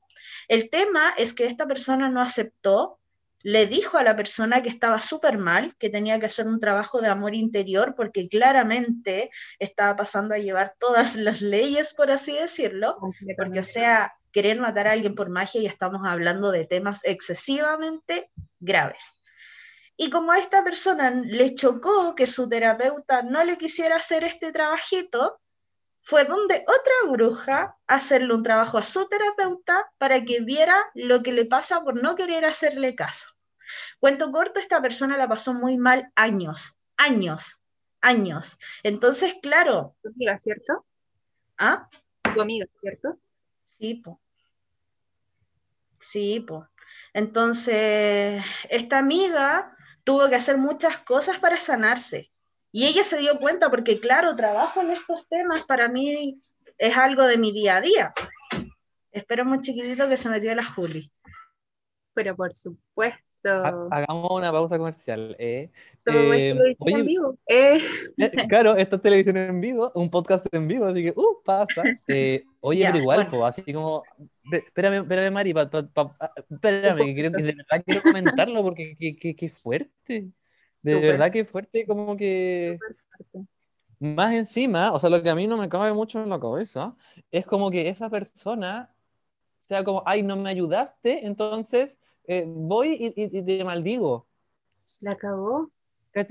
El 0.48 0.70
tema 0.70 1.12
es 1.18 1.34
que 1.34 1.44
esta 1.44 1.66
persona 1.66 2.08
no 2.08 2.22
aceptó 2.22 2.98
le 3.44 3.66
dijo 3.66 3.98
a 3.98 4.02
la 4.02 4.16
persona 4.16 4.62
que 4.62 4.70
estaba 4.70 4.98
súper 4.98 5.36
mal, 5.36 5.76
que 5.78 5.90
tenía 5.90 6.18
que 6.18 6.26
hacer 6.26 6.46
un 6.46 6.60
trabajo 6.60 7.02
de 7.02 7.08
amor 7.08 7.34
interior 7.34 7.94
porque 7.94 8.26
claramente 8.26 9.30
estaba 9.58 9.96
pasando 9.96 10.34
a 10.34 10.38
llevar 10.38 10.74
todas 10.80 11.14
las 11.14 11.42
leyes, 11.42 11.92
por 11.92 12.10
así 12.10 12.32
decirlo, 12.32 12.96
porque 13.36 13.60
o 13.60 13.64
sea, 13.64 14.14
querer 14.32 14.58
matar 14.60 14.88
a 14.88 14.92
alguien 14.92 15.14
por 15.14 15.28
magia 15.28 15.60
y 15.60 15.66
estamos 15.66 16.00
hablando 16.06 16.50
de 16.52 16.64
temas 16.64 17.02
excesivamente 17.04 18.30
graves. 18.60 19.20
Y 19.96 20.08
como 20.08 20.32
a 20.32 20.38
esta 20.38 20.64
persona 20.64 21.10
le 21.10 21.54
chocó 21.54 22.14
que 22.14 22.26
su 22.26 22.48
terapeuta 22.48 23.22
no 23.22 23.44
le 23.44 23.58
quisiera 23.58 23.96
hacer 23.96 24.24
este 24.24 24.52
trabajito, 24.52 25.38
fue 26.04 26.26
donde 26.26 26.66
otra 26.68 27.10
bruja 27.10 27.78
hacerle 27.86 28.34
un 28.34 28.42
trabajo 28.42 28.76
a 28.76 28.82
su 28.82 29.08
terapeuta 29.08 29.90
para 29.96 30.22
que 30.22 30.40
viera 30.40 30.76
lo 30.94 31.22
que 31.22 31.32
le 31.32 31.46
pasa 31.46 31.82
por 31.82 32.00
no 32.00 32.14
querer 32.14 32.44
hacerle 32.44 32.94
caso. 32.94 33.28
Cuento 34.00 34.30
corto, 34.30 34.60
esta 34.60 34.82
persona 34.82 35.16
la 35.16 35.26
pasó 35.26 35.54
muy 35.54 35.78
mal 35.78 36.12
años, 36.14 36.78
años, 36.98 37.62
años. 38.02 38.58
Entonces, 38.82 39.36
claro. 39.40 39.96
¿Tu 40.02 40.10
amiga, 40.10 40.36
cierto? 40.36 40.84
¿Ah? 41.56 41.88
Tu 42.34 42.38
amiga, 42.38 42.66
¿cierto? 42.82 43.18
Sí, 43.70 43.94
po. 43.94 44.20
Sí, 45.98 46.40
po. 46.40 46.68
Entonces, 47.14 48.44
esta 48.68 48.98
amiga 48.98 49.74
tuvo 50.04 50.28
que 50.28 50.36
hacer 50.36 50.58
muchas 50.58 50.98
cosas 50.98 51.38
para 51.38 51.56
sanarse. 51.56 52.30
Y 52.76 52.86
ella 52.86 53.04
se 53.04 53.18
dio 53.18 53.38
cuenta 53.38 53.70
porque, 53.70 54.00
claro, 54.00 54.34
trabajo 54.34 54.82
en 54.82 54.90
estos 54.90 55.28
temas 55.28 55.62
para 55.62 55.88
mí 55.88 56.42
es 56.76 56.96
algo 56.96 57.24
de 57.24 57.38
mi 57.38 57.52
día 57.52 57.76
a 57.76 57.80
día. 57.80 58.12
Espero 59.12 59.44
muy 59.44 59.60
chiquitito 59.60 60.08
que 60.08 60.16
se 60.16 60.28
metió 60.28 60.52
la 60.56 60.64
Juli. 60.64 61.08
Pero 62.14 62.34
por 62.34 62.52
supuesto. 62.52 63.20
Hagamos 63.44 64.28
una 64.28 64.50
pausa 64.50 64.76
comercial. 64.76 65.36
Eh. 65.38 65.70
Eh, 66.04 66.74
en 66.80 67.06
vivo. 67.06 67.38
Eh. 67.46 67.78
claro, 68.48 68.74
esto 68.74 68.96
es 68.96 69.02
televisión 69.02 69.36
en 69.36 69.60
vivo, 69.60 69.92
un 69.94 70.10
podcast 70.10 70.44
en 70.52 70.66
vivo, 70.66 70.86
así 70.86 71.04
que, 71.04 71.12
uh, 71.14 71.42
pasa. 71.44 71.80
oye, 72.58 72.86
pero 72.86 72.98
igual, 72.98 73.28
así 73.44 73.72
como, 73.72 74.02
espérame, 74.50 75.02
espérame, 75.02 75.32
Mari, 75.32 75.54
ah, 75.56 76.32
espérame, 76.50 77.04
que, 77.04 77.14
quiero, 77.14 77.30
que 77.30 77.42
de 77.44 77.54
verdad 77.54 77.84
quiero 77.86 78.02
comentarlo 78.02 78.64
porque 78.64 78.96
qué 78.98 79.48
fuerte. 79.48 80.32
De 80.84 81.00
verdad 81.00 81.32
que 81.32 81.44
fuerte, 81.44 81.86
como 81.86 82.16
que. 82.16 82.78
Más 83.98 84.34
encima, 84.34 84.92
o 84.92 84.98
sea, 84.98 85.08
lo 85.08 85.22
que 85.22 85.30
a 85.30 85.34
mí 85.34 85.46
no 85.46 85.56
me 85.56 85.68
cabe 85.68 85.92
mucho 85.94 86.22
en 86.22 86.28
la 86.28 86.38
cabeza 86.38 86.94
es 87.30 87.46
como 87.46 87.70
que 87.70 87.88
esa 87.88 88.10
persona 88.10 88.94
sea 89.60 89.82
como, 89.82 90.02
ay, 90.04 90.22
no 90.22 90.36
me 90.36 90.50
ayudaste, 90.50 91.24
entonces 91.24 91.96
eh, 92.26 92.44
voy 92.46 93.14
y, 93.16 93.28
te 93.42 93.64
maldigo. 93.64 94.26
La 95.00 95.12
acabó. 95.12 95.70
¿qué, 96.12 96.26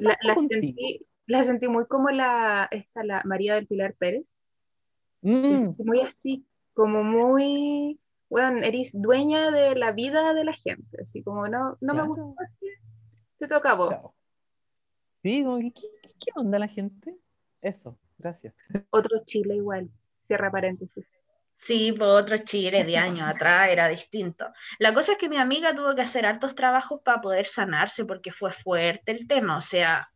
la, 0.00 0.18
sentí, 0.36 1.06
la, 1.26 1.42
sentí, 1.42 1.66
muy 1.66 1.86
como 1.86 2.10
la, 2.10 2.68
esta, 2.70 3.04
la 3.04 3.22
María 3.24 3.54
del 3.54 3.66
Pilar 3.66 3.94
Pérez. 3.94 4.36
Mm. 5.22 5.74
Muy 5.78 6.00
así, 6.02 6.44
como 6.74 7.02
muy, 7.02 7.98
bueno, 8.28 8.58
eres 8.58 8.92
dueña 8.92 9.50
de 9.50 9.76
la 9.76 9.92
vida 9.92 10.34
de 10.34 10.44
la 10.44 10.52
gente, 10.52 11.00
así 11.00 11.22
como 11.22 11.48
no, 11.48 11.78
no 11.80 11.94
me 11.94 12.06
gusta, 12.06 12.50
te 13.46 13.54
toca 13.54 13.72
a 13.72 13.74
vos. 13.74 13.94
Sí, 15.22 15.44
¿qué, 15.74 15.88
¿qué 16.20 16.30
onda 16.34 16.58
la 16.58 16.68
gente? 16.68 17.16
Eso, 17.60 17.98
gracias. 18.18 18.54
Otro 18.90 19.24
Chile 19.24 19.56
igual, 19.56 19.90
cierra 20.26 20.50
paréntesis. 20.50 21.06
Sí, 21.54 21.92
por 21.92 22.08
otro 22.08 22.36
Chile 22.38 22.84
de 22.84 22.98
años 22.98 23.28
atrás 23.28 23.70
era 23.70 23.88
distinto. 23.88 24.46
La 24.78 24.92
cosa 24.92 25.12
es 25.12 25.18
que 25.18 25.28
mi 25.28 25.36
amiga 25.36 25.74
tuvo 25.74 25.94
que 25.94 26.02
hacer 26.02 26.26
hartos 26.26 26.54
trabajos 26.54 27.00
para 27.04 27.20
poder 27.20 27.46
sanarse 27.46 28.04
porque 28.04 28.32
fue 28.32 28.52
fuerte 28.52 29.12
el 29.12 29.26
tema. 29.26 29.56
O 29.56 29.60
sea, 29.60 30.10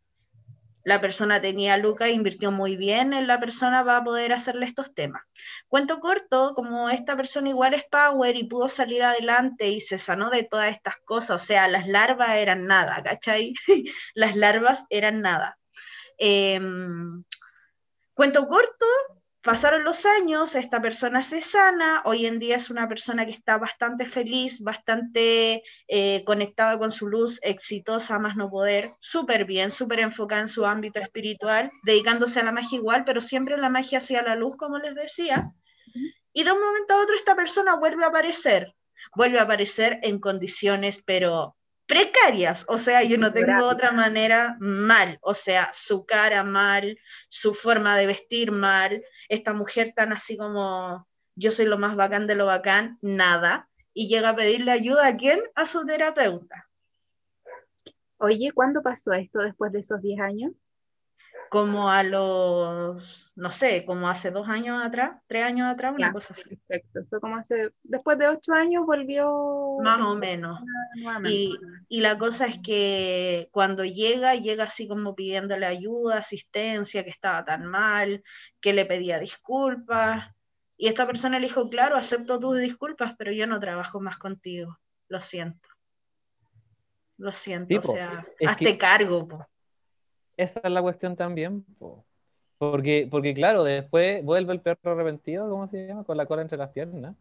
la 0.89 0.99
persona 0.99 1.39
tenía 1.39 1.77
Luca 1.77 2.07
e 2.07 2.13
invirtió 2.13 2.51
muy 2.51 2.75
bien 2.75 3.13
en 3.13 3.27
la 3.27 3.39
persona 3.39 3.85
para 3.85 4.03
poder 4.03 4.33
hacerle 4.33 4.65
estos 4.65 4.91
temas. 4.95 5.21
Cuento 5.67 5.99
corto, 5.99 6.53
como 6.55 6.89
esta 6.89 7.15
persona 7.15 7.49
igual 7.49 7.75
es 7.75 7.85
power 7.85 8.35
y 8.35 8.45
pudo 8.45 8.67
salir 8.69 9.03
adelante 9.03 9.67
y 9.67 9.81
se 9.81 9.99
sanó 9.99 10.31
de 10.31 10.41
todas 10.41 10.71
estas 10.71 10.95
cosas, 11.05 11.43
o 11.43 11.45
sea, 11.45 11.67
las 11.67 11.87
larvas 11.87 12.31
eran 12.31 12.65
nada, 12.65 13.03
¿cachai? 13.03 13.53
las 14.15 14.35
larvas 14.35 14.85
eran 14.89 15.21
nada. 15.21 15.59
Em, 16.17 17.23
cuento 18.15 18.47
corto, 18.47 18.87
Pasaron 19.41 19.85
los 19.85 20.05
años, 20.05 20.53
esta 20.55 20.81
persona 20.81 21.21
se 21.21 21.39
sana, 21.39 22.01
hoy 22.03 22.25
en 22.25 22.39
día 22.39 22.57
es 22.57 22.69
una 22.69 22.89
persona 22.89 23.25
que 23.25 23.31
está 23.31 23.57
bastante 23.57 24.05
feliz, 24.05 24.61
bastante 24.61 25.63
eh, 25.87 26.25
conectada 26.25 26.77
con 26.77 26.91
su 26.91 27.07
luz, 27.07 27.39
exitosa, 27.41 28.19
más 28.19 28.35
no 28.35 28.49
poder, 28.49 28.95
súper 28.99 29.45
bien, 29.45 29.71
súper 29.71 30.01
enfocada 30.01 30.41
en 30.41 30.49
su 30.49 30.65
ámbito 30.65 30.99
espiritual, 30.99 31.71
dedicándose 31.83 32.41
a 32.41 32.43
la 32.43 32.51
magia 32.51 32.79
igual, 32.79 33.05
pero 33.05 33.21
siempre 33.21 33.57
la 33.57 33.69
magia 33.69 33.99
hacia 33.99 34.21
la 34.23 34.35
luz, 34.35 34.57
como 34.57 34.77
les 34.77 34.93
decía. 34.93 35.53
Y 36.33 36.43
de 36.43 36.51
un 36.51 36.59
momento 36.59 36.95
a 36.95 37.01
otro 37.01 37.15
esta 37.15 37.35
persona 37.35 37.75
vuelve 37.75 38.03
a 38.03 38.07
aparecer, 38.07 38.75
vuelve 39.15 39.39
a 39.39 39.43
aparecer 39.43 39.99
en 40.03 40.19
condiciones, 40.19 41.01
pero 41.05 41.55
precarias, 41.89 42.65
o 42.69 42.77
sea, 42.77 43.01
yo 43.01 43.17
no 43.17 43.33
tengo 43.33 43.65
otra 43.65 43.91
manera 43.91 44.55
mal, 44.59 45.17
o 45.21 45.33
sea, 45.33 45.71
su 45.73 46.05
cara 46.05 46.43
mal, 46.43 46.99
su 47.29 47.55
forma 47.55 47.97
de 47.97 48.05
vestir 48.05 48.51
mal, 48.51 49.03
esta 49.27 49.53
mujer 49.53 49.91
tan 49.95 50.13
así 50.13 50.37
como 50.37 51.07
yo 51.33 51.49
soy 51.49 51.65
lo 51.65 51.79
más 51.79 51.95
bacán 51.95 52.27
de 52.27 52.35
lo 52.35 52.45
bacán, 52.45 52.99
nada, 53.01 53.69
y 53.91 54.07
llega 54.07 54.29
a 54.29 54.35
pedirle 54.35 54.71
ayuda 54.71 55.07
a 55.07 55.17
quién? 55.17 55.39
A 55.55 55.65
su 55.65 55.83
terapeuta. 55.83 56.69
Oye, 58.17 58.51
¿cuándo 58.53 58.83
pasó 58.83 59.13
esto 59.13 59.39
después 59.39 59.71
de 59.71 59.79
esos 59.79 59.99
10 59.99 60.19
años? 60.19 60.51
Como 61.49 61.89
a 61.89 62.03
los, 62.03 63.31
no 63.35 63.51
sé, 63.51 63.83
como 63.85 64.07
hace 64.07 64.31
dos 64.31 64.47
años 64.47 64.81
atrás, 64.83 65.19
tres 65.27 65.43
años 65.43 65.67
atrás, 65.67 65.93
una 65.95 66.13
cosa 66.13 66.33
así. 66.33 66.55
Perfecto, 66.67 67.01
fue 67.09 67.19
como 67.19 67.37
hace, 67.37 67.71
después 67.83 68.17
de 68.17 68.27
ocho 68.27 68.53
años 68.53 68.85
volvió. 68.85 69.77
Más 69.81 69.99
o 70.01 70.15
menos. 70.15 70.59
Y, 71.25 71.57
y, 71.87 72.01
la 72.01 72.17
cosa 72.17 72.45
es 72.45 72.59
que 72.59 73.49
cuando 73.51 73.83
llega, 73.83 74.35
llega 74.35 74.65
así 74.65 74.87
como 74.87 75.15
pidiéndole 75.15 75.65
ayuda, 75.65 76.19
asistencia, 76.19 77.03
que 77.03 77.09
estaba 77.09 77.43
tan 77.43 77.65
mal, 77.65 78.23
que 78.61 78.73
le 78.73 78.85
pedía 78.85 79.19
disculpas. 79.19 80.33
Y 80.77 80.87
esta 80.87 81.05
persona 81.05 81.39
le 81.39 81.47
dijo, 81.47 81.69
claro, 81.69 81.97
acepto 81.97 82.39
tus 82.39 82.59
disculpas, 82.59 83.15
pero 83.17 83.31
yo 83.31 83.47
no 83.47 83.59
trabajo 83.59 83.99
más 83.99 84.17
contigo, 84.17 84.79
lo 85.07 85.19
siento. 85.19 85.67
Lo 87.17 87.33
siento, 87.33 87.79
o 87.79 87.81
sea, 87.81 88.25
hazte 88.45 88.77
cargo. 88.77 89.27
Po 89.27 89.45
esa 90.39 90.61
es 90.63 90.71
la 90.71 90.81
cuestión 90.81 91.15
también. 91.15 91.65
Porque, 92.57 93.07
porque, 93.09 93.33
claro, 93.33 93.63
después 93.63 94.23
vuelve 94.23 94.53
el 94.53 94.61
perro 94.61 94.91
arrepentido, 94.91 95.49
¿cómo 95.49 95.67
se 95.67 95.87
llama? 95.87 96.03
Con 96.03 96.17
la 96.17 96.25
cola 96.25 96.41
entre 96.41 96.57
las 96.57 96.71
piernas. 96.71 97.15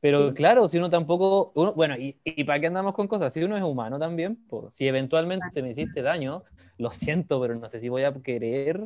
Pero 0.00 0.32
claro, 0.32 0.68
si 0.68 0.78
uno 0.78 0.90
tampoco, 0.90 1.52
bueno, 1.74 1.96
y, 1.96 2.16
y, 2.22 2.44
para 2.44 2.60
qué 2.60 2.68
andamos 2.68 2.94
con 2.94 3.08
cosas, 3.08 3.32
si 3.34 3.42
uno 3.42 3.56
es 3.56 3.64
humano 3.64 3.98
también, 3.98 4.36
pues, 4.48 4.72
si 4.72 4.86
eventualmente 4.86 5.60
me 5.60 5.70
hiciste 5.70 6.02
daño, 6.02 6.44
lo 6.78 6.90
siento, 6.90 7.40
pero 7.40 7.56
no 7.56 7.68
sé 7.68 7.80
si 7.80 7.88
voy 7.88 8.04
a 8.04 8.14
querer, 8.14 8.80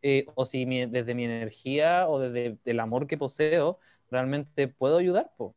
eh, 0.00 0.24
o 0.34 0.46
si 0.46 0.64
desde 0.86 1.14
mi 1.14 1.24
energía 1.24 2.08
o 2.08 2.18
desde 2.18 2.58
el 2.64 2.80
amor 2.80 3.06
que 3.06 3.18
poseo, 3.18 3.78
realmente 4.10 4.68
puedo 4.68 4.96
ayudar, 4.96 5.32
pues, 5.36 5.52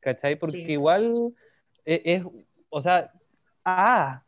¿cachai? 0.00 0.36
Porque 0.36 0.72
igual 0.72 1.34
es, 1.86 2.00
es, 2.04 2.24
o 2.68 2.80
sea, 2.82 3.12
Ah, 3.72 4.24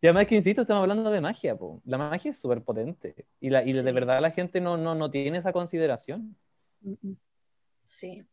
y 0.00 0.06
además 0.06 0.26
que 0.26 0.36
insisto, 0.36 0.62
estamos 0.62 0.82
hablando 0.82 1.10
de 1.10 1.20
magia, 1.20 1.56
la 1.84 1.98
magia 1.98 2.30
es 2.30 2.40
súper 2.40 2.62
potente 2.62 3.26
y, 3.40 3.50
la, 3.50 3.62
y 3.62 3.72
de 3.72 3.92
verdad 3.92 4.20
la 4.20 4.30
gente 4.30 4.60
no, 4.60 4.76
no, 4.76 4.94
no 4.94 5.10
tiene 5.10 5.38
esa 5.38 5.52
consideración. 5.52 6.36
Sí. 7.86 8.24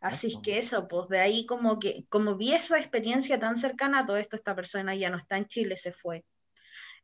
Así 0.00 0.28
es 0.28 0.36
que 0.42 0.58
eso, 0.58 0.86
pues 0.88 1.08
de 1.08 1.18
ahí 1.18 1.46
como 1.46 1.78
que, 1.78 2.04
como 2.08 2.36
vi 2.36 2.52
esa 2.52 2.78
experiencia 2.78 3.38
tan 3.38 3.56
cercana 3.56 4.00
a 4.00 4.06
todo 4.06 4.16
esto, 4.16 4.36
esta 4.36 4.54
persona 4.54 4.94
ya 4.94 5.10
no 5.10 5.16
está 5.16 5.36
en 5.38 5.46
Chile, 5.46 5.76
se 5.76 5.92
fue. 5.92 6.24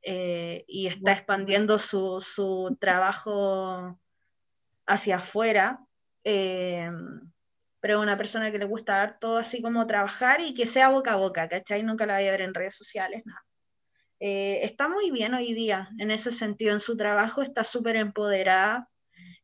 Eh, 0.02 0.64
y 0.66 0.86
está 0.86 1.12
expandiendo 1.12 1.78
su, 1.78 2.20
su 2.20 2.76
trabajo 2.80 3.98
hacia 4.86 5.16
afuera. 5.16 5.80
Eh, 6.24 6.90
pero 7.80 8.00
una 8.00 8.16
persona 8.16 8.52
que 8.52 8.58
le 8.58 8.66
gusta 8.66 8.98
dar 8.98 9.18
todo 9.18 9.38
así 9.38 9.62
como 9.62 9.86
trabajar 9.86 10.40
y 10.40 10.54
que 10.54 10.66
sea 10.66 10.90
boca 10.90 11.14
a 11.14 11.16
boca, 11.16 11.48
¿cachai? 11.48 11.82
Nunca 11.82 12.06
la 12.06 12.16
voy 12.16 12.28
a 12.28 12.30
ver 12.32 12.42
en 12.42 12.54
redes 12.54 12.76
sociales, 12.76 13.22
nada. 13.24 13.44
Eh, 14.20 14.60
está 14.64 14.88
muy 14.88 15.10
bien 15.10 15.32
hoy 15.32 15.54
día 15.54 15.88
en 15.98 16.10
ese 16.10 16.30
sentido, 16.30 16.74
en 16.74 16.80
su 16.80 16.96
trabajo 16.96 17.40
está 17.40 17.64
súper 17.64 17.96
empoderada, 17.96 18.90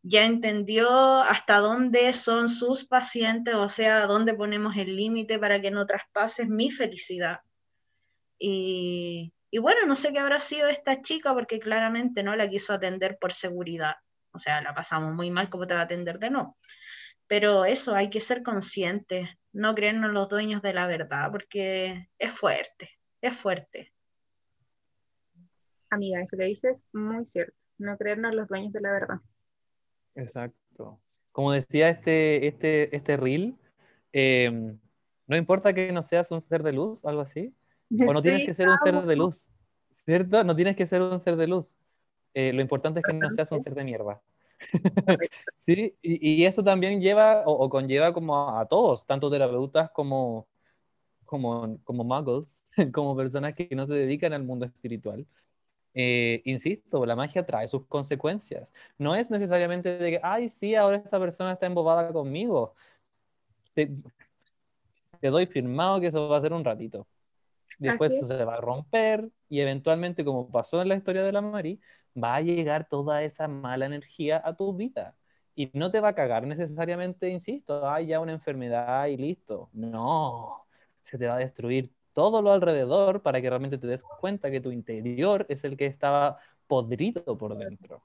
ya 0.03 0.27
entendió 0.27 1.23
hasta 1.23 1.59
dónde 1.59 2.13
son 2.13 2.51
sus 2.51 2.87
pacientes, 2.87 3.55
o 3.55 3.69
sea, 3.69 4.07
dónde 4.07 4.35
ponemos 4.35 4.77
el 4.77 4.95
límite 4.95 5.39
para 5.39 5.61
que 5.61 5.71
no 5.71 5.87
traspases 5.87 6.49
mi 6.49 6.71
felicidad. 6.71 7.41
Y, 8.39 9.33
y 9.51 9.59
bueno, 9.59 9.87
no 9.87 9.97
sé 9.97 10.13
qué 10.13 10.19
habrá 10.19 10.39
sido 10.39 10.69
esta 10.69 11.01
chica 11.01 11.33
porque 11.33 11.59
claramente 11.59 12.23
no 12.23 12.37
la 12.37 12.49
quiso 12.49 12.75
atender 12.75 13.17
por 13.19 13.33
seguridad. 13.33 13.95
O 14.33 14.39
sea, 14.39 14.61
la 14.61 14.75
pasamos 14.75 15.15
muy 15.15 15.31
mal, 15.31 15.49
¿cómo 15.49 15.67
te 15.67 15.75
va 15.75 15.81
a 15.81 15.85
atender 15.85 16.19
de 16.19 16.31
no? 16.31 16.59
Pero 17.29 17.65
eso, 17.65 17.95
hay 17.95 18.11
que 18.11 18.21
ser 18.21 18.43
conscientes, 18.43 19.29
no 19.53 19.75
creernos 19.75 20.13
los 20.13 20.29
dueños 20.29 20.63
de 20.63 20.75
la 20.75 20.87
verdad, 20.87 21.31
porque 21.33 22.09
es 22.19 22.33
fuerte, 22.33 22.91
es 23.21 23.35
fuerte. 23.35 23.93
Amiga, 25.91 26.21
eso 26.21 26.37
que 26.37 26.45
dices 26.45 26.79
es 26.79 26.95
muy 26.95 27.25
cierto, 27.25 27.55
no 27.79 27.97
creernos 27.97 28.35
los 28.35 28.49
dueños 28.49 28.73
de 28.73 28.81
la 28.81 28.93
verdad. 28.93 29.17
Exacto. 30.15 31.01
Como 31.33 31.53
decía 31.53 31.91
este, 31.91 32.47
este, 32.47 32.95
este 32.97 33.17
reel, 33.17 33.57
em, 34.13 34.79
no 35.27 35.37
importa 35.37 35.73
que 35.73 35.93
no 35.93 36.03
seas 36.03 36.31
un 36.31 36.41
ser 36.41 36.63
de 36.63 36.73
luz, 36.73 37.05
algo 37.05 37.21
así, 37.21 37.55
o 37.91 38.13
no 38.13 38.23
tienes 38.23 38.45
que 38.45 38.55
ser 38.55 38.69
un 38.69 38.79
ser 38.79 39.03
de 39.03 39.17
luz, 39.17 39.51
¿cierto? 40.05 40.43
No 40.45 40.57
tienes 40.57 40.77
que 40.77 40.87
ser 40.87 41.03
un 41.03 41.21
ser 41.21 41.37
de 41.37 41.47
luz. 41.47 41.77
Eh, 42.35 42.53
lo 42.53 42.61
importante 42.61 43.01
es 43.01 43.05
que 43.05 43.13
no 43.13 43.31
seas 43.31 43.51
un 43.53 43.61
ser 43.63 43.75
de 43.75 43.85
mierda. 43.85 44.21
sí, 45.59 45.95
y, 46.03 46.45
esto 46.45 46.63
también 46.63 47.01
lleva 47.01 47.43
o, 47.47 47.69
conlleva 47.69 48.13
como 48.13 48.59
a, 48.59 48.67
todos, 48.67 49.07
tanto 49.07 49.31
terapeutas 49.31 49.91
como, 49.91 50.47
como, 51.25 51.79
como 51.85 52.05
muggles, 52.05 52.65
como 52.95 53.17
personas 53.17 53.55
que 53.55 53.69
no 53.75 53.85
se 53.85 53.95
dedican 53.95 54.33
al 54.33 54.45
mundo 54.45 54.67
espiritual. 54.67 55.27
Eh, 55.95 56.43
insisto, 56.45 57.07
la 57.07 57.17
magia 57.17 57.47
trae 57.47 57.67
sus 57.67 57.87
consecuencias. 57.87 58.73
No 58.99 59.15
es 59.15 59.31
necesariamente 59.31 59.97
de 59.97 60.11
que, 60.13 60.21
ay, 60.23 60.49
sí, 60.49 60.75
ahora 60.75 60.99
esta 60.99 61.19
persona 61.19 61.53
está 61.53 61.67
embobada 61.67 62.13
conmigo. 62.13 62.75
Te, 63.73 63.91
te 65.21 65.29
doy 65.29 65.47
firmado 65.47 66.01
que 66.01 66.09
eso 66.09 66.29
va 66.29 66.37
a 66.37 66.41
ser 66.41 66.53
un 66.53 66.65
ratito. 66.65 67.07
Después 67.79 68.13
eso 68.13 68.27
se 68.27 68.45
va 68.45 68.57
a 68.57 68.61
romper 68.61 69.31
y 69.49 69.61
eventualmente, 69.61 70.25
como 70.25 70.51
pasó 70.51 70.83
en 70.83 70.89
la 70.89 70.97
historia 70.97 71.23
de 71.23 71.33
la 71.33 71.41
Mari, 71.41 71.81
va 72.17 72.37
a 72.37 72.41
llegar 72.41 72.89
toda 72.89 73.23
esa 73.23 73.49
mala 73.49 73.87
energía 73.87 74.41
a 74.45 74.55
tu 74.57 74.75
vida. 74.75 75.17
Y 75.55 75.71
no 75.73 75.91
te 75.91 76.01
va 76.01 76.09
a 76.09 76.15
cagar 76.15 76.47
necesariamente, 76.47 77.29
insisto, 77.29 77.89
hay 77.89 78.07
ya 78.09 78.21
una 78.21 78.33
enfermedad 78.33 79.07
y 79.07 79.17
listo. 79.17 79.71
No, 79.73 80.67
se 81.05 81.19
te 81.19 81.27
va 81.27 81.37
a 81.37 81.39
destruir 81.39 81.91
todo 82.13 82.43
lo 82.43 82.53
alrededor 82.53 83.23
para 83.23 83.41
que 83.41 83.49
realmente 83.49 83.79
te 83.79 83.87
des 83.87 84.03
cuenta 84.03 84.51
que 84.51 84.61
tu 84.61 84.71
interior 84.71 85.47
es 85.49 85.65
el 85.65 85.77
que 85.77 85.87
estaba 85.87 86.39
podrido 86.67 87.39
por 87.39 87.57
dentro. 87.57 88.03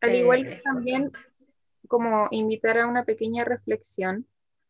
Al 0.00 0.14
igual 0.14 0.48
que 0.48 0.56
también 0.56 1.10
como 1.88 2.28
invitar 2.30 2.78
a 2.78 2.86
una 2.86 3.04
pequeña 3.04 3.44
reflexión 3.44 4.26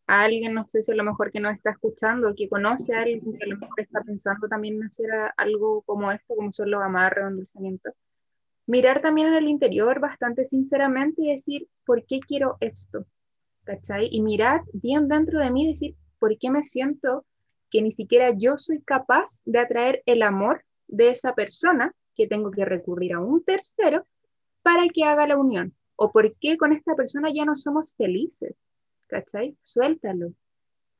a 0.06 0.22
alguien, 0.22 0.54
no 0.54 0.66
sé 0.68 0.82
si 0.82 0.92
a 0.92 0.94
lo 0.94 1.04
mejor 1.04 1.32
que 1.32 1.40
nos 1.40 1.54
está 1.54 1.70
escuchando, 1.70 2.34
que 2.36 2.48
conoce 2.48 2.94
a 2.94 3.00
alguien 3.00 3.20
que 3.20 3.44
a 3.44 3.48
lo 3.48 3.58
mejor 3.58 3.80
está 3.80 4.02
pensando 4.02 4.48
también 4.48 4.76
en 4.76 4.84
hacer 4.84 5.10
algo 5.36 5.82
como 5.82 6.12
esto, 6.12 6.34
como 6.36 6.52
son 6.52 6.70
los 6.70 6.82
amarres 6.82 7.24
o 7.24 7.28
endulzamientos, 7.28 7.94
mirar 8.66 9.02
también 9.02 9.28
en 9.28 9.34
el 9.34 9.48
interior 9.48 10.00
bastante 10.00 10.44
sinceramente 10.44 11.22
y 11.22 11.32
decir, 11.32 11.68
¿por 11.84 12.04
qué 12.06 12.20
quiero 12.20 12.56
esto? 12.60 13.06
¿Cachai? 13.64 14.08
Y 14.10 14.20
mirar 14.20 14.62
bien 14.72 15.08
dentro 15.08 15.40
de 15.40 15.50
mí 15.50 15.66
decir, 15.66 15.96
¿por 16.20 16.38
qué 16.38 16.50
me 16.50 16.62
siento 16.62 17.24
que 17.70 17.82
ni 17.82 17.90
siquiera 17.90 18.30
yo 18.36 18.58
soy 18.58 18.80
capaz 18.82 19.40
de 19.44 19.58
atraer 19.58 20.02
el 20.06 20.22
amor 20.22 20.64
de 20.86 21.10
esa 21.10 21.34
persona 21.34 21.92
que 22.14 22.28
tengo 22.28 22.52
que 22.52 22.64
recurrir 22.64 23.14
a 23.14 23.20
un 23.20 23.42
tercero 23.42 24.06
para 24.62 24.88
que 24.88 25.02
haga 25.02 25.26
la 25.26 25.36
unión? 25.36 25.74
¿O 25.96 26.12
por 26.12 26.36
qué 26.36 26.56
con 26.56 26.72
esta 26.72 26.94
persona 26.94 27.30
ya 27.34 27.44
no 27.44 27.56
somos 27.56 27.94
felices? 27.94 28.60
¿Cachai? 29.06 29.56
Suéltalo. 29.62 30.32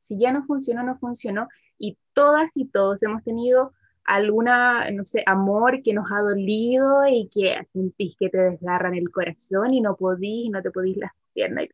Si 0.01 0.19
ya 0.19 0.33
no 0.33 0.45
funcionó, 0.45 0.83
no 0.83 0.99
funcionó. 0.99 1.49
Y 1.79 1.99
todas 2.13 2.57
y 2.57 2.67
todos 2.67 3.03
hemos 3.03 3.23
tenido 3.25 3.73
alguna, 4.05 4.91
no 4.93 5.05
sé, 5.05 5.23
amor 5.27 5.83
que 5.83 5.93
nos 5.93 6.11
ha 6.13 6.21
dolido 6.21 7.07
y 7.09 7.29
que 7.29 7.59
sentís 7.73 8.17
que 8.17 8.29
te 8.29 8.39
desgarran 8.39 8.95
el 8.95 9.11
corazón 9.11 9.75
y 9.75 9.81
no 9.81 9.97
podís, 9.97 10.51
no 10.51 10.63
te 10.63 10.71
podís 10.71 10.97
las 10.97 11.13
piernas. 11.35 11.67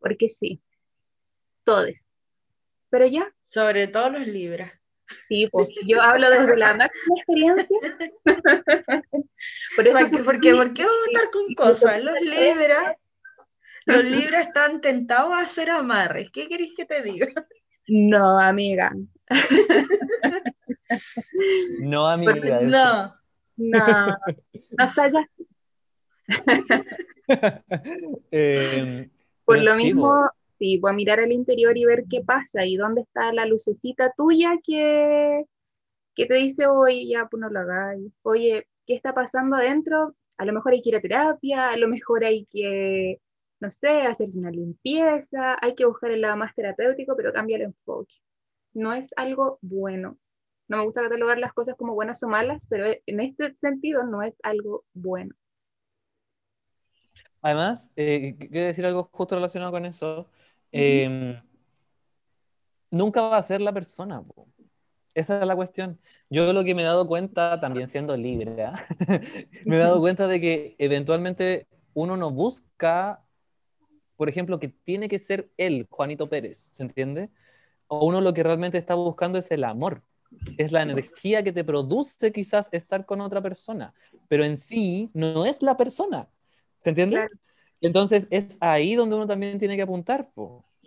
porque 0.00 0.28
sí, 0.28 0.60
todos. 1.64 2.06
Pero 2.90 3.06
ya. 3.06 3.32
Sobre 3.44 3.86
todo 3.86 4.10
los 4.10 4.26
libras. 4.26 4.72
Sí, 5.28 5.48
pues 5.50 5.68
yo 5.86 6.00
hablo 6.00 6.30
desde 6.30 6.56
la 6.56 6.74
máxima 6.74 7.16
experiencia. 7.16 7.78
Por 9.76 9.88
eso 9.88 10.24
¿Por, 10.24 10.40
qué, 10.40 10.52
vamos 10.52 10.78
a 10.78 11.10
estar 11.12 11.30
con 11.30 11.54
cosas? 11.54 12.02
Los 12.02 12.20
libras, 12.20 12.96
los 13.86 14.04
libras 14.04 14.46
están 14.46 14.80
tentados 14.80 15.32
a 15.32 15.40
hacer 15.40 15.70
amarres. 15.70 16.30
¿Qué 16.30 16.48
queréis 16.48 16.72
que 16.76 16.84
te 16.84 17.02
diga? 17.02 17.26
No, 17.88 18.38
amiga. 18.38 18.92
No, 21.80 22.06
amiga. 22.06 22.60
No. 22.62 23.12
No, 23.56 24.06
no 24.78 24.84
está 24.84 25.08
ya. 25.10 25.28
Em, 28.30 29.10
Por 29.44 29.64
lo 29.64 29.74
mismo, 29.74 30.30
sí, 30.58 30.78
voy 30.78 30.90
a 30.90 30.94
mirar 30.94 31.20
el 31.20 31.32
interior 31.32 31.76
y 31.76 31.84
ver 31.84 32.04
qué 32.08 32.22
pasa 32.22 32.64
y 32.64 32.76
dónde 32.76 33.02
está 33.02 33.32
la 33.32 33.46
lucecita 33.46 34.12
tuya 34.16 34.58
que, 34.64 35.44
que 36.14 36.26
te 36.26 36.34
dice, 36.34 36.66
oye, 36.66 37.08
ya, 37.08 37.26
pues 37.30 37.40
no 37.40 37.50
lo 37.50 37.60
hagáis. 37.60 38.12
Oye, 38.22 38.66
¿qué 38.86 38.94
está 38.94 39.14
pasando 39.14 39.56
adentro? 39.56 40.14
A 40.38 40.44
lo 40.44 40.52
mejor 40.52 40.72
hay 40.72 40.82
que 40.82 40.90
ir 40.90 40.96
a 40.96 41.00
terapia, 41.00 41.70
a 41.70 41.76
lo 41.76 41.88
mejor 41.88 42.24
hay 42.24 42.46
que, 42.46 43.20
no 43.62 43.70
sé, 43.70 44.02
hacerse 44.02 44.40
una 44.40 44.50
limpieza, 44.50 45.56
hay 45.62 45.76
que 45.76 45.84
buscar 45.84 46.10
el 46.10 46.20
lado 46.20 46.36
más 46.36 46.52
terapéutico, 46.52 47.14
pero 47.16 47.32
cambia 47.32 47.56
el 47.56 47.62
enfoque. 47.62 48.16
No 48.74 48.92
es 48.92 49.10
algo 49.14 49.60
bueno. 49.62 50.18
No 50.66 50.78
me 50.78 50.84
gusta 50.84 51.02
catalogar 51.02 51.38
las 51.38 51.52
cosas 51.52 51.76
como 51.76 51.94
buenas 51.94 52.20
o 52.24 52.28
malas, 52.28 52.66
pero 52.68 52.86
en 53.06 53.20
este 53.20 53.54
sentido 53.54 54.02
no 54.02 54.22
es 54.22 54.34
algo 54.42 54.84
bueno. 54.94 55.36
Además, 57.40 57.92
eh, 57.94 58.34
quiero 58.36 58.66
decir 58.66 58.84
algo 58.84 59.08
justo 59.12 59.36
relacionado 59.36 59.70
con 59.70 59.86
eso. 59.86 60.28
Em, 60.72 61.40
nunca 62.90 63.22
va 63.22 63.36
a 63.36 63.42
ser 63.44 63.60
la 63.60 63.72
persona. 63.72 64.24
Esa 65.14 65.40
es 65.40 65.46
la 65.46 65.54
cuestión. 65.54 66.00
Yo 66.28 66.52
lo 66.52 66.64
que 66.64 66.74
me 66.74 66.82
he 66.82 66.86
dado 66.86 67.06
cuenta, 67.06 67.60
también 67.60 67.88
siendo 67.88 68.16
libre, 68.16 68.56
me 69.66 69.76
he 69.76 69.78
dado 69.78 70.00
cuenta 70.00 70.26
de 70.26 70.40
que 70.40 70.74
eventualmente 70.78 71.68
uno 71.94 72.16
no 72.16 72.32
busca, 72.32 73.22
por 74.16 74.28
ejemplo, 74.28 74.58
que 74.60 74.68
tiene 74.68 75.08
que 75.08 75.18
ser 75.18 75.50
él, 75.56 75.86
Juanito 75.90 76.28
Pérez, 76.28 76.58
¿se 76.58 76.82
entiende? 76.82 77.30
O 77.86 78.06
uno 78.06 78.20
lo 78.20 78.32
que 78.34 78.42
realmente 78.42 78.78
está 78.78 78.94
buscando 78.94 79.38
es 79.38 79.50
el 79.50 79.64
amor 79.64 80.02
es 80.56 80.72
la 80.72 80.82
energía 80.82 81.42
que 81.42 81.52
te 81.52 81.64
produce 81.64 82.32
quizás 82.32 82.68
estar 82.72 83.04
con 83.04 83.20
otra 83.20 83.40
persona, 83.40 83.92
pero 84.28 84.44
en 84.44 84.56
sí 84.56 85.10
no 85.14 85.44
es 85.44 85.62
la 85.62 85.76
persona. 85.76 86.28
¿Se 86.78 86.90
entiende? 86.90 87.28
Entonces 87.80 88.26
es 88.30 88.58
ahí 88.60 88.94
donde 88.94 89.16
uno 89.16 89.26
también 89.26 89.58
tiene 89.58 89.76
que 89.76 89.82
apuntar. 89.82 90.28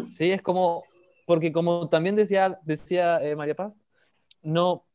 ¿sí? 0.10 0.32
Es 0.32 0.42
como, 0.42 0.84
porque 1.26 1.52
como 1.52 1.90
también 1.90 2.16
decía, 2.16 2.60
decía 2.64 3.22
eh, 3.22 3.36
María 3.36 3.56
Paz, 3.56 3.74
no, 4.42 4.86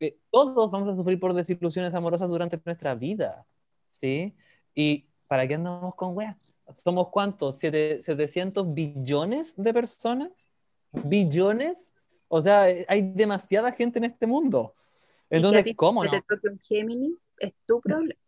eh, 0.00 0.18
todos 0.30 0.70
vamos 0.70 0.88
a 0.88 0.96
sufrir 0.96 1.18
por 1.18 1.34
desilusiones 1.34 1.94
amorosas 1.94 2.28
durante 2.28 2.60
nuestra 2.64 2.94
vida. 2.94 3.46
¿sí? 3.90 4.34
¿Y 4.74 5.06
para 5.26 5.46
qué 5.46 5.54
andamos 5.54 5.94
con 5.94 6.16
weas? 6.16 6.49
¿Somos 6.74 7.08
cuántos? 7.08 7.58
¿700 7.58 8.74
billones 8.74 9.54
de 9.56 9.72
personas? 9.72 10.50
¿Billones? 10.92 11.94
O 12.28 12.40
sea, 12.40 12.62
hay 12.62 13.12
demasiada 13.14 13.72
gente 13.72 13.98
en 13.98 14.04
este 14.04 14.26
mundo. 14.26 14.74
Entonces, 15.30 15.74
¿cómo 15.76 16.04
no? 16.04 16.10
te 16.10 16.22
toque 16.22 16.48
un 16.48 16.58
Géminis, 16.58 17.26
es 17.38 17.52
tu 17.66 17.80
problema. 17.80 18.20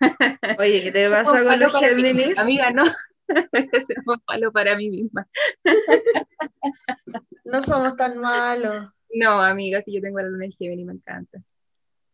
Oye, 0.58 0.82
¿qué 0.82 0.92
te 0.92 1.08
pasa 1.08 1.44
con 1.44 1.58
los 1.58 1.74
Géminis? 1.78 2.38
Amiga, 2.38 2.70
no. 2.70 2.84
es 3.72 3.86
un 4.06 4.20
palo 4.20 4.52
para 4.52 4.76
mí 4.76 4.88
misma. 4.88 5.28
no 7.44 7.62
somos 7.62 7.96
tan 7.96 8.18
malos. 8.18 8.88
No, 9.14 9.40
amiga, 9.42 9.82
si 9.82 9.92
yo 9.92 10.00
tengo 10.00 10.18
la 10.18 10.28
luna 10.28 10.46
en 10.46 10.52
Géminis, 10.52 10.86
me 10.86 10.92
encanta. 10.94 11.40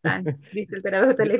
Dice 0.52 0.76
el 0.76 0.82
terapeuta 0.82 1.24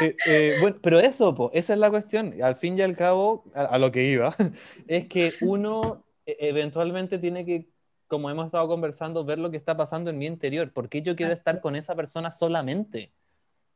eh, 0.00 0.16
eh, 0.26 0.56
bueno, 0.60 0.76
pero 0.82 1.00
eso, 1.00 1.50
esa 1.52 1.72
es 1.72 1.78
la 1.78 1.90
cuestión. 1.90 2.34
Al 2.42 2.56
fin 2.56 2.78
y 2.78 2.82
al 2.82 2.96
cabo, 2.96 3.44
a 3.54 3.78
lo 3.78 3.90
que 3.90 4.04
iba, 4.04 4.34
es 4.86 5.08
que 5.08 5.32
uno 5.40 6.04
e-, 6.26 6.36
eventualmente 6.40 7.18
tiene 7.18 7.44
que, 7.44 7.68
como 8.08 8.30
hemos 8.30 8.46
estado 8.46 8.68
conversando, 8.68 9.24
ver 9.24 9.38
lo 9.38 9.50
que 9.50 9.56
está 9.56 9.76
pasando 9.76 10.10
en 10.10 10.18
mi 10.18 10.26
interior. 10.26 10.72
¿Por 10.72 10.88
qué 10.88 11.02
yo 11.02 11.16
quiero 11.16 11.32
estar 11.32 11.60
con 11.60 11.76
esa 11.76 11.94
persona 11.94 12.30
solamente? 12.30 13.12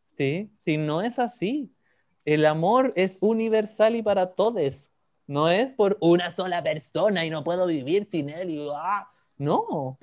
¿Sí? 0.07 0.51
Si 0.55 0.76
no 0.76 1.03
es 1.03 1.18
así, 1.18 1.72
el 2.24 2.45
amor 2.45 2.93
es 2.97 3.18
universal 3.20 3.97
y 3.97 4.03
para 4.03 4.34
todos. 4.34 4.91
No 5.26 5.49
es 5.49 5.72
por 5.72 5.97
una 6.01 6.32
sola 6.32 6.62
persona 6.62 7.24
y 7.24 7.30
no 7.30 7.43
puedo 7.43 7.66
vivir 7.66 8.07
sin 8.11 8.30
él. 8.30 8.51
Y, 8.51 8.68
ah, 8.72 9.11
no, 9.39 9.99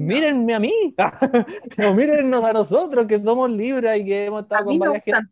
mírenme 0.00 0.54
a 0.54 0.58
mí, 0.58 0.94
o 1.86 1.94
mírennos 1.94 2.42
a 2.42 2.52
nosotros 2.52 3.06
que 3.06 3.22
somos 3.22 3.50
libres 3.50 4.00
y 4.00 4.04
que 4.06 4.26
hemos 4.26 4.42
estado 4.42 4.64
con 4.64 4.78
varias 4.78 5.04
gente. 5.04 5.28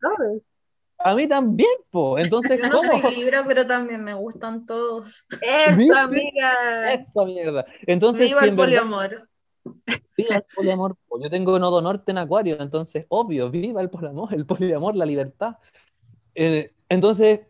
A 0.99 1.15
mí 1.15 1.29
también, 1.29 1.71
po. 1.91 2.19
Entonces, 2.19 2.61
Yo 2.61 2.69
no 2.69 2.81
soy 2.83 3.15
libra, 3.15 3.45
pero 3.47 3.67
también 3.67 4.05
me 4.05 4.15
gustan 4.15 4.67
todos. 4.67 5.25
Eso, 5.41 5.97
amiga. 5.97 6.93
Esa 6.93 7.25
mierda. 7.25 7.65
Entonces, 7.87 8.29
viva 8.29 8.43
el 8.43 8.55
poliamor. 8.55 9.29
Viva 10.17 10.37
el 10.37 10.45
poliamor. 10.55 10.97
Yo 11.21 11.31
tengo 11.31 11.59
nodo 11.59 11.81
norte 11.81 12.11
en 12.11 12.19
Acuario, 12.19 12.61
entonces, 12.61 13.07
obvio, 13.09 13.51
viva 13.51 13.81
el 13.81 13.91
poliamor, 13.91 14.35
el 14.35 14.45
poliamor, 14.45 14.97
la 14.97 15.07
libertad. 15.07 15.57
Eh, 16.35 16.73
entonces, 16.89 17.43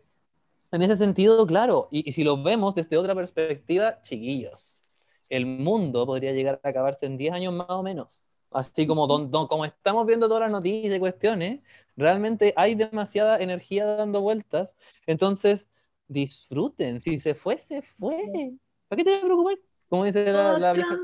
en 0.71 0.81
ese 0.83 0.95
sentido, 0.95 1.45
claro, 1.45 1.87
y, 1.91 2.07
y 2.07 2.11
si 2.13 2.23
lo 2.23 2.41
vemos 2.41 2.75
desde 2.75 2.97
otra 2.97 3.15
perspectiva, 3.15 4.01
chiquillos, 4.01 4.83
el 5.29 5.45
mundo 5.45 6.05
podría 6.05 6.33
llegar 6.33 6.59
a 6.63 6.69
acabarse 6.69 7.05
en 7.05 7.17
10 7.17 7.33
años 7.33 7.53
más 7.53 7.69
o 7.69 7.83
menos. 7.83 8.21
Así 8.51 8.87
como, 8.87 9.07
como 9.47 9.65
estamos 9.65 10.05
viendo 10.07 10.27
todas 10.27 10.41
las 10.41 10.51
noticias 10.51 10.95
y 10.95 10.99
cuestiones, 10.99 11.61
realmente 11.95 12.53
hay 12.55 12.75
demasiada 12.75 13.37
energía 13.39 13.85
dando 13.85 14.21
vueltas. 14.21 14.75
Entonces, 15.05 15.69
disfruten. 16.07 16.99
Si 16.99 17.17
se 17.19 17.35
fue, 17.35 17.59
se 17.67 17.81
fue. 17.81 18.57
¿Para 18.87 18.97
qué 18.97 19.03
te 19.03 19.19
preocupar? 19.19 19.55
Como 19.87 20.05
dice 20.05 20.25
la, 20.31 20.57
la 20.57 20.73
vieja 20.73 20.95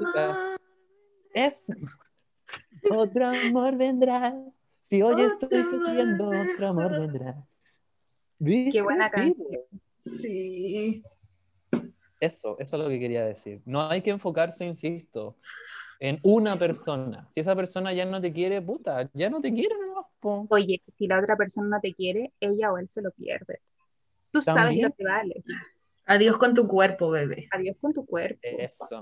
Es. 1.34 1.68
Otro 2.92 3.28
amor 3.28 3.78
vendrá. 3.78 4.36
Si 4.84 5.02
hoy 5.02 5.22
estoy 5.22 5.64
sufriendo, 5.64 6.30
otro 6.30 6.68
amor 6.68 6.92
vendrá. 7.00 7.48
Qué 8.44 8.82
buena 8.82 9.10
canción. 9.10 9.66
Sí. 10.00 11.04
Eso, 12.26 12.58
eso 12.60 12.78
es 12.78 12.84
lo 12.84 12.90
que 12.90 13.00
quería 13.00 13.26
decir. 13.26 13.62
No 13.66 13.90
hay 13.90 14.02
que 14.02 14.10
enfocarse, 14.10 14.66
insisto, 14.66 15.38
en 16.00 16.20
una 16.24 16.58
persona. 16.58 17.28
Si 17.32 17.40
esa 17.40 17.56
persona 17.56 17.94
ya 17.94 18.06
no 18.06 18.20
te 18.20 18.34
quiere, 18.34 18.62
puta, 18.62 19.10
ya 19.14 19.30
no 19.30 19.42
te 19.42 19.54
quiere, 19.54 19.76
no. 20.22 20.48
Oye, 20.50 20.82
si 20.98 21.08
la 21.08 21.20
otra 21.20 21.36
persona 21.36 21.68
no 21.68 21.80
te 21.80 21.94
quiere, 21.94 22.32
ella 22.40 22.72
o 22.72 22.78
él 22.78 22.90
se 22.90 23.02
lo 23.02 23.12
pierde. 23.12 23.60
Tú 24.32 24.42
sabes 24.42 24.78
lo 24.78 24.92
que 24.92 25.04
vale. 25.04 25.44
Adiós 26.08 26.38
con 26.38 26.54
tu 26.54 26.68
cuerpo, 26.68 27.10
bebé. 27.10 27.48
Adiós 27.52 27.78
con 27.80 27.94
tu 27.94 28.06
cuerpo. 28.06 28.42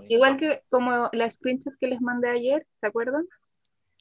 Igual 0.07 0.38
que 0.38 0.63
como 0.69 1.09
la 1.11 1.30
screenshot 1.30 1.74
que 1.80 1.88
les 1.88 2.01
mandé 2.01 2.30
ayer, 2.30 2.65
¿se 2.76 2.88
acuerdan? 2.88 3.26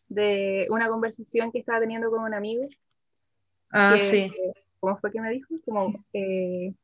De 0.09 0.67
una 0.71 0.89
conversación 0.89 1.51
que 1.51 1.59
estaba 1.61 1.81
teniendo 1.81 2.11
con 2.11 2.23
un 2.23 2.35
amigo. 2.35 2.69
Ah, 3.71 3.97
sí. 3.99 4.33
¿Cómo 4.79 4.99
fue 4.99 5.11
que 5.11 5.21
me 5.21 5.31
dijo? 5.31 5.55
Como, 5.65 6.05
eh, 6.13 6.75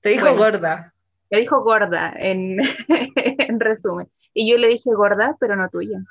Te 0.00 0.10
dijo 0.10 0.36
gorda. 0.36 0.94
Me 1.30 1.38
dijo 1.38 1.62
gorda, 1.62 2.12
en, 2.16 2.58
en 3.48 3.60
resumen. 3.60 4.08
Y 4.34 4.50
yo 4.50 4.58
le 4.58 4.68
dije 4.68 4.90
gorda, 4.92 5.36
pero 5.38 5.56
no 5.56 5.68
tuya. 5.68 6.02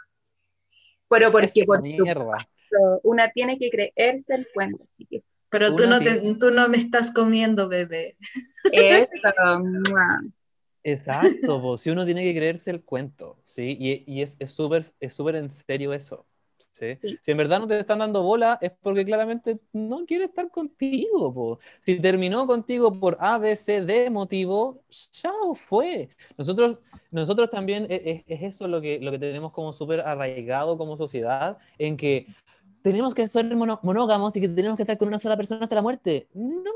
Pero 1.09 1.32
porque 1.32 1.65
por 1.65 1.82
una 3.03 3.32
tiene 3.32 3.57
que 3.57 3.70
creerse 3.70 4.36
el 4.36 4.47
cuento, 4.53 4.86
Pero 5.49 5.76
tú 5.76 5.88
no, 5.88 5.99
tú 6.39 6.51
no 6.51 6.70
me 6.70 6.78
estás 6.78 7.11
comiendo, 7.11 7.67
bebé. 7.67 8.15
Eso, 8.72 9.07
Exacto, 10.84 11.78
si 11.78 11.89
uno 11.89 12.05
tiene 12.05 12.24
que 12.24 12.34
creerse 12.34 12.72
el 12.72 12.84
cuento, 12.84 13.38
¿sí? 13.43 13.76
Y, 13.80 14.03
y 14.07 14.22
es 14.22 14.38
súper 14.45 14.86
es 14.99 15.13
súper 15.13 15.36
en 15.36 15.49
serio 15.49 15.93
eso. 15.93 16.26
Si 17.21 17.32
en 17.32 17.38
verdad 17.38 17.59
no 17.59 17.67
te 17.67 17.80
están 17.80 17.99
dando 17.99 18.23
bola, 18.23 18.57
es 18.61 18.71
porque 18.82 19.05
claramente 19.05 19.59
no 19.73 20.05
quiere 20.05 20.25
estar 20.25 20.49
contigo. 20.49 21.59
Si 21.80 21.99
terminó 21.99 22.47
contigo 22.47 22.97
por 22.99 23.17
A, 23.19 23.38
B, 23.38 23.55
C, 23.55 23.82
D 23.82 24.09
motivo, 24.09 24.82
chao, 25.11 25.53
fue. 25.55 26.09
Nosotros, 26.38 26.77
nosotros 27.11 27.49
también 27.49 27.86
e, 27.89 27.95
e, 27.95 28.34
es, 28.34 28.43
eso 28.43 28.67
lo 28.67 28.82
que, 28.82 28.99
lo 28.99 29.11
que 29.11 29.19
tenemos 29.19 29.51
como 29.51 29.73
súper 29.73 30.01
arraigado 30.01 30.77
como 30.77 30.97
sociedad, 30.97 31.57
en 31.77 31.97
que 31.97 32.27
tenemos 32.82 33.13
que 33.13 33.27
ser 33.27 33.45
monógamos 33.55 34.36
y 34.36 34.41
que 34.41 34.49
tenemos 34.49 34.77
que 34.77 34.84
estar 34.84 34.97
con 34.97 35.09
una 35.09 35.19
sola 35.19 35.38
persona 35.38 35.63
hasta 35.63 35.75
la 35.75 35.82
muerte. 35.82 36.27
No, 36.34 36.71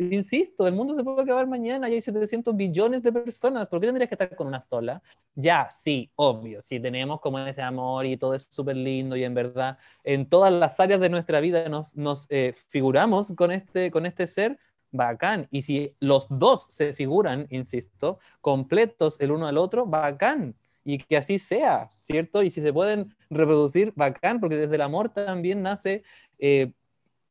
insisto, 0.00 0.66
el 0.66 0.74
mundo 0.74 0.94
se 0.94 1.04
puede 1.04 1.22
acabar 1.22 1.46
mañana 1.46 1.88
y 1.88 1.94
hay 1.94 2.00
700 2.00 2.56
billones 2.56 3.02
de 3.02 3.12
personas. 3.12 3.68
¿Por 3.68 3.80
qué 3.80 3.86
tendrías 3.86 4.08
que 4.08 4.14
estar 4.14 4.34
con 4.34 4.46
una 4.46 4.60
sola? 4.60 5.02
Ya, 5.34 5.68
sí, 5.70 6.10
obvio, 6.16 6.62
si 6.62 6.80
tenemos 6.80 7.20
como 7.20 7.38
ese 7.40 7.62
amor 7.62 8.06
y 8.06 8.16
todo 8.16 8.34
es 8.34 8.48
súper 8.50 8.76
lindo 8.76 9.16
y 9.16 9.24
en 9.24 9.34
verdad 9.34 9.78
en 10.04 10.26
todas 10.26 10.52
las 10.52 10.78
áreas 10.80 11.00
de 11.00 11.08
nuestra 11.08 11.40
vida 11.40 11.68
nos, 11.68 11.96
nos 11.96 12.26
eh, 12.30 12.54
figuramos 12.68 13.32
con 13.34 13.52
este, 13.52 13.90
con 13.90 14.06
este 14.06 14.26
ser, 14.26 14.58
bacán. 14.92 15.48
Y 15.50 15.62
si 15.62 15.88
los 16.00 16.26
dos 16.30 16.66
se 16.68 16.92
figuran, 16.92 17.46
insisto, 17.50 18.18
completos 18.40 19.20
el 19.20 19.32
uno 19.32 19.46
al 19.46 19.58
otro, 19.58 19.86
bacán. 19.86 20.56
Y 20.84 20.98
que 20.98 21.16
así 21.16 21.38
sea, 21.38 21.88
¿cierto? 21.90 22.42
Y 22.42 22.50
si 22.50 22.60
se 22.60 22.72
pueden 22.72 23.14
reproducir, 23.28 23.92
bacán, 23.96 24.40
porque 24.40 24.56
desde 24.56 24.76
el 24.76 24.82
amor 24.82 25.10
también 25.10 25.62
nace 25.62 26.02
eh, 26.38 26.72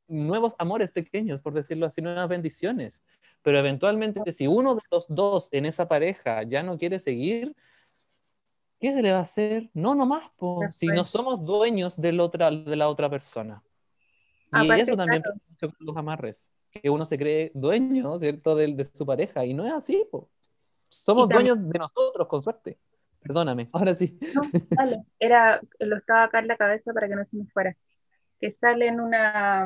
nuevos 0.10 0.56
amores 0.58 0.92
pequeños, 0.92 1.42
por 1.42 1.54
decirlo 1.54 1.86
así, 1.86 2.02
nuevas 2.02 2.28
bendiciones. 2.28 3.04
Pero 3.42 3.58
eventualmente, 3.60 4.32
si 4.32 4.48
uno 4.48 4.76
de 4.76 4.82
los 4.92 5.08
dos 5.08 5.50
en 5.52 5.66
esa 5.66 5.88
pareja 5.88 6.44
ya 6.44 6.64
no 6.64 6.78
quiere 6.78 7.00
seguir, 7.00 7.56
¿qué 8.80 8.92
se 8.92 9.02
le 9.02 9.12
va 9.12 9.20
a 9.20 9.24
hacer? 9.24 9.70
No, 9.74 9.96
nomás, 9.96 10.24
si 10.72 10.88
no 10.88 11.04
somos 11.04 11.44
dueños 11.46 12.00
de 12.00 12.12
la 12.12 12.24
otra, 12.24 12.52
de 12.52 12.76
la 12.76 12.90
otra 12.90 13.10
persona. 13.10 13.64
Y 14.52 14.72
eso 14.80 14.98
también 14.98 15.22
pasa 15.22 15.40
mucho 15.48 15.78
con 15.78 15.86
los 15.86 15.96
amarres, 15.96 16.54
que 16.72 16.90
uno 16.90 17.06
se 17.06 17.18
cree 17.18 17.52
dueño, 17.54 18.18
¿cierto?, 18.20 18.56
de, 18.56 18.74
de 18.74 18.84
su 18.84 19.06
pareja, 19.06 19.46
y 19.46 19.54
no 19.54 19.66
es 19.66 19.74
así, 19.74 20.04
somos 20.90 21.30
dueños 21.30 21.58
de 21.70 21.80
nosotros, 21.80 22.28
con 22.28 22.42
suerte. 22.42 22.78
Perdóname, 23.22 23.68
ahora 23.74 23.96
sí. 23.96 24.18
No. 24.34 24.42
Era, 25.20 25.62
lo 25.80 25.98
estaba 25.98 26.26
acá 26.26 26.40
en 26.40 26.48
la 26.48 26.58
cabeza 26.58 26.94
para 26.94 27.08
que 27.08 27.16
no 27.16 27.26
se 27.26 27.38
me 27.38 27.46
fuera. 27.46 27.76
Que 28.40 28.52
sale 28.52 28.88
en 28.88 29.00
una, 29.00 29.66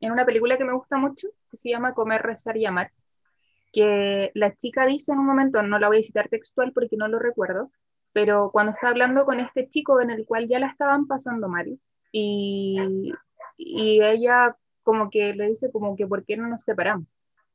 en 0.00 0.12
una 0.12 0.24
película 0.24 0.58
que 0.58 0.64
me 0.64 0.74
gusta 0.74 0.96
mucho, 0.96 1.28
que 1.50 1.56
se 1.56 1.70
llama 1.70 1.94
Comer, 1.94 2.22
Rezar 2.22 2.56
y 2.56 2.66
Amar, 2.66 2.92
que 3.72 4.30
la 4.34 4.54
chica 4.54 4.86
dice 4.86 5.12
en 5.12 5.18
un 5.18 5.26
momento, 5.26 5.62
no 5.62 5.78
la 5.78 5.88
voy 5.88 6.00
a 6.00 6.02
citar 6.02 6.28
textual 6.28 6.72
porque 6.72 6.96
no 6.96 7.08
lo 7.08 7.18
recuerdo, 7.18 7.70
pero 8.12 8.50
cuando 8.52 8.72
está 8.72 8.88
hablando 8.88 9.24
con 9.24 9.40
este 9.40 9.68
chico 9.68 10.00
en 10.00 10.10
el 10.10 10.26
cual 10.26 10.48
ya 10.48 10.58
la 10.58 10.68
estaban 10.68 11.06
pasando 11.06 11.48
mal, 11.48 11.78
y, 12.12 13.12
y 13.56 14.02
ella 14.02 14.56
como 14.82 15.10
que 15.10 15.34
le 15.34 15.48
dice 15.48 15.70
como 15.72 15.96
que 15.96 16.06
¿por 16.06 16.24
qué 16.24 16.36
no 16.36 16.48
nos 16.48 16.62
separamos? 16.62 17.06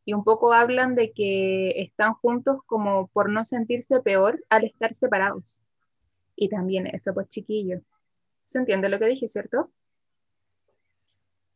Y 0.05 0.13
un 0.13 0.23
poco 0.23 0.53
hablan 0.53 0.95
de 0.95 1.11
que 1.11 1.81
están 1.81 2.13
juntos 2.13 2.61
como 2.65 3.07
por 3.09 3.29
no 3.29 3.43
sentirse 3.45 3.99
peor 3.99 4.41
al 4.49 4.63
estar 4.63 4.93
separados. 4.93 5.61
Y 6.35 6.47
también 6.49 6.87
eso, 6.87 7.13
pues 7.13 7.27
chiquillo. 7.27 7.81
¿Se 8.45 8.57
entiende 8.59 8.87
lo 8.87 8.99
que 8.99 9.07
dije, 9.07 9.27
cierto? 9.27 9.69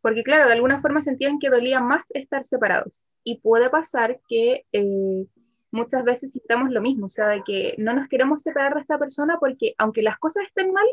Porque 0.02 0.24
claro, 0.24 0.48
de 0.48 0.54
alguna 0.54 0.82
forma 0.82 1.02
sentían 1.02 1.40
que 1.40 1.50
dolía 1.50 1.80
más 1.80 2.06
estar 2.12 2.44
separados. 2.44 3.06
Y 3.24 3.40
puede 3.40 3.70
pasar 3.70 4.20
que 4.28 4.66
eh, 4.72 5.26
muchas 5.72 6.04
veces 6.04 6.32
sintamos 6.34 6.72
lo 6.72 6.82
mismo, 6.82 7.06
o 7.06 7.10
sea, 7.10 7.28
de 7.28 7.44
que 7.44 7.76
no 7.78 7.94
nos 7.94 8.08
queremos 8.08 8.42
separar 8.42 8.74
de 8.76 8.82
esta 8.82 8.98
persona 8.98 9.38
porque 9.40 9.74
aunque 9.78 10.02
las 10.02 10.18
cosas 10.20 10.44
estén 10.48 10.74
mal, 10.74 10.86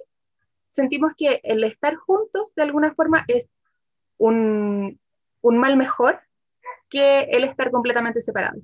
sentimos 0.69 1.13
que 1.17 1.41
el 1.43 1.65
estar 1.65 1.97
juntos 1.97 2.55
de 2.55 2.63
alguna 2.63 2.95
forma 2.95 3.25
es 3.29 3.51
un, 4.19 5.01
un 5.41 5.59
mal 5.59 5.77
mejor 5.77 6.21
que 6.89 7.21
el 7.21 7.45
estar 7.45 7.71
completamente 7.71 8.21
separados. 8.21 8.63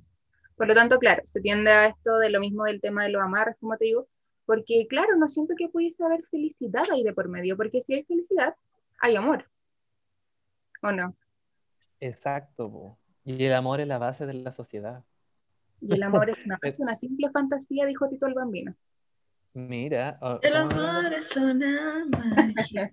Por 0.56 0.68
lo 0.68 0.74
tanto, 0.74 0.98
claro, 0.98 1.22
se 1.24 1.40
tiende 1.40 1.70
a 1.70 1.86
esto 1.86 2.18
de 2.18 2.30
lo 2.30 2.40
mismo 2.40 2.64
del 2.64 2.80
tema 2.80 3.04
de 3.04 3.10
los 3.10 3.22
amarres, 3.22 3.56
como 3.58 3.76
te 3.76 3.86
digo, 3.86 4.06
porque 4.46 4.86
claro, 4.88 5.16
no 5.16 5.28
siento 5.28 5.54
que 5.56 5.68
pudiese 5.68 6.04
haber 6.04 6.22
felicidad 6.30 6.84
ahí 6.92 7.02
de 7.02 7.12
por 7.12 7.28
medio, 7.28 7.56
porque 7.56 7.80
si 7.80 7.94
hay 7.94 8.04
felicidad, 8.04 8.54
hay 9.00 9.16
amor. 9.16 9.46
¿O 10.84 10.92
no? 10.92 11.16
Exacto. 11.98 12.98
Y 13.24 13.42
el 13.42 13.54
amor 13.54 13.80
es 13.80 13.88
la 13.88 13.96
base 13.96 14.26
de 14.26 14.34
la 14.34 14.50
sociedad. 14.50 15.02
Y 15.80 15.94
el 15.94 16.02
amor 16.02 16.28
es 16.28 16.36
una, 16.44 16.58
una 16.78 16.94
simple 16.94 17.30
fantasía, 17.30 17.86
dijo 17.86 18.06
Tito 18.08 18.26
el 18.26 18.34
Bambino. 18.34 18.74
Mira. 19.54 20.18
el 20.42 20.56
amor 20.56 21.12
es 21.14 21.36
una 21.36 22.04
magia. 22.10 22.90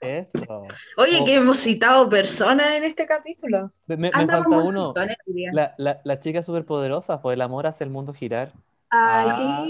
Eso. 0.00 0.64
Oye, 0.96 1.24
que 1.26 1.34
hemos 1.34 1.58
citado 1.58 2.08
personas 2.08 2.70
en 2.76 2.84
este 2.84 3.06
capítulo. 3.06 3.72
Me, 3.86 4.10
falta 4.12 4.48
uno. 4.48 4.94
La, 5.52 5.74
la, 5.76 6.00
la, 6.04 6.20
chica 6.20 6.42
superpoderosa, 6.42 7.20
pues 7.20 7.34
el 7.34 7.42
amor 7.42 7.66
hace 7.66 7.82
el 7.84 7.90
mundo 7.90 8.14
girar. 8.14 8.52
Ah, 8.90 9.66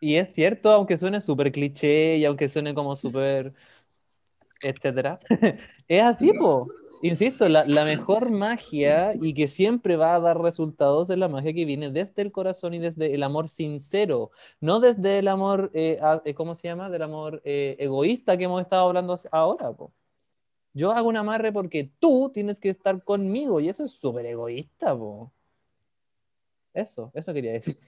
Y 0.00 0.16
es 0.16 0.34
cierto, 0.34 0.70
aunque 0.72 0.96
suene 0.96 1.20
súper 1.20 1.52
cliché 1.52 2.16
y 2.16 2.24
aunque 2.24 2.48
suene 2.48 2.74
como 2.74 2.96
súper, 2.96 3.54
etcétera, 4.62 5.18
es 5.88 6.02
así, 6.02 6.32
pues 6.38 6.66
insisto, 7.02 7.48
la, 7.48 7.64
mejor 7.84 8.30
magia 8.30 9.12
y 9.14 9.34
que 9.34 9.48
siempre 9.48 9.96
va 9.96 10.14
a 10.14 10.20
dar 10.20 10.40
resultados 10.40 11.10
es 11.10 11.18
la 11.18 11.28
magia 11.28 11.52
que 11.52 11.64
viene 11.64 11.90
desde 11.90 12.22
el 12.22 12.32
corazón 12.32 12.74
y 12.74 12.78
desde 12.78 13.14
el 13.14 13.22
amor 13.22 13.48
sincero, 13.48 14.30
no 14.60 14.80
desde 14.80 15.18
el 15.18 15.28
amor, 15.28 15.70
eh, 15.74 15.98
eh, 16.24 16.34
¿cómo 16.34 16.54
se 16.54 16.68
llama? 16.68 16.90
Del 16.90 17.02
amor 17.02 17.42
eh, 17.44 17.76
egoísta 17.78 18.36
que 18.36 18.44
hemos 18.44 18.60
estado 18.60 18.88
hablando 18.88 19.14
ahora. 19.30 19.74
Yo 20.72 20.92
hago 20.92 21.08
un 21.08 21.16
amarre 21.16 21.52
porque 21.52 21.90
tú 21.98 22.30
tienes 22.32 22.60
que 22.60 22.68
estar 22.68 23.02
conmigo 23.02 23.60
y 23.60 23.68
eso 23.68 23.84
es 23.84 23.92
súper 23.92 24.26
egoísta. 24.26 24.96
Po. 24.96 25.32
Eso, 26.74 27.10
eso 27.14 27.32
quería 27.32 27.52
decir. 27.52 27.78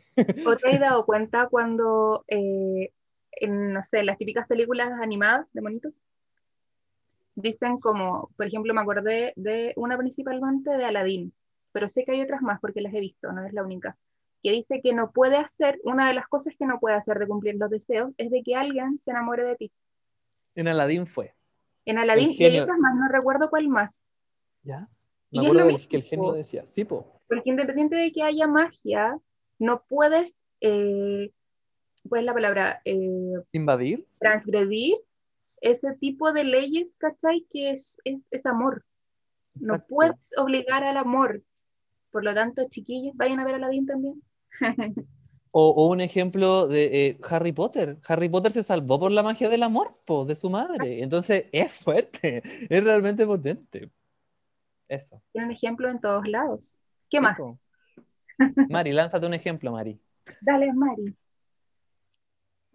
¿O 0.46 0.56
te 0.56 0.70
has 0.70 0.80
dado 0.80 1.04
cuenta 1.06 1.48
cuando, 1.50 2.24
en, 2.26 3.72
no 3.72 3.82
sé, 3.82 4.02
las 4.02 4.16
típicas 4.16 4.46
películas 4.46 4.90
animadas 5.02 5.46
de 5.52 5.60
monitos? 5.60 6.06
Dicen 7.42 7.78
como, 7.78 8.30
por 8.36 8.46
ejemplo, 8.46 8.74
me 8.74 8.80
acordé 8.80 9.32
de 9.36 9.72
una 9.76 9.96
principalmente 9.96 10.70
de 10.70 10.84
Aladdin, 10.84 11.32
pero 11.72 11.88
sé 11.88 12.04
que 12.04 12.12
hay 12.12 12.22
otras 12.22 12.42
más 12.42 12.60
porque 12.60 12.80
las 12.80 12.92
he 12.92 13.00
visto, 13.00 13.32
no 13.32 13.46
es 13.46 13.52
la 13.52 13.62
única, 13.62 13.96
que 14.42 14.52
dice 14.52 14.80
que 14.82 14.92
no 14.92 15.12
puede 15.12 15.36
hacer, 15.36 15.80
una 15.84 16.08
de 16.08 16.14
las 16.14 16.26
cosas 16.26 16.54
que 16.58 16.66
no 16.66 16.80
puede 16.80 16.96
hacer 16.96 17.18
de 17.18 17.26
cumplir 17.26 17.54
los 17.56 17.70
deseos 17.70 18.12
es 18.18 18.30
de 18.30 18.42
que 18.42 18.56
alguien 18.56 18.98
se 18.98 19.12
enamore 19.12 19.44
de 19.44 19.56
ti. 19.56 19.72
En 20.54 20.68
Aladdin 20.68 21.06
fue. 21.06 21.34
En 21.84 21.98
Aladdin 21.98 22.32
y 22.32 22.44
hay 22.44 22.58
otras 22.58 22.78
más, 22.78 22.94
no 22.96 23.08
recuerdo 23.08 23.48
cuál 23.50 23.68
más. 23.68 24.08
¿Ya? 24.62 24.88
Me 25.30 25.46
acuerdo 25.46 25.76
que 25.88 25.96
el 25.96 26.02
genio 26.02 26.32
decía, 26.32 26.66
sí, 26.66 26.84
po. 26.84 27.20
Porque 27.28 27.50
independiente 27.50 27.96
de 27.96 28.12
que 28.12 28.22
haya 28.22 28.46
magia, 28.46 29.18
no 29.58 29.82
puedes, 29.88 30.38
eh, 30.60 31.30
¿cuál 32.08 32.20
es 32.22 32.26
la 32.26 32.34
palabra? 32.34 32.82
Eh, 32.84 33.42
Invadir. 33.52 34.06
Transgredir 34.18 34.96
ese 35.60 35.94
tipo 35.94 36.32
de 36.32 36.44
leyes, 36.44 36.94
¿cachai? 36.98 37.46
Que 37.50 37.70
es, 37.70 37.98
es, 38.04 38.46
amor. 38.46 38.84
No 39.54 39.84
puedes 39.86 40.32
obligar 40.36 40.84
al 40.84 40.96
amor. 40.96 41.42
Por 42.10 42.24
lo 42.24 42.34
tanto, 42.34 42.66
chiquillos, 42.68 43.16
vayan 43.16 43.40
a 43.40 43.44
ver 43.44 43.54
a 43.54 43.56
Aladdin 43.56 43.86
también. 43.86 44.22
o, 45.50 45.88
un 45.88 46.00
ejemplo 46.00 46.66
de 46.68 47.06
eh, 47.06 47.18
Harry 47.28 47.52
Potter. 47.52 47.98
Harry 48.06 48.28
Potter 48.28 48.52
se 48.52 48.62
salvó 48.62 48.98
por 48.98 49.10
la 49.10 49.22
magia 49.22 49.48
del 49.48 49.62
amor 49.62 49.98
po, 50.04 50.24
de 50.24 50.34
su 50.34 50.50
madre. 50.50 51.02
Entonces 51.02 51.46
es 51.52 51.80
fuerte, 51.80 52.42
es 52.68 52.84
realmente 52.84 53.26
potente. 53.26 53.90
Eso. 54.88 55.22
Tiene 55.32 55.48
un 55.48 55.52
ejemplo 55.52 55.90
en 55.90 56.00
todos 56.00 56.26
lados. 56.26 56.80
¿Qué 57.10 57.20
más? 57.20 57.38
Mari, 58.70 58.92
lánzate 58.92 59.26
un 59.26 59.34
ejemplo, 59.34 59.72
Mari. 59.72 60.00
Dale, 60.40 60.72
Mari. 60.72 61.14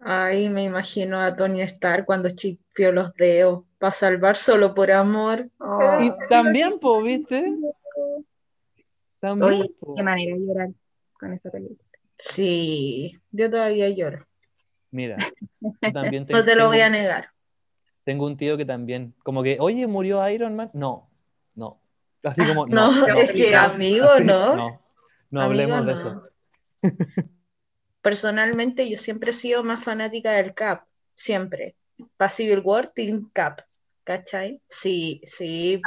Ay, 0.06 0.50
me 0.50 0.64
imagino 0.64 1.18
a 1.18 1.34
Tony 1.34 1.62
Stark 1.62 2.04
cuando 2.04 2.28
chipió 2.28 2.92
los 2.92 3.14
dedos 3.14 3.64
para 3.78 3.90
salvar 3.90 4.36
solo 4.36 4.74
por 4.74 4.90
amor. 4.90 5.48
Y 5.98 6.12
también, 6.28 6.78
po, 6.78 7.02
¿viste? 7.02 7.50
También, 9.18 9.74
qué 9.96 10.02
manera 10.02 10.36
de 10.36 10.44
llorar 10.44 10.68
con 11.18 11.32
esa 11.32 11.50
película. 11.50 11.88
Sí, 12.18 13.18
yo 13.30 13.50
todavía 13.50 13.88
lloro. 13.88 14.26
Mira, 14.90 15.16
también 15.94 16.26
no 16.28 16.44
te 16.44 16.54
lo 16.54 16.66
voy 16.66 16.80
a 16.80 16.90
negar. 16.90 17.30
Tengo 18.04 18.26
un 18.26 18.36
tío 18.36 18.58
que 18.58 18.66
también, 18.66 19.14
como 19.22 19.42
que, 19.42 19.56
oye, 19.58 19.86
murió 19.86 20.28
Iron 20.28 20.54
Man. 20.54 20.70
No, 20.74 21.08
no. 21.54 21.80
Así 22.22 22.44
como, 22.44 22.66
no. 22.68 22.90
no 22.92 23.06
es 23.06 23.32
que 23.32 23.56
amigo, 23.56 24.20
¿no? 24.20 24.54
No, 24.54 24.82
no 25.30 25.40
hablemos 25.40 25.86
de 25.86 25.92
eso. 25.94 26.22
Personalmente 28.04 28.90
yo 28.90 28.98
siempre 28.98 29.30
he 29.30 29.32
sido 29.32 29.64
más 29.64 29.82
fanática 29.82 30.32
del 30.32 30.52
Cap, 30.52 30.84
siempre. 31.14 31.74
Civil 32.28 32.60
War, 32.62 32.92
Team 32.94 33.30
Cap. 33.32 33.62
¿Cachai? 34.04 34.60
Sí, 34.68 35.22
sí. 35.24 35.80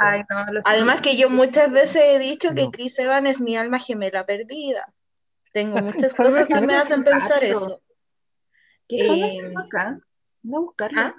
Además 0.64 1.00
que 1.00 1.16
yo 1.16 1.30
muchas 1.30 1.70
veces 1.70 2.02
he 2.04 2.18
dicho 2.18 2.56
que 2.56 2.70
Chris 2.72 2.98
Evans 2.98 3.30
es 3.30 3.40
mi 3.40 3.56
alma 3.56 3.78
gemela 3.78 4.26
perdida. 4.26 4.92
Tengo 5.52 5.78
muchas 5.80 6.12
cosas 6.16 6.48
que 6.48 6.60
me 6.60 6.74
hacen 6.74 7.04
pensar 7.04 7.44
eso. 7.44 7.80
¿Qué 8.88 8.96
eh, 8.96 9.54
acá? 9.56 10.00
¿No 10.42 10.62
buscarlo? 10.62 11.00
¿Ah? 11.00 11.14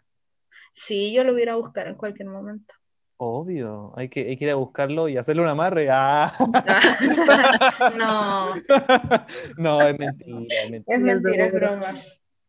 Sí, 0.73 1.13
yo 1.13 1.23
lo 1.23 1.31
voy 1.31 1.47
a 1.47 1.55
buscar 1.55 1.87
en 1.87 1.95
cualquier 1.95 2.27
momento. 2.27 2.75
Obvio, 3.21 3.91
hay 3.97 4.07
que, 4.07 4.21
hay 4.21 4.37
que 4.37 4.45
ir 4.45 4.51
a 4.51 4.55
buscarlo 4.55 5.09
y 5.09 5.17
hacerle 5.17 5.41
un 5.41 5.49
amarre. 5.49 5.89
Ah. 5.91 6.31
no. 7.97 8.55
no, 9.57 9.81
es 9.81 9.99
mentira, 9.99 10.63
es 10.63 10.71
mentira. 10.71 10.95
Es 10.95 11.01
mentira, 11.01 11.45
es 11.47 11.51
broma. 11.51 11.93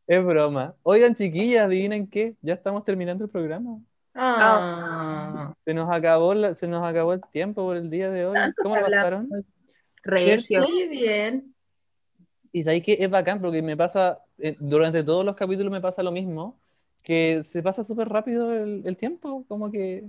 Es 0.06 0.24
broma. 0.24 0.76
Oigan, 0.84 1.16
chiquillas, 1.16 1.64
adivinen 1.64 2.06
qué, 2.06 2.36
ya 2.40 2.54
estamos 2.54 2.84
terminando 2.84 3.24
el 3.24 3.30
programa. 3.30 3.80
Ah. 4.14 5.52
Se 5.64 5.74
nos 5.74 5.90
acabó 5.90 6.54
se 6.54 6.68
nos 6.68 6.86
acabó 6.86 7.14
el 7.14 7.20
tiempo 7.32 7.64
por 7.64 7.76
el 7.76 7.90
día 7.90 8.08
de 8.08 8.26
hoy. 8.26 8.38
¿Cómo 8.62 8.76
lo 8.76 8.82
pasaron? 8.82 9.28
Muy 9.28 10.88
bien. 10.88 11.52
Y 12.52 12.62
sabéis 12.62 12.84
que 12.84 12.96
es 13.00 13.10
bacán 13.10 13.40
porque 13.40 13.60
me 13.60 13.76
pasa, 13.76 14.20
eh, 14.38 14.54
durante 14.60 15.02
todos 15.02 15.24
los 15.24 15.34
capítulos 15.34 15.72
me 15.72 15.80
pasa 15.80 16.04
lo 16.04 16.12
mismo, 16.12 16.60
que 17.02 17.42
se 17.42 17.60
pasa 17.60 17.82
súper 17.82 18.08
rápido 18.08 18.52
el, 18.54 18.82
el 18.84 18.96
tiempo, 18.96 19.44
como 19.48 19.72
que 19.72 20.04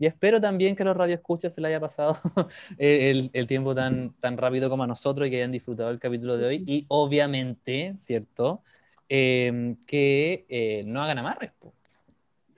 Y 0.00 0.06
espero 0.06 0.40
también 0.40 0.76
que 0.76 0.84
a 0.84 0.86
los 0.86 0.96
radioescuchas 0.96 1.52
se 1.52 1.60
les 1.60 1.70
haya 1.70 1.80
pasado 1.80 2.16
el, 2.78 3.30
el, 3.32 3.46
tiempo 3.48 3.74
tan, 3.74 4.14
tan 4.20 4.36
rápido 4.36 4.70
como 4.70 4.84
a 4.84 4.86
nosotros 4.86 5.26
y 5.26 5.30
que 5.30 5.38
hayan 5.38 5.50
disfrutado 5.50 5.90
el 5.90 5.98
capítulo 5.98 6.36
de 6.36 6.46
hoy. 6.46 6.64
Y 6.66 6.84
obviamente, 6.88 7.96
¿cierto? 7.98 8.62
Em, 9.08 9.76
que 9.86 10.44
eh, 10.48 10.84
no 10.86 11.02
hagan 11.02 11.18
amarres. 11.18 11.52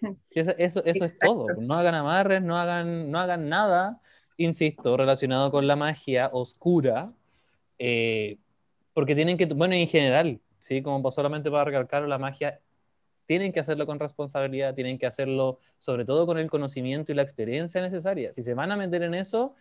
Eso, 0.31 0.53
eso, 0.57 0.83
eso 0.85 1.05
es 1.05 1.19
todo. 1.19 1.47
No 1.61 1.75
hagan 1.75 1.95
amarres, 1.95 2.41
no 2.41 2.57
hagan, 2.57 3.11
no 3.11 3.19
hagan 3.19 3.51
nada, 3.51 4.01
insisto, 4.39 4.97
relacionado 4.97 5.51
con 5.51 5.67
la 5.67 5.77
magia 5.77 6.31
oscura, 6.33 7.13
eh, 7.79 8.39
porque 8.95 9.15
tienen 9.15 9.37
que, 9.37 9.45
bueno, 9.45 9.75
en 9.75 9.87
general, 9.87 10.41
¿sí? 10.59 10.81
como 10.81 11.11
solamente 11.11 11.51
para 11.51 11.65
recalcar 11.65 12.09
la 12.09 12.17
magia 12.17 12.61
tienen 13.31 13.53
que 13.53 13.61
hacerlo 13.61 13.87
con 13.87 14.01
responsabilidad, 14.01 14.75
tienen 14.75 14.99
que 14.99 15.07
hacerlo 15.07 15.61
sobre 15.79 16.05
todo 16.05 16.27
con 16.27 16.37
el 16.37 16.51
conocimiento 16.51 17.13
y 17.13 17.15
la 17.15 17.23
experiencia 17.23 17.81
necesaria. 17.81 18.33
Si 18.33 18.43
se 18.43 18.55
van 18.55 18.73
a 18.73 18.77
meter 18.77 19.05
en 19.05 19.15
eso, 19.15 19.55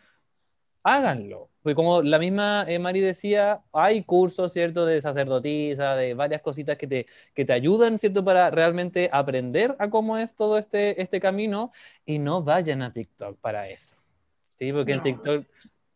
háganlo. 0.81 1.51
Porque 1.61 1.75
como 1.75 2.01
la 2.01 2.17
misma 2.17 2.65
eh, 2.67 2.79
Mari 2.79 2.99
decía, 2.99 3.61
hay 3.71 4.01
cursos, 4.01 4.53
¿cierto?, 4.53 4.87
de 4.87 4.99
sacerdotisa, 5.01 5.95
de 5.95 6.15
varias 6.15 6.41
cositas 6.41 6.79
que 6.79 6.87
te, 6.87 7.05
que 7.35 7.45
te 7.45 7.53
ayudan, 7.53 7.99
¿cierto?, 7.99 8.25
para 8.25 8.49
realmente 8.49 9.07
aprender 9.11 9.75
a 9.77 9.87
cómo 9.91 10.17
es 10.17 10.33
todo 10.35 10.57
este, 10.57 10.99
este 10.99 11.19
camino 11.19 11.71
y 12.07 12.17
no 12.17 12.41
vayan 12.41 12.81
a 12.81 12.91
TikTok 12.91 13.37
para 13.37 13.69
eso. 13.69 13.97
¿Sí? 14.47 14.73
Porque 14.73 14.93
en 14.93 15.03
TikTok, 15.03 15.45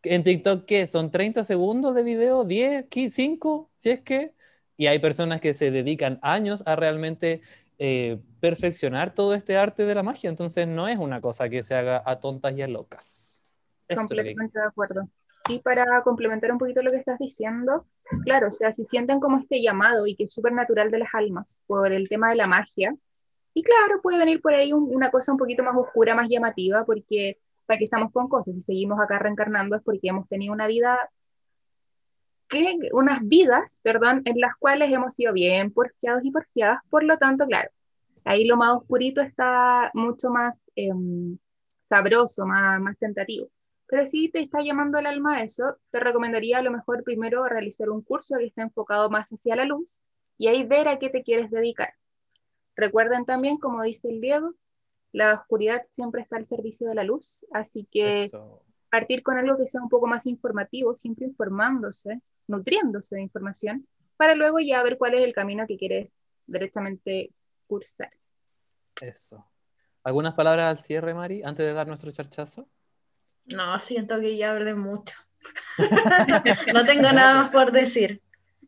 ¿en 0.04 0.24
TikTok 0.24 0.66
qué? 0.66 0.86
¿Son 0.86 1.10
30 1.10 1.44
segundos 1.44 1.96
de 1.96 2.04
video? 2.04 2.46
¿10? 2.46 2.88
¿5? 2.88 3.68
Si 3.78 3.90
es 3.90 4.02
que... 4.02 4.34
Y 4.76 4.88
hay 4.88 4.98
personas 4.98 5.40
que 5.40 5.54
se 5.54 5.70
dedican 5.70 6.20
años 6.24 6.64
a 6.66 6.76
realmente 6.76 7.42
eh, 7.80 8.20
perfeccionar 8.40 9.14
todo 9.14 9.34
este 9.34 9.58
arte 9.58 9.86
de 9.86 9.96
la 9.96 10.04
magia. 10.04 10.30
Entonces 10.30 10.68
no 10.68 10.88
es 10.88 10.98
una 10.98 11.22
cosa 11.22 11.50
que 11.50 11.64
se 11.64 11.76
haga 11.76 12.02
a 12.06 12.20
tontas 12.20 12.56
y 12.56 12.62
a 12.62 12.68
locas. 12.68 13.42
Completamente 13.96 14.60
de 14.60 14.66
acuerdo. 14.66 15.08
Y 15.50 15.60
para 15.60 16.02
complementar 16.04 16.52
un 16.52 16.58
poquito 16.58 16.82
lo 16.82 16.90
que 16.90 16.98
estás 16.98 17.20
diciendo, 17.20 17.86
claro, 18.24 18.48
o 18.48 18.52
sea, 18.52 18.72
si 18.72 18.86
sienten 18.86 19.20
como 19.20 19.38
este 19.40 19.62
llamado 19.62 20.08
y 20.08 20.16
que 20.16 20.24
es 20.24 20.34
súper 20.34 20.54
natural 20.54 20.90
de 20.90 21.00
las 21.00 21.10
almas 21.14 21.62
por 21.68 21.92
el 21.92 22.08
tema 22.08 22.30
de 22.30 22.36
la 22.36 22.48
magia, 22.48 22.96
y 23.54 23.62
claro, 23.62 24.02
puede 24.02 24.18
venir 24.18 24.42
por 24.42 24.54
ahí 24.54 24.72
una 24.74 25.12
cosa 25.12 25.34
un 25.34 25.38
poquito 25.38 25.62
más 25.62 25.76
oscura, 25.76 26.16
más 26.16 26.30
llamativa, 26.30 26.86
porque 26.86 27.40
para 27.66 27.78
que 27.78 27.86
estamos 27.86 28.12
con 28.12 28.30
cosas, 28.30 28.56
y 28.56 28.62
seguimos 28.62 29.00
acá 29.00 29.20
reencarnando 29.20 29.76
es 29.76 29.84
porque 29.84 30.08
hemos 30.08 30.28
tenido 30.30 30.54
una 30.54 30.68
vida 30.68 30.98
unas 32.92 33.20
vidas, 33.28 33.80
perdón, 33.84 34.22
en 34.26 34.40
las 34.40 34.56
cuales 34.58 34.92
hemos 34.92 35.16
sido 35.16 35.34
bien 35.34 35.72
porfiados 35.72 36.24
y 36.24 36.32
porfiadas, 36.32 36.80
por 36.90 37.04
lo 37.04 37.18
tanto, 37.18 37.46
claro, 37.48 37.70
ahí 38.24 38.46
lo 38.46 38.58
más 38.58 38.78
oscurito 38.78 39.22
está 39.22 39.92
mucho 39.94 40.30
más 40.30 40.70
em, 40.76 41.38
sabroso, 41.86 42.46
más, 42.46 42.80
más 42.82 42.98
tentativo. 42.98 43.50
Pero 43.88 44.06
si 44.06 44.30
te 44.30 44.40
está 44.40 44.62
llamando 44.62 44.98
el 45.00 45.06
alma 45.06 45.38
a 45.38 45.44
eso, 45.44 45.78
te 45.92 46.00
recomendaría 46.00 46.60
a 46.60 46.62
lo 46.62 46.72
mejor 46.72 47.04
primero 47.04 47.46
realizar 47.48 47.90
un 47.90 48.02
curso 48.02 48.38
que 48.38 48.46
esté 48.46 48.62
enfocado 48.62 49.10
más 49.10 49.30
hacia 49.30 49.56
la 49.56 49.66
luz 49.66 50.02
y 50.38 50.48
ahí 50.48 50.64
ver 50.64 50.88
a 50.88 51.00
qué 51.00 51.10
te 51.10 51.24
quieres 51.24 51.52
dedicar. 51.52 51.94
Recuerden 52.76 53.26
también, 53.26 53.58
como 53.58 53.84
dice 53.84 54.10
el 54.10 54.22
Diego, 54.22 54.54
la 55.12 55.36
oscuridad 55.36 55.84
siempre 55.92 56.22
está 56.22 56.38
al 56.38 56.46
servicio 56.46 56.90
de 56.90 56.96
la 56.96 57.04
luz, 57.04 57.46
así 57.52 57.88
que 57.92 58.30
partir 58.90 59.24
con 59.24 59.38
algo 59.38 59.58
que 59.58 59.68
sea 59.68 59.82
un 59.82 59.90
poco 59.90 60.08
más 60.08 60.26
informativo, 60.26 60.96
siempre 60.96 61.26
informándose, 61.26 62.22
nutriéndose 62.48 63.16
de 63.16 63.22
información, 63.22 63.88
para 64.18 64.36
luego 64.36 64.60
ya 64.60 64.84
ver 64.84 64.98
cuál 64.98 65.16
es 65.16 65.24
el 65.24 65.34
camino 65.34 65.66
que 65.68 65.78
quieres 65.78 66.14
directamente 66.46 67.32
cursar. 67.68 68.12
Eso. 69.02 69.46
¿Algunas 70.04 70.34
palabras 70.34 70.78
al 70.78 70.84
cierre, 70.84 71.14
Mari, 71.14 71.44
antes 71.44 71.66
de 71.66 71.74
dar 71.74 71.88
nuestro 71.88 72.12
charchazo? 72.12 72.68
No, 73.46 73.80
siento 73.80 74.20
que 74.20 74.38
ya 74.38 74.52
hablé 74.52 74.76
mucho. 74.76 75.16
no 76.74 76.86
tengo 76.86 77.12
nada 77.12 77.44
más 77.44 77.52
por 77.52 77.72
decir. 77.72 78.22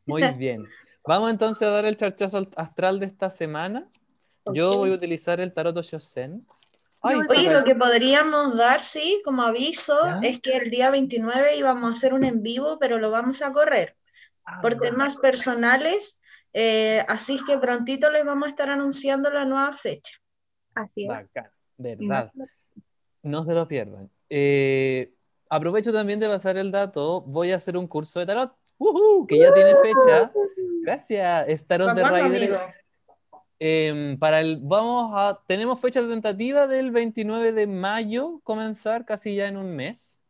Muy 0.06 0.24
bien. 0.32 0.66
Vamos 1.06 1.32
entonces 1.32 1.68
a 1.68 1.72
dar 1.72 1.86
el 1.86 1.98
charchazo 1.98 2.48
astral 2.56 3.00
de 3.00 3.06
esta 3.06 3.30
semana. 3.30 3.88
Yo 4.54 4.78
voy 4.78 4.92
a 4.92 4.94
utilizar 4.94 5.40
el 5.40 5.54
tarot 5.54 5.80
Shosen. 5.82 6.46
Oye, 7.06 7.52
lo 7.52 7.64
que 7.64 7.76
podríamos 7.76 8.58
dar, 8.58 8.82
sí, 8.82 9.22
como 9.24 9.44
aviso, 9.44 10.00
es 10.24 10.42
que 10.42 10.58
el 10.58 10.72
día 10.72 10.90
29 10.90 11.56
íbamos 11.58 11.84
a 11.84 11.92
hacer 11.92 12.14
un 12.14 12.24
en 12.24 12.42
vivo, 12.42 12.80
pero 12.80 12.98
lo 12.98 13.12
vamos 13.12 13.44
a 13.44 13.52
correr 13.52 13.96
ah, 14.44 14.60
por 14.62 14.76
temas 14.80 15.16
personales, 15.18 16.20
eh, 16.52 17.04
así 17.08 17.40
que 17.46 17.60
prontito 17.60 18.10
les 18.10 18.26
vamos 18.26 18.48
a 18.48 18.50
estar 18.50 18.70
anunciando 18.70 19.30
la 19.30 19.46
nueva 19.46 19.72
fecha. 19.72 20.18
Así 20.74 21.08
es. 21.08 21.32
verdad. 21.78 22.32
No 23.22 23.46
se 23.46 23.54
lo 23.54 23.68
pierdan. 23.68 24.10
Eh, 24.30 25.14
aprovecho 25.48 25.94
también 25.94 26.20
de 26.20 26.28
pasar 26.28 26.58
el 26.58 26.72
dato, 26.72 27.22
voy 27.22 27.52
a 27.52 27.58
hacer 27.58 27.78
un 27.78 27.88
curso 27.88 28.20
de 28.20 28.26
tarot, 28.26 28.56
que 29.28 29.38
ya 29.38 29.54
tiene 29.54 29.76
fecha. 29.76 30.32
Gracias, 30.82 31.46
es 31.50 31.68
tarot 31.68 31.96
de 31.96 32.04
Raider. 32.04 32.85
Em, 33.60 34.18
para 34.20 34.42
el, 34.42 34.60
vamos 34.62 35.14
a, 35.16 35.42
tenemos 35.48 35.80
fecha 35.80 36.02
de 36.02 36.10
tentativa 36.10 36.68
del 36.68 36.92
29 36.92 37.54
de 37.54 37.68
mayo, 37.68 38.42
comenzar 38.44 39.06
casi 39.06 39.36
ya 39.36 39.48
en 39.48 39.58
un 39.58 39.76
mes. 39.76 40.22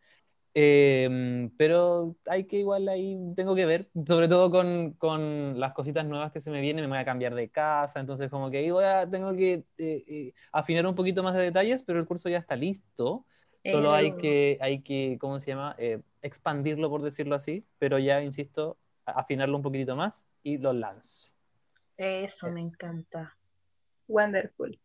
Em, 0.58 1.50
pero 1.58 2.16
hay 2.28 2.46
que 2.46 2.60
igual 2.60 2.88
ahí, 2.88 3.18
tengo 3.36 3.56
que 3.56 3.66
ver, 3.66 3.90
sobre 4.08 4.30
todo 4.30 4.50
con, 4.50 4.94
con, 4.94 5.60
las 5.60 5.74
cositas 5.74 6.06
nuevas 6.06 6.32
que 6.32 6.40
se 6.40 6.50
me 6.50 6.62
vienen, 6.62 6.86
me 6.86 6.92
voy 6.92 6.98
a 7.00 7.04
cambiar 7.04 7.36
de 7.36 7.50
casa, 7.50 8.00
entonces 8.00 8.30
como 8.30 8.50
que 8.50 8.60
ahí 8.60 8.72
voy 8.72 8.86
a, 8.86 9.06
tengo 9.10 9.36
que 9.36 9.66
eh, 9.78 10.04
eh, 10.08 10.34
afinar 10.54 10.88
un 10.88 10.96
poquito 10.96 11.24
más 11.24 11.36
de 11.36 11.42
detalles, 11.42 11.84
pero 11.84 12.00
el 12.00 12.06
curso 12.06 12.30
ya 12.30 12.38
está 12.38 12.56
listo. 12.56 13.26
Solo 13.66 13.92
hay 13.92 14.16
que, 14.16 14.58
hay 14.62 14.82
que, 14.82 15.18
¿cómo 15.20 15.40
se 15.40 15.52
llama? 15.52 15.76
Eh, 15.78 16.00
expandirlo, 16.22 16.90
por 16.90 17.02
decirlo 17.02 17.36
así, 17.36 17.66
pero 17.80 18.00
ya, 18.00 18.22
insisto, 18.22 18.78
afinarlo 19.06 19.58
un 19.58 19.64
poquito 19.64 19.96
más 19.96 20.28
y 20.44 20.58
lo 20.58 20.72
lanzo. 20.72 21.35
Eso 21.98 22.52
me 22.52 22.62
encanta. 22.62 23.36
Wonderful. 24.08 24.80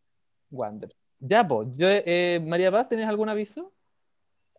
Wonderful. 0.49 0.97
Ya, 1.19 1.47
pues, 1.47 1.67
yo, 1.77 1.87
eh, 1.89 2.39
María 2.43 2.71
Paz, 2.71 2.89
¿tenés 2.89 3.07
algún 3.07 3.29
aviso? 3.29 3.71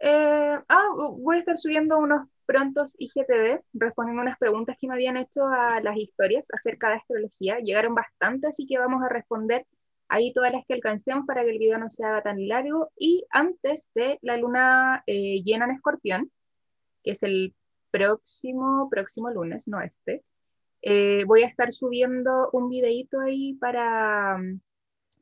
Eh, 0.00 0.58
ah, 0.68 0.88
voy 0.94 1.36
a 1.36 1.38
estar 1.40 1.58
subiendo 1.58 1.98
unos 1.98 2.28
prontos 2.46 2.94
IGTV 2.98 3.62
respondiendo 3.74 4.22
unas 4.22 4.38
preguntas 4.38 4.76
que 4.80 4.86
me 4.86 4.94
habían 4.94 5.16
hecho 5.16 5.46
a 5.46 5.80
las 5.80 5.96
historias 5.96 6.48
acerca 6.52 6.88
de 6.88 6.96
astrología. 6.96 7.58
Llegaron 7.58 7.94
bastante, 7.94 8.48
así 8.48 8.66
que 8.66 8.78
vamos 8.78 9.02
a 9.02 9.08
responder 9.08 9.66
ahí 10.08 10.32
todas 10.32 10.52
las 10.52 10.64
que 10.66 10.74
alcancemos 10.74 11.24
para 11.26 11.42
que 11.42 11.50
el 11.50 11.58
video 11.58 11.78
no 11.78 11.90
se 11.90 12.04
haga 12.04 12.22
tan 12.22 12.46
largo. 12.48 12.90
Y 12.96 13.24
antes 13.30 13.90
de 13.94 14.18
la 14.22 14.36
luna 14.36 15.02
eh, 15.06 15.42
llena 15.42 15.64
en 15.64 15.72
escorpión, 15.72 16.30
que 17.02 17.12
es 17.12 17.22
el 17.22 17.54
próximo, 17.90 18.88
próximo 18.90 19.30
lunes, 19.30 19.66
no 19.66 19.80
este, 19.80 20.22
eh, 20.82 21.24
voy 21.26 21.44
a 21.44 21.46
estar 21.46 21.72
subiendo 21.72 22.50
un 22.52 22.68
videito 22.68 23.20
ahí 23.20 23.54
para, 23.54 24.38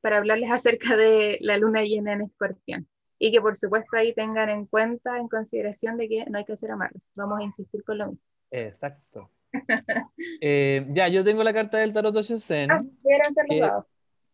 para 0.00 0.18
hablarles 0.18 0.50
acerca 0.52 0.96
de 0.96 1.38
la 1.40 1.56
luna 1.58 1.82
llena 1.82 2.14
en 2.14 2.22
escorpión. 2.22 2.88
Y 3.18 3.30
que 3.30 3.40
por 3.40 3.56
supuesto 3.56 3.96
ahí 3.96 4.14
tengan 4.14 4.48
en 4.48 4.64
cuenta, 4.64 5.18
en 5.18 5.28
consideración 5.28 5.98
de 5.98 6.08
que 6.08 6.24
no 6.24 6.38
hay 6.38 6.44
que 6.46 6.54
hacer 6.54 6.70
amarros. 6.70 7.12
Vamos 7.14 7.40
a 7.40 7.42
insistir 7.42 7.84
con 7.84 7.98
lo 7.98 8.06
mismo. 8.06 8.22
Exacto. 8.50 9.30
Eh, 10.42 10.86
ya, 10.90 11.08
yo 11.08 11.24
tengo 11.24 11.42
la 11.42 11.52
carta 11.52 11.78
del 11.78 11.92
tarot 11.92 12.14
Shosen. 12.22 12.70
Ah, 12.70 13.84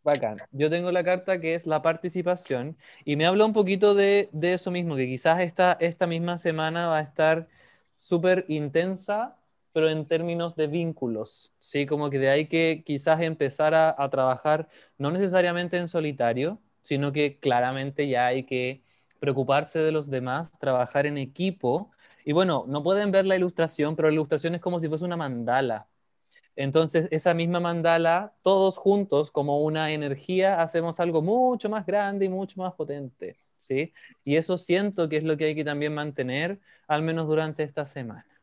Bacán. 0.04 0.36
Yo 0.52 0.70
tengo 0.70 0.92
la 0.92 1.02
carta 1.02 1.40
que 1.40 1.54
es 1.54 1.66
la 1.66 1.82
participación 1.82 2.76
y 3.04 3.16
me 3.16 3.26
habla 3.26 3.44
un 3.44 3.52
poquito 3.52 3.94
de, 3.94 4.28
de 4.32 4.52
eso 4.52 4.70
mismo, 4.70 4.94
que 4.94 5.06
quizás 5.06 5.40
esta, 5.40 5.72
esta 5.80 6.06
misma 6.06 6.38
semana 6.38 6.86
va 6.86 6.98
a 6.98 7.00
estar 7.00 7.48
súper 7.96 8.44
intensa 8.48 9.36
pero 9.76 9.90
en 9.90 10.06
términos 10.06 10.56
de 10.56 10.68
vínculos, 10.68 11.52
¿sí? 11.58 11.84
Como 11.84 12.08
que 12.08 12.18
de 12.18 12.30
ahí 12.30 12.46
que 12.46 12.82
quizás 12.82 13.20
empezar 13.20 13.74
a, 13.74 14.08
trabajar 14.08 14.68
no 14.96 15.10
necesariamente 15.10 15.76
en 15.76 15.86
solitario, 15.86 16.58
sino 16.80 17.12
que 17.12 17.38
claramente 17.38 18.08
ya 18.08 18.28
hay 18.28 18.44
que 18.44 18.82
preocuparse 19.18 19.80
de 19.80 19.92
los 19.92 20.08
demás, 20.08 20.58
trabajar 20.58 21.04
en 21.04 21.18
equipo. 21.18 21.90
Y 22.24 22.32
bueno, 22.32 22.64
no 22.66 22.82
pueden 22.82 23.10
ver 23.10 23.26
la 23.26 23.36
ilustración, 23.36 23.96
pero 23.96 24.08
la 24.08 24.14
ilustración 24.14 24.54
es 24.54 24.62
como 24.62 24.78
si 24.78 24.88
fuese 24.88 25.04
una 25.04 25.18
mandala. 25.18 25.88
Entonces, 26.56 27.08
esa 27.12 27.34
misma 27.34 27.60
mandala, 27.60 28.34
todos 28.42 28.78
juntos, 28.78 29.30
como 29.30 29.62
una 29.62 29.92
energía, 29.92 30.62
hacemos 30.62 31.00
algo 31.00 31.22
mucho 31.22 31.68
más 31.68 31.84
grande 31.86 32.24
y 32.26 32.28
mucho 32.30 32.60
más 32.62 32.74
potente, 32.74 33.38
¿sí? 33.56 33.92
Y 34.24 34.36
eso 34.36 34.58
siento 34.58 35.08
que 35.10 35.18
es 35.18 35.24
lo 35.24 35.36
que 35.36 35.46
hay 35.46 35.54
que 35.54 35.64
también 35.64 35.94
mantener, 35.94 36.60
al 36.88 37.02
menos 37.02 37.26
durante 37.28 37.62
esta 37.62 37.84
semana. 37.84 38.35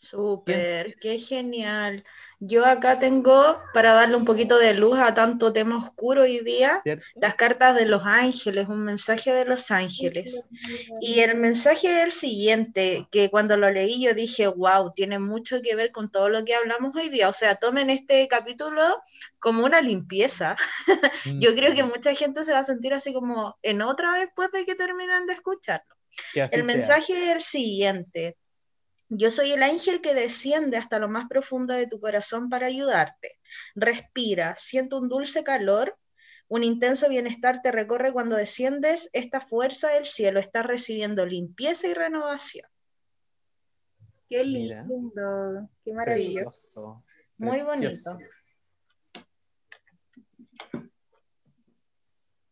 Súper, 0.00 0.96
qué 0.98 1.18
genial. 1.18 2.04
Yo 2.38 2.64
acá 2.64 2.98
tengo, 2.98 3.60
para 3.74 3.92
darle 3.92 4.16
un 4.16 4.24
poquito 4.24 4.56
de 4.56 4.72
luz 4.72 4.98
a 4.98 5.12
tanto 5.12 5.52
tema 5.52 5.76
oscuro 5.76 6.22
hoy 6.22 6.40
día, 6.40 6.82
las 7.16 7.34
cartas 7.34 7.76
de 7.76 7.84
los 7.84 8.00
ángeles, 8.06 8.68
un 8.68 8.82
mensaje 8.82 9.30
de 9.34 9.44
los 9.44 9.70
ángeles. 9.70 10.48
Y 11.02 11.20
el 11.20 11.36
mensaje 11.36 11.98
es 11.98 12.04
el 12.04 12.12
siguiente, 12.12 13.08
que 13.10 13.28
cuando 13.28 13.58
lo 13.58 13.70
leí 13.70 14.02
yo 14.02 14.14
dije, 14.14 14.46
wow, 14.46 14.90
tiene 14.94 15.18
mucho 15.18 15.60
que 15.60 15.76
ver 15.76 15.92
con 15.92 16.10
todo 16.10 16.30
lo 16.30 16.46
que 16.46 16.54
hablamos 16.54 16.96
hoy 16.96 17.10
día. 17.10 17.28
O 17.28 17.34
sea, 17.34 17.56
tomen 17.56 17.90
este 17.90 18.26
capítulo 18.26 19.02
como 19.38 19.66
una 19.66 19.82
limpieza. 19.82 20.56
yo 21.38 21.54
creo 21.54 21.74
que 21.74 21.82
mm. 21.82 21.88
mucha 21.88 22.14
gente 22.14 22.44
se 22.44 22.52
va 22.52 22.60
a 22.60 22.64
sentir 22.64 22.94
así 22.94 23.12
como 23.12 23.58
en 23.60 23.82
otra 23.82 24.14
después 24.14 24.50
de 24.50 24.64
que 24.64 24.74
terminen 24.74 25.26
de 25.26 25.34
escucharlo. 25.34 25.94
El 26.34 26.64
mensaje 26.64 27.12
es 27.24 27.30
el 27.34 27.40
siguiente. 27.42 28.38
Yo 29.12 29.32
soy 29.32 29.50
el 29.50 29.64
ángel 29.64 30.00
que 30.00 30.14
desciende 30.14 30.76
hasta 30.76 31.00
lo 31.00 31.08
más 31.08 31.26
profundo 31.28 31.74
de 31.74 31.88
tu 31.88 31.98
corazón 31.98 32.48
para 32.48 32.68
ayudarte. 32.68 33.40
Respira, 33.74 34.54
siento 34.56 34.98
un 34.98 35.08
dulce 35.08 35.42
calor, 35.42 35.98
un 36.46 36.62
intenso 36.62 37.08
bienestar 37.08 37.60
te 37.60 37.72
recorre 37.72 38.12
cuando 38.12 38.36
desciendes. 38.36 39.10
Esta 39.12 39.40
fuerza 39.40 39.88
del 39.88 40.04
cielo 40.04 40.38
está 40.38 40.62
recibiendo 40.62 41.26
limpieza 41.26 41.88
y 41.88 41.94
renovación. 41.94 42.68
Qué 44.28 44.44
lindo, 44.44 45.68
qué 45.84 45.92
maravilloso. 45.92 47.02
Muy 47.36 47.62
bonito. 47.62 48.16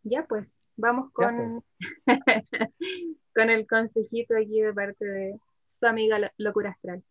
Ya 0.02 0.26
pues, 0.26 0.58
vamos 0.74 1.12
con, 1.12 1.62
pues. 2.04 2.16
con 3.34 3.50
el 3.50 3.64
consejito 3.68 4.34
aquí 4.36 4.60
de 4.60 4.72
parte 4.74 5.04
de, 5.04 5.40
su 5.68 5.86
amiga 5.86 6.32
Locura 6.36 6.70
Astral. 6.70 7.04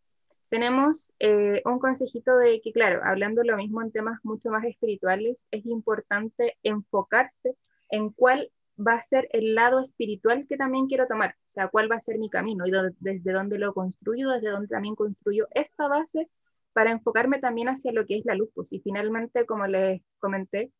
Tenemos 0.50 1.14
eh, 1.20 1.62
un 1.66 1.80
consejito 1.80 2.38
de 2.38 2.62
que, 2.62 2.72
claro, 2.72 3.02
hablando 3.04 3.44
lo 3.44 3.58
mismo 3.58 3.82
en 3.82 3.92
temas 3.92 4.20
mucho 4.24 4.50
más 4.50 4.64
espirituales, 4.66 5.46
es 5.52 5.66
importante 5.66 6.58
enfocarse 6.64 7.56
en 7.90 8.12
cuál 8.12 8.52
va 8.80 8.94
a 8.94 9.02
ser 9.02 9.28
el 9.32 9.56
lado 9.56 9.82
espiritual 9.82 10.46
que 10.48 10.58
también 10.58 10.88
quiero 10.88 11.08
tomar, 11.08 11.32
o 11.32 11.50
sea, 11.50 11.68
cuál 11.68 11.92
va 11.92 11.96
a 11.96 12.00
ser 12.00 12.18
mi 12.20 12.30
camino 12.30 12.66
y 12.66 12.72
desde 13.00 13.32
dónde 13.32 13.58
lo 13.58 13.74
construyo, 13.74 14.30
desde 14.30 14.50
dónde 14.52 14.68
también 14.68 14.96
construyo 14.96 15.48
esta 15.52 15.88
base 15.88 16.30
para 16.74 16.92
enfocarme 16.92 17.40
también 17.40 17.70
hacia 17.70 17.92
lo 17.92 18.06
que 18.06 18.18
es 18.18 18.26
la 18.26 18.36
luz. 18.36 18.50
Pues, 18.54 18.72
y 18.72 18.80
finalmente, 18.80 19.46
como 19.46 19.68
les 19.68 20.02
comenté, 20.20 20.72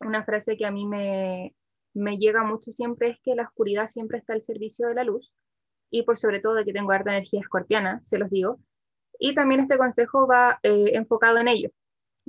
una 0.00 0.24
frase 0.24 0.56
que 0.56 0.64
a 0.64 0.70
mí 0.70 0.86
me, 0.86 1.54
me 1.92 2.18
llega 2.18 2.44
mucho 2.44 2.72
siempre 2.72 3.10
es 3.10 3.18
que 3.22 3.34
la 3.34 3.44
oscuridad 3.44 3.88
siempre 3.88 4.18
está 4.18 4.32
al 4.32 4.42
servicio 4.42 4.88
de 4.88 4.94
la 4.94 5.04
luz 5.04 5.32
y 5.94 6.02
por 6.02 6.18
sobre 6.18 6.40
todo 6.40 6.54
de 6.54 6.64
que 6.64 6.72
tengo 6.72 6.90
harta 6.90 7.10
energía 7.10 7.40
escorpiana, 7.40 8.00
se 8.02 8.18
los 8.18 8.28
digo. 8.28 8.58
Y 9.18 9.32
también 9.34 9.60
este 9.60 9.78
consejo 9.78 10.26
va 10.26 10.58
eh, 10.64 10.90
enfocado 10.94 11.38
en 11.38 11.46
ello. 11.46 11.70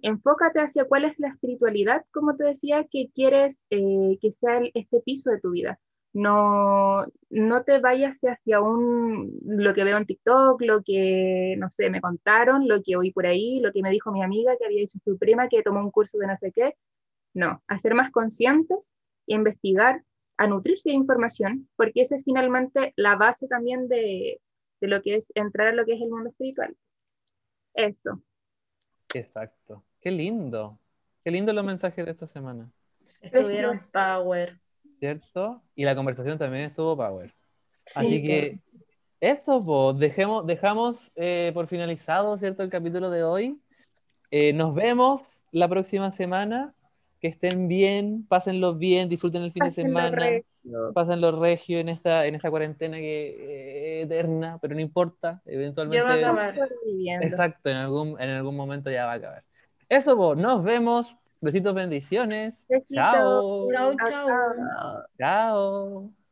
Enfócate 0.03 0.59
hacia 0.59 0.85
cuál 0.85 1.05
es 1.05 1.17
la 1.17 1.29
espiritualidad, 1.29 2.05
como 2.11 2.35
te 2.35 2.43
decía, 2.43 2.85
que 2.91 3.09
quieres 3.15 3.63
eh, 3.71 4.19
que 4.21 4.31
sea 4.31 4.61
este 4.75 5.01
piso 5.01 5.31
de 5.31 5.39
tu 5.39 5.49
vida. 5.49 5.79
No, 6.13 7.07
no 7.31 7.63
te 7.63 7.79
vayas 7.79 8.15
hacia 8.21 8.61
un, 8.61 9.39
lo 9.43 9.73
que 9.73 9.83
veo 9.83 9.97
en 9.97 10.05
TikTok, 10.05 10.61
lo 10.61 10.83
que, 10.83 11.55
no 11.57 11.71
sé, 11.71 11.89
me 11.89 12.01
contaron, 12.01 12.67
lo 12.67 12.83
que 12.83 12.95
oí 12.97 13.11
por 13.11 13.25
ahí, 13.25 13.59
lo 13.61 13.71
que 13.71 13.81
me 13.81 13.89
dijo 13.89 14.11
mi 14.11 14.21
amiga 14.23 14.55
que 14.59 14.65
había 14.65 14.83
hecho 14.83 14.99
su 15.03 15.17
prima, 15.17 15.49
que 15.49 15.63
tomó 15.63 15.79
un 15.79 15.91
curso 15.91 16.19
de 16.19 16.27
no 16.27 16.37
sé 16.37 16.51
qué. 16.51 16.75
No, 17.33 17.63
a 17.67 17.77
ser 17.79 17.95
más 17.95 18.11
conscientes, 18.11 18.95
investigar, 19.25 20.03
a 20.37 20.47
nutrirse 20.47 20.89
de 20.89 20.95
información, 20.95 21.69
porque 21.75 22.01
esa 22.01 22.17
es 22.17 22.23
finalmente 22.23 22.93
la 22.95 23.15
base 23.15 23.47
también 23.47 23.87
de, 23.87 24.41
de 24.81 24.87
lo 24.87 25.01
que 25.01 25.15
es 25.15 25.31
entrar 25.35 25.69
a 25.69 25.73
lo 25.73 25.85
que 25.85 25.93
es 25.93 26.01
el 26.01 26.09
mundo 26.09 26.29
espiritual. 26.29 26.75
Eso. 27.73 28.21
Exacto. 29.13 29.83
Qué 29.99 30.11
lindo. 30.11 30.79
Qué 31.23 31.31
lindo 31.31 31.53
los 31.53 31.65
mensajes 31.65 32.05
de 32.05 32.11
esta 32.11 32.27
semana. 32.27 32.69
Estuvieron 33.21 33.79
power. 33.91 34.59
¿Cierto? 34.99 35.61
Y 35.75 35.83
la 35.83 35.95
conversación 35.95 36.37
también 36.37 36.65
estuvo 36.65 36.95
power. 36.95 37.33
Así 37.95 38.21
que 38.21 38.59
eso, 39.19 39.61
pues, 39.61 39.99
dejemos, 39.99 40.45
dejamos 40.45 41.11
eh, 41.15 41.51
por 41.53 41.67
finalizado, 41.67 42.37
¿cierto? 42.37 42.63
El 42.63 42.69
capítulo 42.69 43.09
de 43.09 43.23
hoy. 43.23 43.59
Eh, 44.31 44.53
nos 44.53 44.73
vemos 44.73 45.43
la 45.51 45.67
próxima 45.67 46.11
semana 46.11 46.73
que 47.25 47.29
estén 47.29 47.67
bien, 47.67 48.23
pásenlo 48.27 48.75
bien, 48.75 49.09
disfruten 49.09 49.41
el 49.41 49.51
fin 49.51 49.63
de 49.63 49.71
semana, 49.71 50.29
pásenlo 50.93 51.31
regio 51.31 51.79
en 51.79 51.89
esta, 51.89 52.27
en 52.27 52.35
esta 52.35 52.51
cuarentena 52.51 52.97
que 52.97 53.29
eh, 53.39 54.01
eterna, 54.03 54.59
pero 54.61 54.75
no 54.75 54.81
importa, 54.81 55.41
eventualmente. 55.47 55.97
Ya 55.97 56.03
va 56.03 56.13
a 56.13 56.49
acabar. 56.49 56.69
Exacto, 57.23 57.71
en 57.71 57.77
algún, 57.77 58.21
en 58.21 58.29
algún 58.29 58.55
momento 58.55 58.91
ya 58.91 59.07
va 59.07 59.13
a 59.13 59.15
acabar. 59.15 59.43
Eso, 59.89 60.15
vos, 60.15 60.37
nos 60.37 60.63
vemos. 60.63 61.17
Besitos, 61.41 61.73
bendiciones. 61.73 62.67
Chao. 62.93 63.71
Chao, 63.71 63.95
chao. 64.07 65.05
Chao. 65.17 66.24